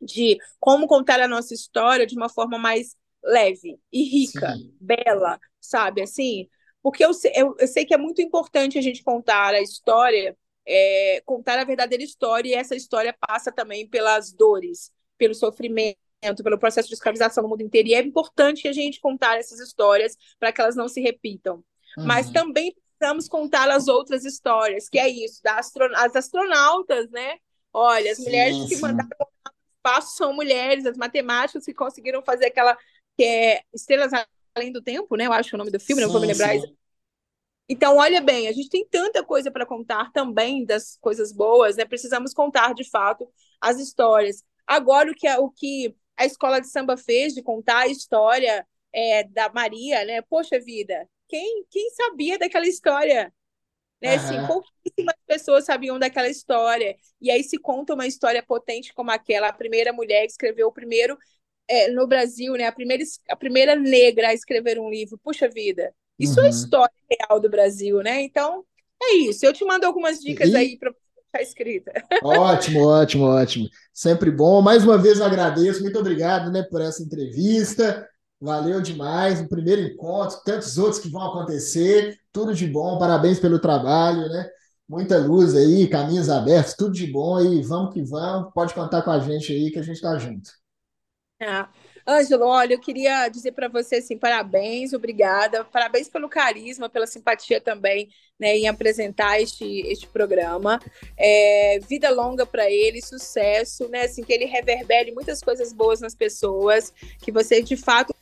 de 0.00 0.38
como 0.60 0.86
contar 0.86 1.20
a 1.20 1.28
nossa 1.28 1.54
história 1.54 2.06
de 2.06 2.16
uma 2.16 2.28
forma 2.28 2.58
mais 2.58 2.96
leve 3.24 3.78
e 3.92 4.04
rica, 4.04 4.52
Sim. 4.52 4.74
bela, 4.80 5.40
sabe? 5.60 6.02
Assim, 6.02 6.48
porque 6.82 7.04
eu, 7.04 7.10
eu, 7.34 7.56
eu 7.58 7.66
sei 7.66 7.84
que 7.84 7.94
é 7.94 7.98
muito 7.98 8.22
importante 8.22 8.78
a 8.78 8.82
gente 8.82 9.02
contar 9.02 9.54
a 9.54 9.60
história, 9.60 10.36
é, 10.64 11.20
contar 11.24 11.58
a 11.58 11.64
verdadeira 11.64 12.04
história, 12.04 12.50
e 12.50 12.54
essa 12.54 12.76
história 12.76 13.16
passa 13.26 13.50
também 13.50 13.88
pelas 13.88 14.32
dores, 14.32 14.92
pelo 15.18 15.34
sofrimento, 15.34 15.98
pelo 16.44 16.58
processo 16.58 16.88
de 16.88 16.94
escravização 16.94 17.42
no 17.42 17.48
mundo 17.48 17.62
inteiro. 17.62 17.88
E 17.88 17.94
é 17.94 18.00
importante 18.00 18.68
a 18.68 18.72
gente 18.72 19.00
contar 19.00 19.38
essas 19.38 19.58
histórias 19.58 20.16
para 20.38 20.52
que 20.52 20.60
elas 20.60 20.76
não 20.76 20.88
se 20.88 21.00
repitam. 21.00 21.64
Uhum. 21.98 22.06
Mas 22.06 22.30
também 22.30 22.72
precisamos 22.98 23.28
contar 23.28 23.70
as 23.70 23.88
outras 23.88 24.24
histórias, 24.24 24.88
que 24.88 24.98
é 24.98 25.08
isso, 25.08 25.42
das 25.42 25.70
as 25.96 26.16
astronautas, 26.16 27.10
né? 27.10 27.36
Olha, 27.72 28.12
as 28.12 28.18
sim, 28.18 28.24
mulheres 28.24 28.56
sim. 28.56 28.68
que 28.68 28.76
mandaram 28.76 29.08
para 29.08 29.26
o 29.26 29.30
espaço 29.76 30.16
são 30.16 30.32
mulheres, 30.32 30.86
as 30.86 30.96
matemáticas 30.96 31.64
que 31.64 31.74
conseguiram 31.74 32.22
fazer 32.22 32.46
aquela 32.46 32.76
que 33.16 33.24
é 33.24 33.62
Estrelas 33.74 34.12
Além 34.54 34.72
do 34.72 34.82
Tempo, 34.82 35.16
né? 35.16 35.26
Eu 35.26 35.32
acho 35.32 35.54
o 35.54 35.58
nome 35.58 35.70
do 35.70 35.78
filme, 35.78 36.00
sim, 36.00 36.06
não 36.06 36.12
vou 36.12 36.20
me 36.20 36.26
lembrar. 36.26 36.54
Então, 37.68 37.96
olha 37.96 38.20
bem, 38.20 38.46
a 38.46 38.52
gente 38.52 38.68
tem 38.68 38.86
tanta 38.88 39.24
coisa 39.24 39.50
para 39.50 39.66
contar 39.66 40.12
também 40.12 40.64
das 40.64 40.96
coisas 41.00 41.32
boas, 41.32 41.76
né? 41.76 41.84
Precisamos 41.84 42.32
contar 42.32 42.74
de 42.74 42.88
fato 42.88 43.28
as 43.60 43.78
histórias. 43.78 44.44
Agora, 44.66 45.10
o 45.10 45.14
que, 45.14 45.28
o 45.28 45.50
que 45.50 45.96
a 46.16 46.24
escola 46.24 46.60
de 46.60 46.68
samba 46.68 46.96
fez 46.96 47.34
de 47.34 47.42
contar 47.42 47.80
a 47.80 47.88
história 47.88 48.66
é, 48.92 49.24
da 49.24 49.50
Maria, 49.52 50.04
né? 50.04 50.22
Poxa 50.22 50.60
vida, 50.60 51.08
quem, 51.28 51.64
quem 51.70 51.90
sabia 51.90 52.38
daquela 52.38 52.66
história? 52.66 53.32
Né? 54.02 54.10
Uhum. 54.10 54.16
Assim, 54.16 54.46
pouquíssimas 54.46 55.16
pessoas 55.26 55.64
sabiam 55.64 55.98
daquela 55.98 56.28
história. 56.28 56.96
E 57.20 57.30
aí 57.30 57.42
se 57.42 57.58
conta 57.58 57.94
uma 57.94 58.06
história 58.06 58.42
potente 58.42 58.92
como 58.94 59.10
aquela, 59.10 59.48
a 59.48 59.52
primeira 59.52 59.92
mulher 59.92 60.26
que 60.26 60.32
escreveu 60.32 60.68
o 60.68 60.72
primeiro 60.72 61.16
é, 61.68 61.88
no 61.90 62.06
Brasil, 62.06 62.54
né? 62.54 62.66
A 62.66 62.72
primeira, 62.72 63.02
a 63.28 63.36
primeira 63.36 63.74
negra 63.74 64.28
a 64.28 64.34
escrever 64.34 64.78
um 64.78 64.90
livro. 64.90 65.18
Puxa 65.18 65.48
vida, 65.48 65.92
isso 66.18 66.38
é 66.38 66.42
uhum. 66.42 66.44
é 66.44 66.46
a 66.46 66.50
história 66.50 66.94
real 67.10 67.40
do 67.40 67.50
Brasil, 67.50 67.98
né? 68.02 68.22
Então, 68.22 68.64
é 69.02 69.14
isso. 69.14 69.44
Eu 69.44 69.52
te 69.52 69.64
mando 69.64 69.86
algumas 69.86 70.20
dicas 70.20 70.50
e... 70.50 70.56
aí 70.56 70.78
para 70.78 70.92
ficar 71.26 71.42
escrita. 71.42 71.92
Ótimo, 72.22 72.86
ótimo, 72.86 73.24
ótimo. 73.24 73.68
Sempre 73.92 74.30
bom. 74.30 74.62
Mais 74.62 74.84
uma 74.84 74.96
vez 74.96 75.18
eu 75.18 75.24
agradeço. 75.24 75.82
Muito 75.82 75.98
obrigado 75.98 76.50
né, 76.50 76.62
por 76.62 76.80
essa 76.80 77.02
entrevista. 77.02 78.08
Valeu 78.40 78.80
demais. 78.80 79.40
O 79.40 79.48
primeiro 79.48 79.82
encontro, 79.82 80.42
tantos 80.44 80.76
outros 80.78 81.00
que 81.00 81.08
vão 81.08 81.22
acontecer. 81.22 82.18
Tudo 82.32 82.54
de 82.54 82.66
bom. 82.66 82.98
Parabéns 82.98 83.38
pelo 83.38 83.58
trabalho, 83.58 84.28
né? 84.28 84.48
Muita 84.88 85.18
luz 85.18 85.54
aí, 85.54 85.88
caminhos 85.88 86.30
abertos, 86.30 86.74
tudo 86.74 86.92
de 86.92 87.06
bom 87.10 87.36
aí. 87.36 87.62
Vamos 87.62 87.92
que 87.92 88.02
vamos. 88.02 88.52
Pode 88.52 88.72
contar 88.74 89.02
com 89.02 89.10
a 89.10 89.18
gente 89.18 89.52
aí 89.52 89.70
que 89.70 89.78
a 89.78 89.82
gente 89.82 89.96
está 89.96 90.16
junto. 90.18 90.50
Ah. 91.40 91.68
Ângelo, 92.08 92.44
olha, 92.46 92.74
eu 92.74 92.78
queria 92.78 93.28
dizer 93.28 93.50
para 93.50 93.66
você 93.66 93.96
assim, 93.96 94.16
parabéns, 94.16 94.92
obrigada, 94.92 95.64
parabéns 95.64 96.08
pelo 96.08 96.28
carisma, 96.28 96.88
pela 96.88 97.06
simpatia 97.06 97.60
também, 97.60 98.08
né, 98.38 98.56
em 98.56 98.68
apresentar 98.68 99.40
este, 99.40 99.80
este 99.88 100.06
programa. 100.06 100.78
É, 101.16 101.80
vida 101.88 102.08
longa 102.10 102.46
para 102.46 102.70
ele, 102.70 103.02
sucesso, 103.02 103.88
né, 103.88 104.02
assim 104.02 104.22
que 104.22 104.32
ele 104.32 104.44
reverbere 104.44 105.10
muitas 105.10 105.40
coisas 105.40 105.72
boas 105.72 106.00
nas 106.00 106.14
pessoas, 106.14 106.92
que 107.20 107.32
você 107.32 107.60
de 107.60 107.76
fato 107.76 108.14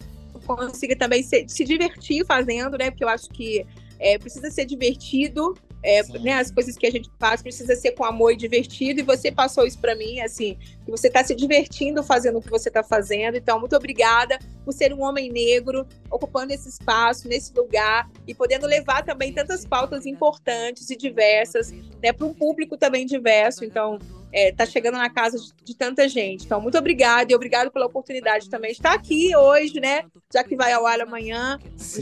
consiga 0.46 0.96
também 0.96 1.22
se, 1.22 1.46
se 1.46 1.62
divertir 1.64 2.24
fazendo, 2.24 2.78
né, 2.78 2.90
porque 2.90 3.04
eu 3.04 3.08
acho 3.08 3.28
que 3.28 3.66
é, 3.98 4.18
precisa 4.18 4.50
ser 4.50 4.64
divertido 4.64 5.54
é, 5.84 6.02
né, 6.18 6.32
as 6.32 6.50
coisas 6.50 6.76
que 6.78 6.86
a 6.86 6.90
gente 6.90 7.10
faz 7.20 7.42
precisa 7.42 7.76
ser 7.76 7.92
com 7.92 8.04
amor 8.04 8.32
e 8.32 8.36
divertido, 8.36 9.00
e 9.00 9.02
você 9.02 9.30
passou 9.30 9.66
isso 9.66 9.78
para 9.78 9.94
mim, 9.94 10.18
assim, 10.20 10.56
que 10.82 10.90
você 10.90 11.08
está 11.08 11.22
se 11.22 11.34
divertindo 11.34 12.02
fazendo 12.02 12.38
o 12.38 12.42
que 12.42 12.50
você 12.50 12.70
está 12.70 12.82
fazendo. 12.82 13.36
Então, 13.36 13.60
muito 13.60 13.76
obrigada 13.76 14.38
por 14.64 14.72
ser 14.72 14.94
um 14.94 15.02
homem 15.02 15.30
negro, 15.30 15.86
ocupando 16.10 16.54
esse 16.54 16.70
espaço, 16.70 17.28
nesse 17.28 17.52
lugar, 17.54 18.10
e 18.26 18.34
podendo 18.34 18.66
levar 18.66 19.04
também 19.04 19.30
tantas 19.30 19.66
pautas 19.66 20.06
importantes 20.06 20.88
e 20.88 20.96
diversas, 20.96 21.70
né, 22.02 22.12
para 22.12 22.26
um 22.26 22.32
público 22.32 22.78
também 22.78 23.04
diverso. 23.04 23.62
Então, 23.62 23.98
está 24.34 24.40
é, 24.40 24.52
tá 24.52 24.66
chegando 24.66 24.98
na 24.98 25.08
casa 25.08 25.38
de, 25.38 25.52
de, 25.62 25.76
tanta 25.76 26.08
gente. 26.08 26.44
Então, 26.44 26.60
muito 26.60 26.76
obrigada 26.76 27.30
e 27.32 27.34
obrigado 27.36 27.70
pela 27.70 27.86
oportunidade 27.86 28.50
também 28.50 28.72
de 28.72 28.78
estar 28.78 28.92
aqui 28.92 29.34
hoje, 29.36 29.80
né? 29.80 30.04
Já 30.32 30.42
que 30.42 30.56
vai 30.56 30.72
ao 30.72 30.84
ar 30.84 31.00
amanhã, 31.00 31.58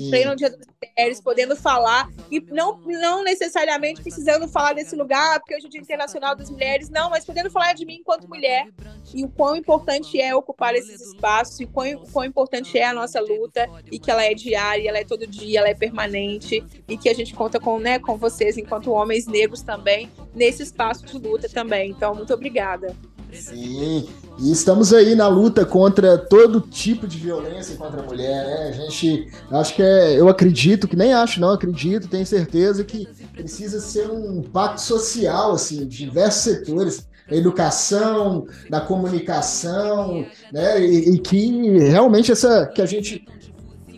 treino 0.09 0.35
Dia 0.35 0.51
das 0.51 0.67
Mulheres, 0.83 1.21
podendo 1.21 1.55
falar, 1.55 2.09
e 2.31 2.41
não, 2.41 2.79
não 2.81 3.23
necessariamente 3.23 4.03
precisando 4.03 4.49
falar 4.49 4.73
desse 4.73 4.97
lugar, 4.97 5.39
porque 5.41 5.55
hoje 5.55 5.67
é 5.67 5.69
o 5.69 5.71
Dia 5.71 5.81
Internacional 5.81 6.35
das 6.35 6.51
Mulheres, 6.51 6.89
não, 6.89 7.11
mas 7.11 7.25
podendo 7.25 7.51
falar 7.51 7.75
de 7.75 7.85
mim 7.85 7.97
enquanto 7.97 8.29
mulher 8.29 8.69
e 9.15 9.25
o 9.25 9.29
quão 9.29 9.57
importante 9.57 10.21
é 10.21 10.35
ocupar 10.35 10.75
esses 10.75 11.01
espaços, 11.01 11.61
e 11.61 11.67
quão, 11.67 11.87
quão 12.13 12.25
importante 12.25 12.79
é 12.79 12.87
a 12.87 12.95
nossa 12.95 13.21
luta, 13.21 13.69
e 13.91 13.99
que 13.99 14.11
ela 14.11 14.25
é 14.25 14.35
diária, 14.35 14.89
ela 14.89 14.99
é 14.99 15.05
todo 15.05 15.27
dia, 15.27 15.61
ela 15.61 15.69
é 15.69 15.75
permanente, 15.75 16.65
e 16.89 16.97
que 16.97 17.09
a 17.09 17.15
gente 17.15 17.35
conta 17.35 17.61
com, 17.61 17.79
né, 17.79 17.99
com 17.99 18.17
vocês, 18.17 18.57
enquanto 18.57 18.91
homens 18.91 19.27
negros 19.27 19.63
também, 19.63 20.11
nesse 20.35 20.63
espaço 20.63 21.05
de 21.05 21.19
luta 21.19 21.49
também. 21.49 21.91
Então, 21.91 22.15
muito 22.15 22.33
obrigada. 22.33 22.95
Sim, 23.33 24.07
e 24.39 24.53
estamos 24.53 24.93
aí 24.93 25.15
na 25.15 25.27
luta 25.27 25.65
contra 25.65 26.19
todo 26.19 26.61
tipo 26.61 27.07
de 27.07 27.17
violência 27.17 27.77
contra 27.77 28.01
a 28.01 28.05
mulher, 28.05 28.45
né? 28.47 28.69
A 28.69 28.73
gente, 28.73 29.27
acho 29.51 29.75
que 29.75 29.83
é, 29.83 30.21
eu 30.21 30.29
acredito, 30.29 30.87
que 30.87 30.97
nem 30.97 31.15
acho, 31.15 31.41
não 31.41 31.51
acredito, 31.51 32.09
tenho 32.09 32.27
certeza 32.27 32.85
que 32.85 33.07
precisa 33.33 33.81
ser 33.81 34.11
um 34.11 34.43
pacto 34.43 34.83
social, 34.83 35.53
assim, 35.53 35.87
de 35.87 36.05
diversos 36.05 36.43
setores, 36.43 37.09
educação, 37.37 38.47
da 38.69 38.81
comunicação, 38.81 40.27
né? 40.53 40.81
E, 40.81 41.15
e, 41.15 41.19
que 41.19 41.79
realmente 41.79 42.33
essa, 42.33 42.67
que 42.67 42.83
a 42.83 42.87
gente 42.87 43.25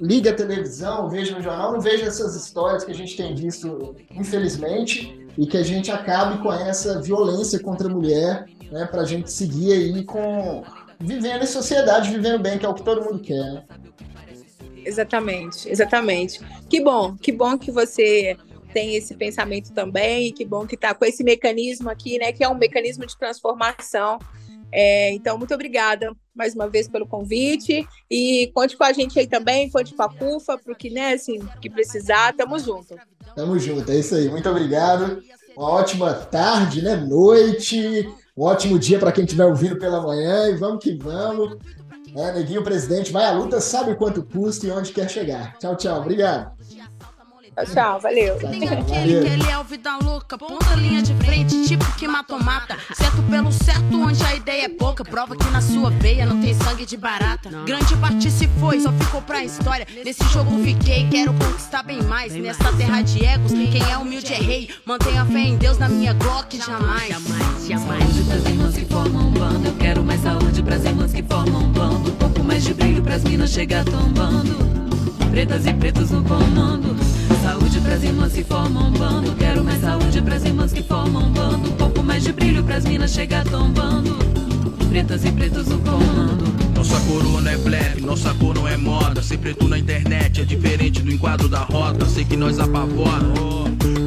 liga 0.00 0.30
a 0.30 0.34
televisão, 0.34 1.08
veja 1.08 1.36
no 1.36 1.42
jornal, 1.42 1.72
não 1.72 1.80
veja 1.80 2.06
essas 2.06 2.34
histórias 2.34 2.84
que 2.84 2.90
a 2.90 2.94
gente 2.94 3.16
tem 3.16 3.34
visto, 3.34 3.94
infelizmente, 4.10 5.26
e 5.36 5.46
que 5.46 5.56
a 5.56 5.62
gente 5.62 5.90
acabe 5.90 6.42
com 6.42 6.52
essa 6.52 7.00
violência 7.00 7.58
contra 7.58 7.88
a 7.88 7.90
mulher, 7.90 8.46
né, 8.70 8.86
para 8.86 9.02
a 9.02 9.06
gente 9.06 9.30
seguir 9.30 9.72
aí 9.72 10.04
com 10.04 10.62
vivendo 10.98 11.42
em 11.42 11.46
sociedade, 11.46 12.10
vivendo 12.10 12.40
bem, 12.40 12.58
que 12.58 12.66
é 12.66 12.68
o 12.68 12.74
que 12.74 12.82
todo 12.82 13.04
mundo 13.04 13.20
quer. 13.20 13.52
Né? 13.52 13.62
Exatamente, 14.84 15.68
exatamente. 15.68 16.40
Que 16.68 16.82
bom, 16.82 17.16
que 17.16 17.32
bom 17.32 17.58
que 17.58 17.70
você 17.70 18.36
tem 18.74 18.96
esse 18.96 19.14
pensamento 19.14 19.72
também, 19.72 20.32
que 20.32 20.44
bom 20.44 20.66
que 20.66 20.74
está 20.74 20.92
com 20.92 21.04
esse 21.04 21.22
mecanismo 21.22 21.88
aqui, 21.88 22.18
né, 22.18 22.32
que 22.32 22.42
é 22.42 22.48
um 22.48 22.56
mecanismo 22.56 23.06
de 23.06 23.16
transformação. 23.16 24.18
É, 24.72 25.12
então, 25.12 25.38
muito 25.38 25.54
obrigada 25.54 26.12
mais 26.34 26.52
uma 26.52 26.68
vez 26.68 26.88
pelo 26.88 27.06
convite 27.06 27.86
e 28.10 28.50
conte 28.52 28.76
com 28.76 28.82
a 28.82 28.92
gente 28.92 29.16
aí 29.16 29.28
também, 29.28 29.70
conte 29.70 29.94
com 29.94 30.02
a 30.02 30.12
CUFA, 30.12 30.58
para 30.58 30.72
o 30.72 30.76
que, 30.76 30.90
né, 30.90 31.12
assim, 31.12 31.38
que 31.62 31.70
precisar, 31.70 32.34
tamo 32.34 32.58
junto. 32.58 32.96
Tamo 33.36 33.56
junto, 33.56 33.90
é 33.92 33.96
isso 33.96 34.16
aí. 34.16 34.28
Muito 34.28 34.50
obrigado. 34.50 35.22
Uma 35.56 35.70
ótima 35.70 36.12
tarde, 36.12 36.82
né? 36.82 36.96
Noite. 36.96 38.08
Um 38.36 38.42
ótimo 38.42 38.78
dia 38.78 38.98
para 38.98 39.12
quem 39.12 39.24
estiver 39.24 39.44
ouvindo 39.44 39.78
pela 39.78 40.02
manhã. 40.02 40.48
E 40.50 40.56
vamos 40.56 40.82
que 40.82 40.96
vamos. 40.96 41.56
É, 42.16 42.32
Neguinho 42.32 42.62
Presidente 42.62 43.12
vai 43.12 43.24
à 43.24 43.32
luta, 43.32 43.60
sabe 43.60 43.94
quanto 43.96 44.24
custa 44.24 44.66
e 44.66 44.70
onde 44.70 44.92
quer 44.92 45.08
chegar. 45.08 45.56
Tchau, 45.58 45.76
tchau. 45.76 46.00
Obrigado. 46.00 46.52
Tchau, 47.62 48.00
valeu. 48.00 48.36
Tem 48.38 48.68
aquele 48.68 49.20
que 49.20 49.28
ele 49.28 49.48
é 49.48 49.58
o 49.58 49.62
vida 49.62 49.96
louca, 49.98 50.36
ponta 50.36 50.74
linha 50.74 51.00
de 51.02 51.14
frente, 51.24 51.66
tipo 51.68 51.84
que 51.96 52.08
matou 52.08 52.42
mata. 52.42 52.76
Certo 52.92 53.22
pelo 53.30 53.52
certo, 53.52 53.96
onde 53.96 54.22
a 54.24 54.34
ideia 54.34 54.64
é 54.64 54.68
pouca. 54.68 55.04
Prova 55.04 55.36
que 55.36 55.48
na 55.50 55.60
sua 55.60 55.90
veia 55.90 56.26
não 56.26 56.40
tem 56.40 56.52
sangue 56.54 56.84
de 56.84 56.96
barata. 56.96 57.48
Grande 57.64 57.96
parte 57.96 58.30
se 58.30 58.48
foi, 58.58 58.80
só 58.80 58.92
ficou 58.92 59.22
pra 59.22 59.44
história. 59.44 59.86
Nesse 60.04 60.24
jogo 60.32 60.62
fiquei, 60.64 61.08
quero 61.08 61.32
conquistar 61.34 61.84
bem 61.84 62.02
mais. 62.02 62.34
Nessa 62.34 62.72
terra 62.72 63.02
de 63.02 63.24
egos, 63.24 63.52
quem 63.52 63.82
é 63.90 63.96
humilde 63.96 64.32
é 64.32 64.38
rei. 64.38 64.70
Mantenha 64.84 65.24
fé 65.24 65.40
em 65.40 65.56
Deus 65.56 65.78
na 65.78 65.88
minha 65.88 66.12
Glock, 66.14 66.56
jamais. 66.58 67.08
Jamais, 67.08 67.66
jamais. 67.68 68.02
Saúde 68.04 68.24
pras 68.24 68.44
irmãs 68.46 68.74
que 68.74 68.84
formam 68.86 69.28
um 69.28 69.30
bando. 69.30 69.68
Eu 69.68 69.74
quero 69.76 70.04
mais 70.04 70.20
saúde 70.20 70.62
pras 70.62 70.84
irmãs 70.84 71.12
que 71.12 71.22
formam 71.22 71.62
um 71.62 71.72
bando. 71.72 72.10
Um 72.10 72.16
pouco 72.16 72.42
mais 72.42 72.64
de 72.64 72.74
brilho 72.74 73.02
pras 73.02 73.22
minas 73.22 73.50
chegar 73.50 73.84
tombando. 73.84 74.56
Pretas 75.30 75.66
e 75.66 75.74
pretos 75.74 76.10
no 76.10 76.22
comando. 76.24 77.13
Saúde 77.44 77.78
pras 77.82 78.02
irmãs 78.02 78.32
que 78.32 78.42
formam 78.42 78.88
um 78.88 78.90
bando. 78.90 79.32
Quero 79.32 79.62
mais 79.62 79.78
saúde 79.82 80.22
pras 80.22 80.44
irmãs 80.44 80.72
que 80.72 80.82
formam 80.82 81.24
um 81.24 81.30
bando. 81.30 81.68
Um 81.68 81.72
pouco 81.72 82.02
mais 82.02 82.24
de 82.24 82.32
brilho 82.32 82.64
pras 82.64 82.86
minas 82.86 83.10
chegar 83.10 83.44
tombando. 83.44 84.16
Pretas 84.88 85.26
e 85.26 85.30
pretos 85.30 85.66
no 85.66 85.78
comando. 85.80 86.42
Nossa 86.74 86.98
coroa 87.00 87.46
é 87.50 87.56
black, 87.58 88.00
nossa 88.00 88.32
cor 88.32 88.54
não 88.54 88.66
é 88.66 88.78
moda. 88.78 89.22
Ser 89.22 89.36
preto 89.36 89.68
na 89.68 89.78
internet 89.78 90.40
é 90.40 90.44
diferente 90.46 91.02
do 91.02 91.12
enquadro 91.12 91.46
da 91.46 91.58
rota. 91.58 92.06
Sei 92.06 92.24
que 92.24 92.34
nós 92.34 92.58
apavora. 92.58 93.26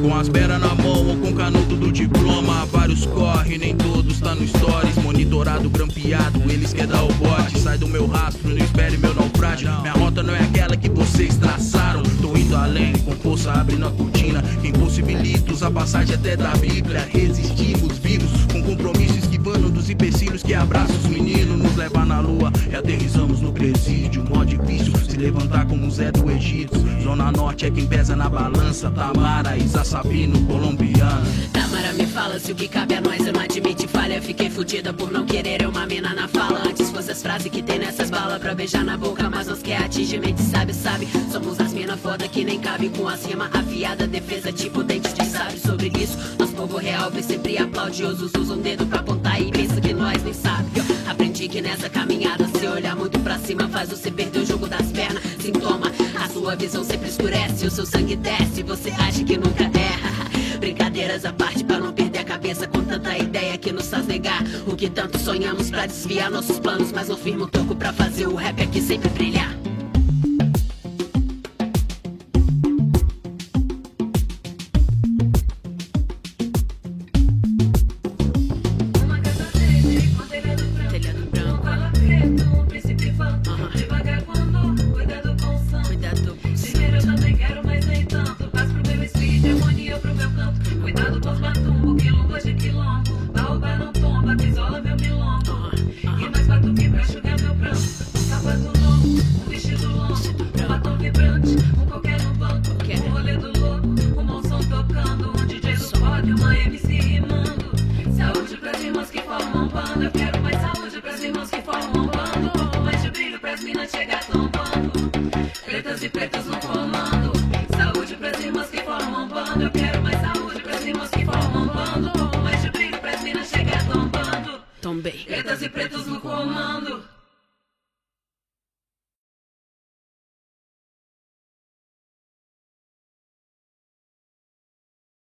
Com 0.02 0.16
as 0.16 0.28
peras 0.28 0.60
na 0.60 0.74
mão 0.74 1.06
ou 1.06 1.16
com 1.18 1.32
canudo 1.32 1.76
do 1.76 1.92
diploma. 1.92 2.66
Vários 2.66 3.06
corre, 3.06 3.56
nem 3.56 3.76
todos 3.76 4.18
tá 4.18 4.34
no 4.34 4.48
stories. 4.48 4.96
Monitorado, 4.96 5.70
grampeado, 5.70 6.42
eles 6.50 6.72
quer 6.72 6.88
dar 6.88 7.04
o 7.04 7.12
bote. 7.14 7.60
Sai 7.60 7.78
do 7.78 7.86
meu 7.86 8.08
rastro, 8.08 8.48
não 8.48 8.58
espere 8.58 8.98
meu 8.98 9.14
naufrágio. 9.14 9.70
Minha 9.80 9.92
rota 9.92 10.24
não 10.24 10.34
é 10.34 10.40
aquela 10.40 10.76
que 10.76 10.88
vocês 10.88 11.36
traçaram. 11.36 12.07
Indo 12.48 12.56
além, 12.56 12.94
com 13.00 13.12
força 13.12 13.52
abrindo 13.52 13.86
a 13.86 13.90
cortina. 13.90 14.42
Quem 14.62 14.72
possibilita 14.72 15.66
a 15.66 15.70
passagem 15.70 16.14
até 16.14 16.34
da 16.34 16.56
Bíblia. 16.56 17.06
Resistimos 17.12 17.98
vivos, 17.98 18.46
com 18.50 18.62
compromisso 18.62 19.18
esquivando 19.18 19.68
dos 19.68 19.90
empecilhos 19.90 20.42
que 20.42 20.54
abraçam 20.54 20.96
os 20.96 21.06
meninos. 21.08 21.57
Nos 21.78 21.84
levar 21.84 22.06
na 22.06 22.18
lua 22.18 22.52
e 22.68 22.74
aterrizamos 22.74 23.40
no 23.40 23.52
presídio. 23.52 24.24
Mó 24.28 24.42
difícil 24.42 24.92
se 25.08 25.16
levantar 25.16 25.64
como 25.64 25.88
Zé 25.88 26.10
do 26.10 26.28
Egito. 26.28 26.74
Zona 27.04 27.30
Norte 27.30 27.66
é 27.66 27.70
quem 27.70 27.86
pesa 27.86 28.16
na 28.16 28.28
balança. 28.28 28.90
Tamara, 28.90 29.56
Isa 29.56 29.84
Sabino, 29.84 30.44
colombiana. 30.44 31.22
Tamara 31.52 31.92
me 31.92 32.04
fala 32.04 32.40
se 32.40 32.50
o 32.50 32.54
que 32.56 32.66
cabe 32.66 32.96
a 32.96 33.00
nós 33.00 33.24
eu 33.24 33.32
não 33.32 33.42
admite 33.42 33.86
falha. 33.86 34.20
Fiquei 34.20 34.50
fudida 34.50 34.92
por 34.92 35.12
não 35.12 35.24
querer 35.24 35.62
eu 35.62 35.70
uma 35.70 35.86
mina 35.86 36.12
na 36.14 36.26
fala. 36.26 36.64
Antes 36.66 36.90
fosse 36.90 37.12
as 37.12 37.22
frases 37.22 37.48
que 37.48 37.62
tem 37.62 37.78
nessas 37.78 38.10
balas 38.10 38.40
pra 38.40 38.56
beijar 38.56 38.84
na 38.84 38.96
boca. 38.96 39.30
Mas 39.30 39.46
nós 39.46 39.62
quer 39.62 39.76
atingir 39.84 40.18
mente, 40.18 40.42
sabe, 40.42 40.74
sabe. 40.74 41.06
Somos 41.30 41.60
as 41.60 41.72
mina 41.72 41.96
foda 41.96 42.26
que 42.26 42.42
nem 42.44 42.58
cabe 42.58 42.88
com 42.88 43.06
a 43.06 43.16
cima 43.16 43.48
afiada. 43.54 44.04
Defesa 44.08 44.52
tipo 44.52 44.82
dentes 44.82 45.14
de 45.14 45.24
sabe 45.26 45.60
sobre 45.60 45.92
isso. 45.96 46.18
Nosso 46.40 46.54
povo 46.54 46.76
real 46.76 47.08
vem 47.08 47.22
sempre 47.22 47.56
aplaudiosos. 47.56 48.32
Usa 48.36 48.54
um 48.54 48.60
dedo 48.60 48.84
pra 48.84 48.98
apontar 48.98 49.40
e 49.40 49.52
pensa 49.52 49.80
que 49.80 49.94
nós 49.94 50.24
nem 50.24 50.34
sabe. 50.34 50.97
Aprendi 51.08 51.48
que 51.48 51.62
nessa 51.62 51.88
caminhada, 51.88 52.46
se 52.48 52.66
olhar 52.66 52.94
muito 52.94 53.18
pra 53.20 53.38
cima, 53.38 53.66
faz 53.68 53.88
você 53.88 54.10
perder 54.10 54.40
o 54.40 54.46
jogo 54.46 54.68
das 54.68 54.92
pernas. 54.92 55.22
Sintoma, 55.40 55.90
a 56.22 56.28
sua 56.28 56.54
visão 56.54 56.84
sempre 56.84 57.08
escurece, 57.08 57.66
o 57.66 57.70
seu 57.70 57.86
sangue 57.86 58.14
desce, 58.14 58.62
você 58.62 58.90
acha 58.90 59.24
que 59.24 59.38
nunca 59.38 59.64
erra. 59.64 60.28
Brincadeiras 60.60 61.24
à 61.24 61.32
parte 61.32 61.64
pra 61.64 61.78
não 61.78 61.94
perder 61.94 62.18
a 62.18 62.24
cabeça 62.24 62.66
com 62.68 62.84
tanta 62.84 63.16
ideia 63.16 63.56
que 63.56 63.72
nos 63.72 63.88
faz 63.88 64.06
negar 64.06 64.42
o 64.66 64.76
que 64.76 64.90
tanto 64.90 65.18
sonhamos 65.18 65.70
pra 65.70 65.86
desviar 65.86 66.30
nossos 66.30 66.58
planos, 66.58 66.92
mas 66.92 67.08
não 67.08 67.16
firma 67.16 67.46
o 67.46 67.48
toco 67.48 67.74
pra 67.74 67.92
fazer 67.92 68.26
o 68.26 68.34
rap 68.34 68.60
aqui 68.60 68.80
sempre 68.82 69.08
brilhar. 69.08 69.67